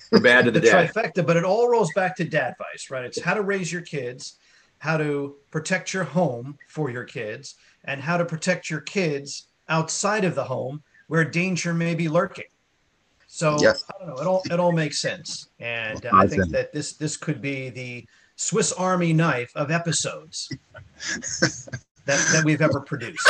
for 0.09 0.20
bad 0.20 0.45
to 0.45 0.51
the, 0.51 0.59
the 0.59 0.68
dad. 0.68 0.93
trifecta, 0.93 1.26
but 1.26 1.38
it 1.38 1.43
all 1.43 1.70
rolls 1.70 1.91
back 1.93 2.15
to 2.18 2.24
dad 2.24 2.53
advice, 2.53 2.89
right? 2.89 3.05
It's 3.05 3.22
how 3.22 3.34
to 3.34 3.41
raise 3.41 3.72
your 3.72 3.82
kids, 3.82 4.38
how 4.80 4.97
to 4.97 5.36
protect 5.51 5.93
your 5.93 6.03
home 6.03 6.57
for 6.70 6.89
your 6.89 7.03
kids, 7.03 7.55
and 7.86 8.01
how 8.01 8.17
to 8.17 8.25
protect 8.25 8.69
your 8.69 8.82
kids 8.82 9.47
outside 9.69 10.23
of 10.23 10.36
the 10.36 10.43
home 10.43 10.84
where 11.07 11.23
danger 11.23 11.73
may 11.73 11.95
be 11.95 12.07
lurking. 12.07 12.45
So 13.28 13.57
yes. 13.59 13.84
I 13.89 13.99
don't 13.99 14.15
know. 14.15 14.21
It 14.21 14.28
all 14.28 14.41
it 14.45 14.59
all 14.59 14.71
makes 14.71 14.99
sense, 14.99 15.49
and 15.59 16.05
uh, 16.05 16.11
I 16.13 16.28
think 16.28 16.49
that 16.49 16.73
this 16.73 16.93
this 16.93 17.17
could 17.17 17.41
be 17.41 17.69
the 17.69 18.07
Swiss 18.38 18.71
Army 18.71 19.11
knife 19.11 19.51
of 19.55 19.69
episodes 19.69 20.49
that, 22.07 22.19
that 22.32 22.43
we've 22.45 22.61
ever 22.61 22.80
produced. 22.80 23.28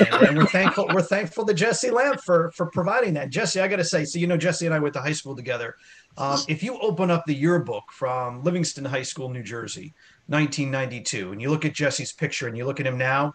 And, 0.00 0.28
and, 0.28 0.38
we're 0.38 0.46
thankful 0.46 0.88
we're 0.92 1.02
thankful 1.02 1.46
to 1.46 1.54
Jesse 1.54 1.90
Lamp 1.90 2.20
for 2.20 2.52
for 2.52 2.66
providing 2.66 3.14
that. 3.14 3.30
Jesse, 3.30 3.60
I 3.60 3.66
got 3.66 3.76
to 3.76 3.84
say, 3.84 4.04
so 4.04 4.18
you 4.18 4.26
know, 4.26 4.36
Jesse 4.36 4.66
and 4.66 4.74
I 4.74 4.78
went 4.78 4.94
to 4.94 5.00
high 5.00 5.12
school 5.12 5.34
together. 5.34 5.74
Um, 6.18 6.38
if 6.48 6.62
you 6.62 6.78
open 6.80 7.10
up 7.10 7.24
the 7.26 7.34
yearbook 7.34 7.84
from 7.92 8.44
Livingston 8.44 8.84
High 8.84 9.02
School, 9.02 9.30
New 9.30 9.42
Jersey, 9.42 9.94
1992, 10.26 11.32
and 11.32 11.40
you 11.40 11.48
look 11.48 11.64
at 11.64 11.72
Jesse's 11.72 12.12
picture 12.12 12.46
and 12.46 12.56
you 12.56 12.66
look 12.66 12.78
at 12.78 12.86
him 12.86 12.98
now, 12.98 13.34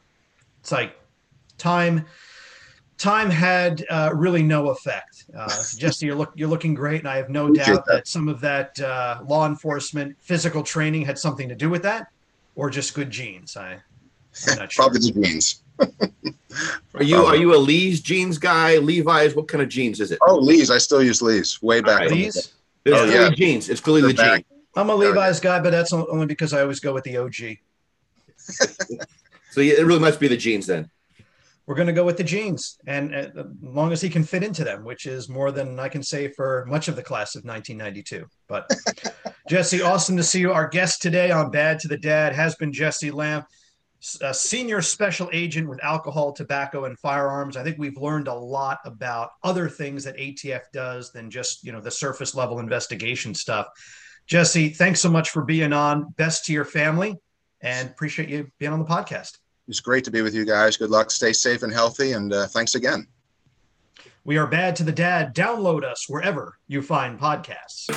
it's 0.66 0.72
like 0.72 0.96
time 1.60 2.08
time 2.98 3.30
had 3.30 3.86
uh, 3.92 4.10
really 4.16 4.42
no 4.42 4.70
effect. 4.70 5.26
Uh, 5.38 5.48
Jesse, 5.78 6.08
you're 6.08 6.16
look 6.16 6.32
you're 6.34 6.48
looking 6.48 6.74
great, 6.74 7.02
and 7.02 7.08
I 7.08 7.18
have 7.18 7.30
no 7.30 7.54
doubt 7.54 7.86
that 7.86 8.08
some 8.08 8.28
of 8.28 8.42
that 8.42 8.80
uh, 8.80 9.22
law 9.28 9.46
enforcement 9.46 10.16
physical 10.20 10.64
training 10.64 11.04
had 11.04 11.20
something 11.20 11.48
to 11.50 11.54
do 11.54 11.70
with 11.70 11.84
that, 11.84 12.08
or 12.56 12.72
just 12.72 12.96
good 12.96 13.12
genes. 13.12 13.56
I, 13.56 13.78
I'm 14.48 14.58
not 14.58 14.72
sure. 14.72 14.86
Probably 14.86 15.12
the 15.12 15.22
genes. 15.22 15.62
are 16.96 17.04
you 17.04 17.18
are 17.18 17.36
you 17.36 17.54
a 17.54 17.58
Lee's 17.58 18.02
jeans 18.02 18.40
guy? 18.40 18.78
Levi's? 18.78 19.36
What 19.36 19.48
kind 19.48 19.62
of 19.62 19.70
jeans 19.70 20.02
is 20.02 20.12
it? 20.12 20.18
Oh, 20.24 20.38
Lee's. 20.38 20.72
I 20.72 20.80
still 20.80 21.04
use 21.04 21.22
Lee's. 21.22 21.62
Way 21.62 21.82
back. 21.82 22.00
Right. 22.00 22.12
Lee's. 22.12 22.54
It's 22.86 23.00
oh, 23.00 23.06
yeah. 23.06 23.30
jeans. 23.30 23.70
It's 23.70 23.82
clearly 23.82 24.14
the 24.14 24.14
jeans. 24.14 24.46
I'm 24.76 24.90
a 24.90 24.96
Levi's 24.96 25.40
guy, 25.40 25.60
but 25.60 25.70
that's 25.70 25.94
only 25.94 26.26
because 26.26 26.54
I 26.54 26.62
always 26.62 26.80
go 26.80 26.92
with 26.92 27.04
the 27.04 27.18
OG. 27.18 27.60
so 29.56 29.62
yeah, 29.62 29.76
it 29.76 29.86
really 29.86 30.02
must 30.02 30.20
be 30.20 30.28
the 30.28 30.36
genes 30.36 30.68
then. 30.68 30.90
We're 31.66 31.76
going 31.76 31.88
to 31.88 31.94
go 31.94 32.04
with 32.04 32.18
the 32.18 32.26
genes, 32.26 32.78
and 32.88 33.16
uh, 33.16 33.30
as 33.38 33.46
long 33.62 33.94
as 33.94 34.02
he 34.02 34.10
can 34.10 34.26
fit 34.26 34.44
into 34.44 34.66
them, 34.66 34.84
which 34.84 35.06
is 35.06 35.30
more 35.30 35.54
than 35.54 35.80
I 35.80 35.88
can 35.88 36.04
say 36.04 36.28
for 36.28 36.66
much 36.68 36.90
of 36.90 36.98
the 36.98 37.02
class 37.02 37.36
of 37.36 37.46
1992. 37.46 38.26
But 38.50 38.70
Jesse, 39.50 39.82
awesome 39.82 40.18
to 40.18 40.24
see 40.24 40.42
you. 40.42 40.52
Our 40.52 40.68
guest 40.68 41.02
today 41.02 41.32
on 41.32 41.52
Bad 41.52 41.80
to 41.80 41.88
the 41.88 41.98
Dad 41.98 42.36
has 42.36 42.56
been 42.56 42.74
Jesse 42.74 43.12
Lamb, 43.12 43.46
a 44.20 44.34
senior 44.34 44.82
special 44.82 45.30
agent 45.32 45.70
with 45.70 45.82
alcohol, 45.82 46.34
tobacco, 46.34 46.84
and 46.84 47.00
firearms. 47.00 47.56
I 47.56 47.64
think 47.64 47.78
we've 47.78 47.96
learned 47.96 48.28
a 48.28 48.34
lot 48.34 48.80
about 48.84 49.30
other 49.42 49.70
things 49.70 50.04
that 50.04 50.18
ATF 50.18 50.64
does 50.74 51.14
than 51.14 51.32
just 51.32 51.64
you 51.64 51.72
know 51.72 51.80
the 51.80 51.92
surface 51.92 52.36
level 52.36 52.60
investigation 52.60 53.34
stuff. 53.34 53.68
Jesse, 54.28 54.68
thanks 54.68 55.00
so 55.00 55.10
much 55.10 55.30
for 55.30 55.46
being 55.46 55.72
on. 55.72 56.10
Best 56.18 56.44
to 56.46 56.52
your 56.52 56.66
family, 56.66 57.16
and 57.62 57.90
appreciate 57.90 58.28
you 58.28 58.52
being 58.60 58.74
on 58.74 58.80
the 58.80 58.86
podcast. 58.86 59.38
It's 59.68 59.80
great 59.80 60.04
to 60.06 60.12
be 60.12 60.22
with 60.22 60.36
you 60.36 60.46
guys. 60.46 60.78
Good 60.78 60.92
luck. 60.92 61.12
Stay 61.12 61.34
safe 61.34 61.64
and 61.64 61.74
healthy. 61.74 62.12
And 62.14 62.32
uh, 62.32 62.48
thanks 62.48 62.76
again. 62.76 63.08
We 64.24 64.38
are 64.38 64.48
Bad 64.48 64.76
to 64.78 64.84
the 64.84 64.92
Dad. 64.92 65.36
Download 65.36 65.84
us 65.84 66.08
wherever 66.10 66.58
you 66.68 66.82
find 66.82 67.20
podcasts. 67.20 67.90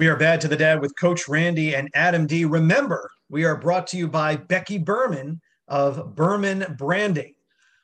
We 0.00 0.08
are 0.08 0.16
Bad 0.16 0.40
to 0.40 0.48
the 0.48 0.56
Dad 0.56 0.80
with 0.80 0.96
Coach 0.98 1.28
Randy 1.28 1.74
and 1.74 1.90
Adam 1.92 2.26
D. 2.26 2.46
Remember, 2.46 3.10
we 3.28 3.44
are 3.44 3.54
brought 3.54 3.86
to 3.88 3.98
you 3.98 4.08
by 4.08 4.34
Becky 4.34 4.78
Berman 4.78 5.42
of 5.68 6.14
Berman 6.16 6.74
Branding. 6.78 7.34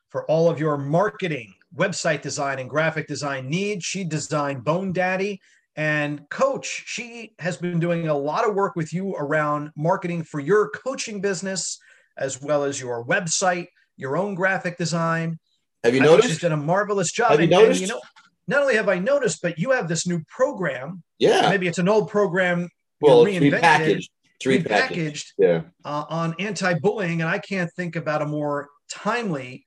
For 0.09 0.25
all 0.25 0.49
of 0.49 0.59
your 0.59 0.79
marketing, 0.79 1.53
website 1.77 2.23
design, 2.23 2.59
and 2.59 2.71
graphic 2.71 3.07
design 3.07 3.51
needs, 3.51 3.85
she 3.85 4.03
designed 4.03 4.65
Bone 4.65 4.95
Daddy. 4.95 5.43
And 5.77 6.27
Coach, 6.31 6.85
she 6.87 7.35
has 7.39 7.59
been 7.59 7.79
doing 7.79 8.09
a 8.09 8.17
lot 8.17 8.49
of 8.49 8.55
work 8.55 8.77
with 8.77 8.95
you 8.95 9.15
around 9.17 9.71
marketing 9.77 10.23
for 10.23 10.41
your 10.41 10.71
coaching 10.71 11.21
business, 11.21 11.79
as 12.17 12.41
well 12.41 12.65
as 12.65 12.81
your 12.81 13.05
website, 13.05 13.67
your 13.99 14.17
own 14.17 14.35
graphic 14.35 14.79
design. 14.79 15.39
Have 15.85 15.95
you 15.95 16.01
I 16.01 16.07
noticed? 16.07 16.29
She's 16.31 16.41
done 16.41 16.53
a 16.53 16.57
marvelous 16.57 17.13
job. 17.13 17.33
Have 17.33 17.41
you 17.41 17.45
And- 17.45 17.53
and, 17.53 17.63
noticed? 17.65 17.83
you 17.83 17.89
know, 17.89 18.01
not 18.49 18.63
only 18.63 18.77
have 18.77 18.89
I 18.89 18.99
noticed, 18.99 19.43
but 19.43 19.59
you 19.59 19.71
have 19.73 19.89
this 19.89 20.07
new 20.07 20.21
program 20.29 21.03
yeah. 21.19 21.49
maybe 21.51 21.67
it's 21.67 21.79
an 21.79 21.89
old 21.89 22.09
program 22.11 22.69
Well, 23.01 23.27
you 23.29 23.41
it's 23.41 23.55
reinvented 23.57 23.61
repackaged. 23.61 24.09
It's 24.39 24.47
repackaged. 24.47 24.69
repackaged 24.69 25.25
Yeah. 25.39 25.61
uh, 25.85 26.05
on 26.09 26.35
anti-bullying 26.39 27.23
and 27.23 27.31
i 27.31 27.39
can't 27.39 27.71
think 27.73 27.97
about 27.97 28.23
a 28.23 28.27
more 28.27 28.69
timely 28.91 29.65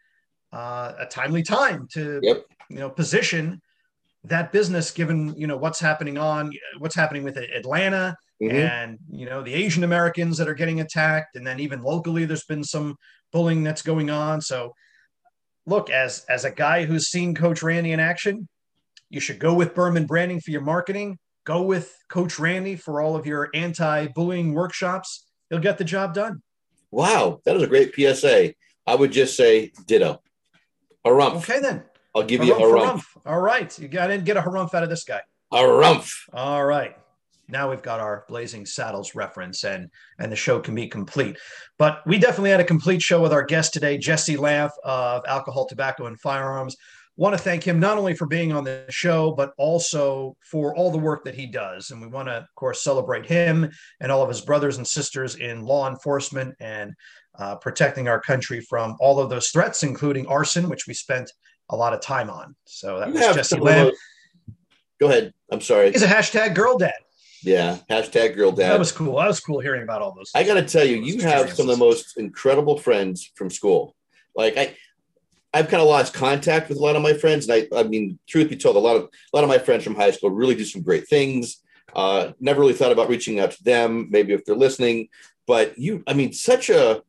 uh, 0.53 0.93
a 0.99 1.05
timely 1.05 1.43
time 1.43 1.87
to 1.93 2.19
Yep. 2.23 2.45
you 2.69 2.77
know 2.79 2.89
position 2.89 3.61
that 4.25 4.51
business 4.51 4.91
given 4.91 5.33
you 5.37 5.47
know 5.47 5.57
what's 5.57 5.79
happening 5.79 6.17
on 6.17 6.51
what's 6.79 6.95
happening 6.95 7.23
with 7.23 7.37
atlanta 7.37 8.15
Mhm. 8.41 8.53
and 8.53 8.97
you 9.11 9.25
know 9.25 9.41
the 9.43 9.53
asian 9.53 9.83
americans 9.83 10.37
that 10.37 10.47
are 10.47 10.53
getting 10.53 10.79
attacked 10.81 11.35
and 11.35 11.45
then 11.45 11.59
even 11.59 11.81
locally 11.81 12.23
there's 12.25 12.45
been 12.45 12.63
some 12.63 12.95
bullying 13.33 13.63
that's 13.63 13.81
going 13.81 14.09
on 14.09 14.39
so 14.41 14.73
look 15.65 15.89
as 15.89 16.23
as 16.29 16.45
a 16.45 16.51
guy 16.51 16.85
who's 16.85 17.07
seen 17.09 17.35
coach 17.35 17.61
randy 17.63 17.91
in 17.91 17.99
action 17.99 18.47
you 19.09 19.19
should 19.19 19.39
go 19.39 19.53
with 19.53 19.73
berman 19.75 20.05
branding 20.05 20.39
for 20.39 20.51
your 20.51 20.61
marketing 20.61 21.17
go 21.45 21.61
with 21.61 21.95
coach 22.09 22.37
randy 22.39 22.75
for 22.75 23.01
all 23.01 23.15
of 23.15 23.25
your 23.25 23.49
anti-bullying 23.53 24.53
workshops 24.53 25.25
he'll 25.49 25.59
get 25.59 25.77
the 25.77 25.83
job 25.83 26.13
done 26.13 26.41
Wow, 26.91 27.39
that 27.45 27.55
is 27.55 27.61
a 27.61 27.67
great 27.67 27.93
PSA. 27.93 28.53
I 28.87 28.95
would 28.95 29.11
just 29.11 29.37
say 29.37 29.71
ditto. 29.85 30.21
A 31.05 31.09
Harumph. 31.09 31.35
okay 31.35 31.59
then 31.59 31.83
I'll 32.15 32.23
give 32.23 32.43
you 32.43 32.53
a 32.55 32.57
Harumph, 32.59 32.81
harumph. 32.81 32.95
harumph. 32.95 33.21
all 33.27 33.39
right 33.41 33.79
you 33.79 33.87
got 33.87 34.07
to 34.07 34.17
get 34.17 34.37
a 34.37 34.41
harumph 34.41 34.73
out 34.73 34.81
of 34.83 34.89
this 34.89 35.03
guy 35.03 35.21
A 35.53 35.57
Harumph. 35.57 36.11
All 36.33 36.65
right. 36.65 36.95
Now 37.47 37.69
we've 37.69 37.81
got 37.81 37.99
our 37.99 38.25
Blazing 38.27 38.65
Saddles 38.65 39.15
reference 39.15 39.63
and 39.63 39.89
and 40.19 40.31
the 40.31 40.35
show 40.35 40.59
can 40.59 40.75
be 40.75 40.87
complete. 40.87 41.37
But 41.77 42.01
we 42.05 42.17
definitely 42.19 42.51
had 42.51 42.59
a 42.59 42.65
complete 42.65 43.01
show 43.01 43.21
with 43.21 43.33
our 43.33 43.43
guest 43.43 43.73
today, 43.73 43.97
Jesse 43.97 44.37
Lamph 44.37 44.71
of 44.83 45.23
Alcohol, 45.27 45.67
Tobacco, 45.67 46.05
and 46.07 46.19
Firearms. 46.19 46.75
Want 47.19 47.35
to 47.35 47.43
thank 47.43 47.65
him 47.65 47.81
not 47.81 47.97
only 47.97 48.13
for 48.13 48.27
being 48.27 48.53
on 48.53 48.63
the 48.63 48.85
show, 48.87 49.33
but 49.33 49.51
also 49.57 50.37
for 50.39 50.73
all 50.77 50.89
the 50.89 50.97
work 50.97 51.25
that 51.25 51.35
he 51.35 51.47
does. 51.47 51.91
And 51.91 51.99
we 51.99 52.07
want 52.07 52.29
to, 52.29 52.35
of 52.35 52.55
course, 52.55 52.81
celebrate 52.81 53.25
him 53.25 53.69
and 53.99 54.09
all 54.09 54.23
of 54.23 54.29
his 54.29 54.39
brothers 54.39 54.77
and 54.77 54.87
sisters 54.87 55.35
in 55.35 55.65
law 55.65 55.89
enforcement 55.89 56.55
and 56.61 56.93
uh, 57.37 57.57
protecting 57.57 58.07
our 58.07 58.21
country 58.21 58.61
from 58.61 58.95
all 59.01 59.19
of 59.19 59.29
those 59.29 59.49
threats, 59.49 59.83
including 59.83 60.27
arson, 60.27 60.69
which 60.69 60.87
we 60.87 60.93
spent 60.93 61.29
a 61.71 61.75
lot 61.75 61.91
of 61.91 61.99
time 61.99 62.29
on. 62.29 62.55
So 62.63 62.99
that 62.99 63.09
You 63.09 63.15
was 63.15 63.35
Jesse 63.35 63.49
some 63.49 63.59
of 63.59 63.65
the 63.65 63.71
Lamb. 63.71 63.91
Go 65.01 65.07
ahead. 65.07 65.33
I'm 65.51 65.59
sorry. 65.59 65.91
He's 65.91 66.03
a 66.03 66.07
hashtag 66.07 66.55
girl 66.55 66.77
dad. 66.77 66.93
Yeah. 67.43 67.79
Hashtag 67.89 68.37
girl 68.37 68.53
dad. 68.53 68.71
That 68.71 68.79
was 68.79 68.93
cool. 68.93 69.17
That 69.17 69.27
was 69.27 69.41
cool 69.41 69.59
hearing 69.59 69.83
about 69.83 70.01
all 70.01 70.13
those. 70.15 70.31
I 70.33 70.45
got 70.45 70.53
to 70.53 70.63
tell 70.63 70.85
you, 70.85 71.01
you 71.01 71.21
have 71.23 71.51
some 71.51 71.69
of 71.69 71.77
the 71.77 71.85
most 71.85 72.17
incredible 72.17 72.77
friends 72.77 73.29
from 73.35 73.49
school. 73.49 73.93
Like 74.35 74.55
I, 74.55 74.77
I've 75.53 75.67
kind 75.67 75.81
of 75.81 75.87
lost 75.87 76.13
contact 76.13 76.69
with 76.69 76.77
a 76.77 76.81
lot 76.81 76.95
of 76.95 77.01
my 77.01 77.13
friends, 77.13 77.47
and 77.47 77.67
I, 77.73 77.79
I 77.79 77.83
mean, 77.83 78.19
truth 78.27 78.49
be 78.49 78.55
told, 78.55 78.75
a 78.75 78.79
lot 78.79 78.95
of 78.95 79.03
a 79.03 79.35
lot 79.35 79.43
of 79.43 79.49
my 79.49 79.57
friends 79.57 79.83
from 79.83 79.95
high 79.95 80.11
school 80.11 80.29
really 80.29 80.55
do 80.55 80.65
some 80.65 80.81
great 80.81 81.07
things. 81.07 81.61
Uh, 81.95 82.33
never 82.39 82.61
really 82.61 82.73
thought 82.73 82.91
about 82.91 83.09
reaching 83.09 83.39
out 83.39 83.51
to 83.51 83.63
them, 83.63 84.07
maybe 84.11 84.33
if 84.33 84.45
they're 84.45 84.55
listening. 84.55 85.09
But 85.47 85.77
you, 85.79 86.03
I 86.05 86.13
mean, 86.13 86.33
such 86.33 86.69
a 86.69 87.01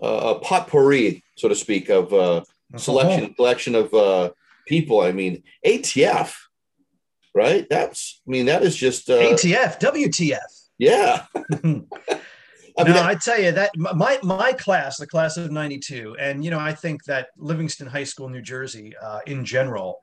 a 0.00 0.34
potpourri, 0.40 1.24
so 1.36 1.48
to 1.48 1.54
speak, 1.54 1.88
of 1.88 2.12
uh, 2.12 2.42
selection 2.76 3.34
collection 3.34 3.74
of 3.74 3.94
uh, 3.94 4.30
people. 4.66 5.00
I 5.00 5.12
mean, 5.12 5.42
ATF, 5.64 6.34
right? 7.34 7.66
That's, 7.68 8.20
I 8.26 8.30
mean, 8.30 8.46
that 8.46 8.62
is 8.62 8.76
just, 8.76 9.08
uh, 9.08 9.14
ATF, 9.14 9.80
WTF. 9.80 10.38
yeah. 10.78 11.26
I 12.78 12.84
mean, 12.84 12.94
no, 12.94 13.02
I 13.02 13.14
tell 13.14 13.40
you 13.40 13.52
that 13.52 13.70
my 13.76 14.18
my 14.22 14.52
class, 14.52 14.98
the 14.98 15.06
class 15.06 15.36
of 15.36 15.50
'92, 15.50 16.16
and 16.18 16.44
you 16.44 16.50
know, 16.50 16.58
I 16.58 16.72
think 16.74 17.04
that 17.04 17.28
Livingston 17.36 17.86
High 17.86 18.04
School, 18.04 18.28
New 18.28 18.42
Jersey, 18.42 18.94
uh, 19.02 19.20
in 19.26 19.44
general, 19.44 19.98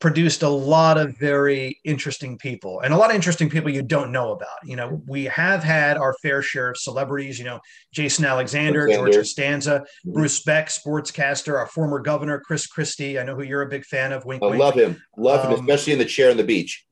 produced 0.00 0.42
a 0.42 0.48
lot 0.48 0.96
of 0.96 1.14
very 1.18 1.78
interesting 1.84 2.38
people, 2.38 2.80
and 2.80 2.94
a 2.94 2.96
lot 2.96 3.10
of 3.10 3.16
interesting 3.16 3.50
people 3.50 3.68
you 3.70 3.82
don't 3.82 4.10
know 4.12 4.32
about. 4.32 4.48
You 4.64 4.76
know, 4.76 5.02
we 5.06 5.24
have 5.26 5.62
had 5.62 5.98
our 5.98 6.14
fair 6.22 6.40
share 6.40 6.70
of 6.70 6.78
celebrities. 6.78 7.38
You 7.38 7.44
know, 7.44 7.60
Jason 7.92 8.24
Alexander, 8.24 8.84
Alexander. 8.84 9.12
George 9.12 9.16
Costanza, 9.16 9.84
Mhm. 10.06 10.12
Bruce 10.14 10.42
Beck, 10.42 10.68
sportscaster, 10.68 11.58
our 11.58 11.66
former 11.66 11.98
governor 12.00 12.40
Chris 12.40 12.66
Christie. 12.66 13.18
I 13.18 13.24
know 13.24 13.34
who 13.34 13.42
you're 13.42 13.60
a 13.62 13.68
big 13.68 13.84
fan 13.84 14.12
of. 14.12 14.24
Wink, 14.24 14.42
I 14.42 14.46
wink. 14.46 14.58
love 14.58 14.74
him, 14.74 15.02
love 15.18 15.44
him, 15.44 15.52
Um, 15.52 15.60
especially 15.68 15.92
in 15.92 15.98
the 15.98 16.06
chair 16.06 16.30
on 16.30 16.38
the 16.38 16.44
beach, 16.44 16.82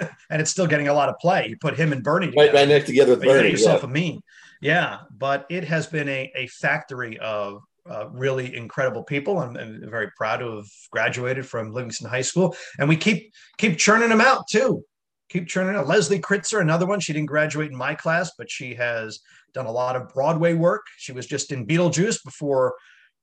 and 0.30 0.40
it's 0.40 0.50
still 0.50 0.66
getting 0.66 0.88
a 0.88 0.94
lot 0.94 1.08
of 1.08 1.16
play. 1.20 1.46
You 1.48 1.56
put 1.58 1.76
him 1.76 1.92
and 1.92 2.02
Bernie 2.02 2.26
right, 2.26 2.32
together. 2.46 2.52
right 2.58 2.68
next 2.68 2.86
together 2.86 3.10
with 3.12 3.20
But 3.20 3.26
you 3.28 3.32
Bernie. 3.34 3.50
yourself 3.50 3.82
Yeah. 3.82 3.88
a 3.88 3.92
meme. 4.12 4.20
Yeah, 4.60 4.98
but 5.16 5.46
it 5.50 5.64
has 5.64 5.86
been 5.86 6.08
a, 6.08 6.32
a 6.34 6.46
factory 6.48 7.16
of 7.18 7.62
uh, 7.88 8.08
really 8.10 8.54
incredible 8.56 9.02
people. 9.02 9.38
I'm, 9.38 9.56
I'm 9.56 9.88
very 9.88 10.10
proud 10.16 10.38
to 10.38 10.56
have 10.56 10.66
graduated 10.90 11.46
from 11.46 11.72
Livingston 11.72 12.08
High 12.10 12.22
School, 12.22 12.56
and 12.78 12.88
we 12.88 12.96
keep 12.96 13.32
keep 13.56 13.78
churning 13.78 14.08
them 14.08 14.20
out 14.20 14.44
too. 14.50 14.84
Keep 15.30 15.46
churning 15.46 15.76
out. 15.76 15.86
Leslie 15.86 16.20
Kritzer, 16.20 16.60
another 16.60 16.86
one. 16.86 17.00
She 17.00 17.12
didn't 17.12 17.28
graduate 17.28 17.70
in 17.70 17.76
my 17.76 17.94
class, 17.94 18.32
but 18.36 18.50
she 18.50 18.74
has 18.74 19.20
done 19.54 19.66
a 19.66 19.70
lot 19.72 19.94
of 19.94 20.08
Broadway 20.12 20.54
work. 20.54 20.86
She 20.96 21.12
was 21.12 21.26
just 21.26 21.52
in 21.52 21.66
Beetlejuice 21.66 22.24
before 22.24 22.74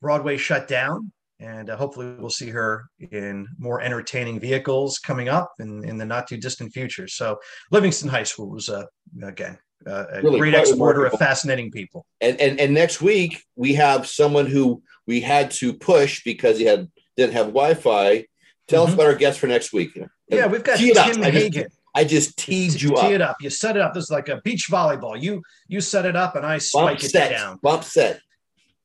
Broadway 0.01 0.37
shut 0.37 0.67
down. 0.67 1.11
And 1.39 1.69
uh, 1.69 1.75
hopefully, 1.75 2.15
we'll 2.17 2.29
see 2.29 2.49
her 2.49 2.85
in 3.11 3.47
more 3.57 3.81
entertaining 3.81 4.39
vehicles 4.39 4.99
coming 4.99 5.27
up 5.27 5.51
in, 5.59 5.83
in 5.83 5.97
the 5.97 6.05
not 6.05 6.27
too 6.27 6.37
distant 6.37 6.71
future. 6.73 7.07
So, 7.09 7.37
Livingston 7.71 8.07
High 8.09 8.23
School 8.23 8.49
was, 8.49 8.69
uh, 8.69 8.85
again, 9.21 9.57
uh, 9.85 10.05
a 10.13 10.21
Really 10.21 10.39
great 10.39 10.53
exporter 10.53 11.05
of 11.05 11.19
fascinating 11.19 11.71
people. 11.71 12.05
And, 12.21 12.39
and 12.39 12.59
and 12.59 12.73
next 12.73 13.01
week 13.01 13.43
we 13.55 13.73
have 13.73 14.07
someone 14.07 14.45
who 14.45 14.81
we 15.05 15.19
had 15.19 15.51
to 15.51 15.73
push 15.73 16.23
because 16.23 16.57
he 16.57 16.63
had 16.65 16.87
didn't 17.17 17.33
have 17.33 17.47
Wi-Fi. 17.47 18.25
Tell 18.67 18.83
us 18.83 18.89
Mhm. 18.91 18.93
about 18.95 19.05
our 19.07 19.15
guest 19.15 19.37
for 19.39 19.47
next 19.47 19.73
week. 19.73 19.91
Yeah, 20.29 20.47
we've 20.47 20.63
got 20.63 20.79
Tee 20.79 20.93
up. 20.97 21.11
Tim 21.11 21.21
Hagen. 21.21 21.67
I 21.93 22.03
just 22.03 22.37
teased 22.37 22.81
you 22.81 22.89
tee 22.89 22.95
up. 22.95 23.11
it 23.11 23.21
up. 23.21 23.35
You 23.41 23.49
set 23.49 23.75
it 23.75 23.81
up. 23.81 23.93
This 23.93 24.05
is 24.05 24.09
like 24.09 24.27
a 24.27 24.41
beach 24.41 24.67
volleyball. 24.71 25.21
You 25.21 25.41
you 25.67 25.81
set 25.81 26.05
it 26.05 26.15
up, 26.15 26.35
and 26.35 26.45
I 26.45 26.53
Bump 26.53 26.61
spike 26.63 27.03
it 27.03 27.09
set. 27.11 27.29
down. 27.29 27.59
Bump 27.61 27.83
set. 27.83 28.21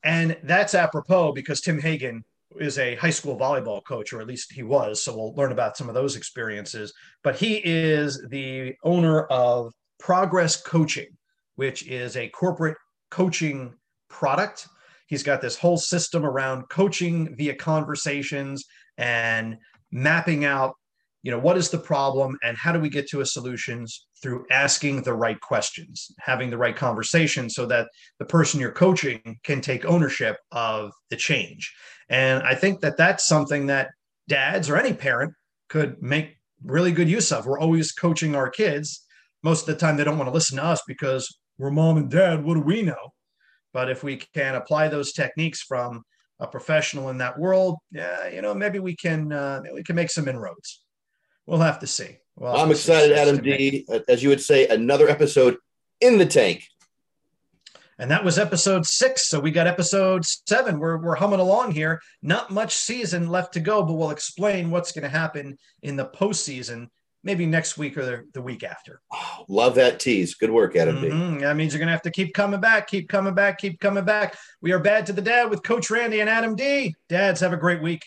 And 0.05 0.37
that's 0.43 0.75
apropos 0.75 1.33
because 1.33 1.61
Tim 1.61 1.81
Hagen 1.81 2.25
is 2.59 2.79
a 2.79 2.97
high 2.97 3.11
school 3.11 3.39
volleyball 3.39 3.85
coach, 3.85 4.13
or 4.13 4.21
at 4.21 4.27
least 4.27 4.53
he 4.53 4.63
was. 4.63 5.03
So 5.03 5.17
we'll 5.17 5.35
learn 5.35 5.53
about 5.53 5.77
some 5.77 5.89
of 5.89 5.95
those 5.95 6.17
experiences. 6.17 6.93
But 7.23 7.37
he 7.37 7.61
is 7.65 8.25
the 8.31 8.75
owner 8.83 9.23
of 9.25 9.73
Progress 9.99 10.61
Coaching, 10.61 11.09
which 11.57 11.87
is 11.87 12.17
a 12.17 12.29
corporate 12.29 12.77
coaching 13.11 13.75
product. 14.09 14.67
He's 15.07 15.23
got 15.23 15.41
this 15.41 15.57
whole 15.57 15.77
system 15.77 16.25
around 16.25 16.69
coaching 16.71 17.35
via 17.37 17.55
conversations 17.55 18.65
and 18.97 19.57
mapping 19.91 20.45
out, 20.45 20.75
you 21.23 21.31
know, 21.31 21.39
what 21.39 21.57
is 21.57 21.71
the 21.71 21.79
problem 21.79 22.39
and 22.43 22.57
how 22.57 22.73
do 22.73 22.81
we 22.81 22.89
get 22.89 23.09
to 23.09 23.21
a 23.21 23.27
solutions 23.27 24.07
through 24.23 24.45
asking 24.51 25.03
the 25.03 25.15
right 25.15 25.41
questions, 25.41 26.11
having 26.19 26.51
the 26.51 26.59
right 26.59 26.77
conversation 26.77 27.49
so 27.49 27.67
that 27.67 27.89
the 28.19 28.25
person 28.25 28.61
you're 28.61 28.73
coaching 28.73 29.39
can 29.43 29.61
take 29.61 29.85
ownership 29.85 30.37
of 30.53 30.93
the 31.11 31.17
change. 31.17 31.75
And 32.11 32.43
I 32.43 32.55
think 32.55 32.81
that 32.81 32.97
that's 32.97 33.27
something 33.27 33.67
that 33.67 33.91
dads 34.29 34.69
or 34.69 34.77
any 34.77 34.93
parent 34.93 35.33
could 35.69 36.03
make 36.03 36.37
really 36.63 36.93
good 36.93 37.09
use 37.09 37.33
of. 37.33 37.47
We're 37.47 37.59
always 37.59 37.93
coaching 37.93 38.35
our 38.35 38.51
kids. 38.51 39.07
Most 39.43 39.67
of 39.67 39.75
the 39.75 39.81
time, 39.81 39.97
they 39.97 40.05
don't 40.05 40.19
want 40.19 40.29
to 40.29 40.35
listen 40.35 40.59
to 40.59 40.65
us 40.65 40.83
because 40.87 41.39
we're 41.57 41.71
mom 41.71 41.97
and 41.97 42.11
dad. 42.11 42.45
What 42.45 42.55
do 42.55 42.61
we 42.61 42.83
know? 42.83 43.13
But 43.73 43.89
if 43.89 44.03
we 44.03 44.17
can 44.35 44.57
apply 44.57 44.89
those 44.89 45.13
techniques 45.13 45.63
from 45.63 46.03
a 46.41 46.47
professional 46.47 47.11
in 47.11 47.19
that 47.19 47.39
world, 47.39 47.77
yeah, 47.93 48.29
you 48.29 48.43
know, 48.43 48.55
maybe 48.55 48.81
we 48.81 48.97
can 48.97 49.33
uh, 49.33 49.63
we 49.73 49.85
can 49.85 49.95
make 49.95 50.11
some 50.11 50.27
inroads. 50.27 50.83
We'll 51.47 51.61
have 51.61 51.79
to 51.81 51.87
see. 51.87 52.19
We'll 52.37 52.57
I'm 52.57 52.71
excited, 52.71 53.13
Adam 53.17 53.43
D. 53.43 53.87
As 54.09 54.23
you 54.23 54.31
would 54.31 54.41
say, 54.41 54.67
another 54.67 55.09
episode 55.09 55.57
in 56.01 56.19
the 56.19 56.27
tank. 56.27 56.67
And 58.01 58.11
that 58.11 58.25
was 58.25 58.39
episode 58.39 58.87
six. 58.87 59.29
So 59.29 59.39
we 59.39 59.51
got 59.51 59.67
episode 59.67 60.25
seven. 60.25 60.79
We're, 60.79 60.97
we're 60.97 61.17
humming 61.17 61.39
along 61.39 61.73
here. 61.73 62.01
Not 62.23 62.51
much 62.51 62.75
season 62.75 63.29
left 63.29 63.53
to 63.53 63.61
go, 63.61 63.83
but 63.83 63.93
we'll 63.93 64.11
explain 64.11 64.71
what's 64.71 64.91
going 64.91 65.03
to 65.03 65.11
happen 65.11 65.59
in 65.83 65.97
the 65.97 66.07
postseason 66.07 66.89
maybe 67.23 67.45
next 67.45 67.77
week 67.77 67.99
or 67.99 68.07
the, 68.07 68.25
the 68.33 68.41
week 68.41 68.65
after. 68.65 69.03
Oh, 69.13 69.45
love 69.49 69.75
that 69.75 70.01
tease. 70.01 70.35
Good 70.35 70.51
work, 70.51 70.77
Adam 70.77 70.97
mm-hmm. 70.97 71.41
That 71.41 71.57
means 71.57 71.75
you're 71.75 71.79
going 71.79 71.89
to 71.89 71.93
have 71.93 72.01
to 72.03 72.11
keep 72.11 72.33
coming 72.33 72.59
back, 72.59 72.87
keep 72.89 73.11
coming 73.11 73.35
back, 73.35 73.59
keep 73.59 73.79
coming 73.81 74.07
back. 74.07 74.35
We 74.63 74.73
are 74.73 74.79
Bad 74.79 75.05
to 75.07 75.13
the 75.13 75.21
Dad 75.21 75.51
with 75.51 75.63
Coach 75.63 75.91
Randy 75.91 76.21
and 76.21 76.31
Adam 76.31 76.57
D. 76.57 76.95
Dads, 77.11 77.41
have 77.41 77.53
a 77.53 77.59
great 77.59 77.83
week. 77.83 78.07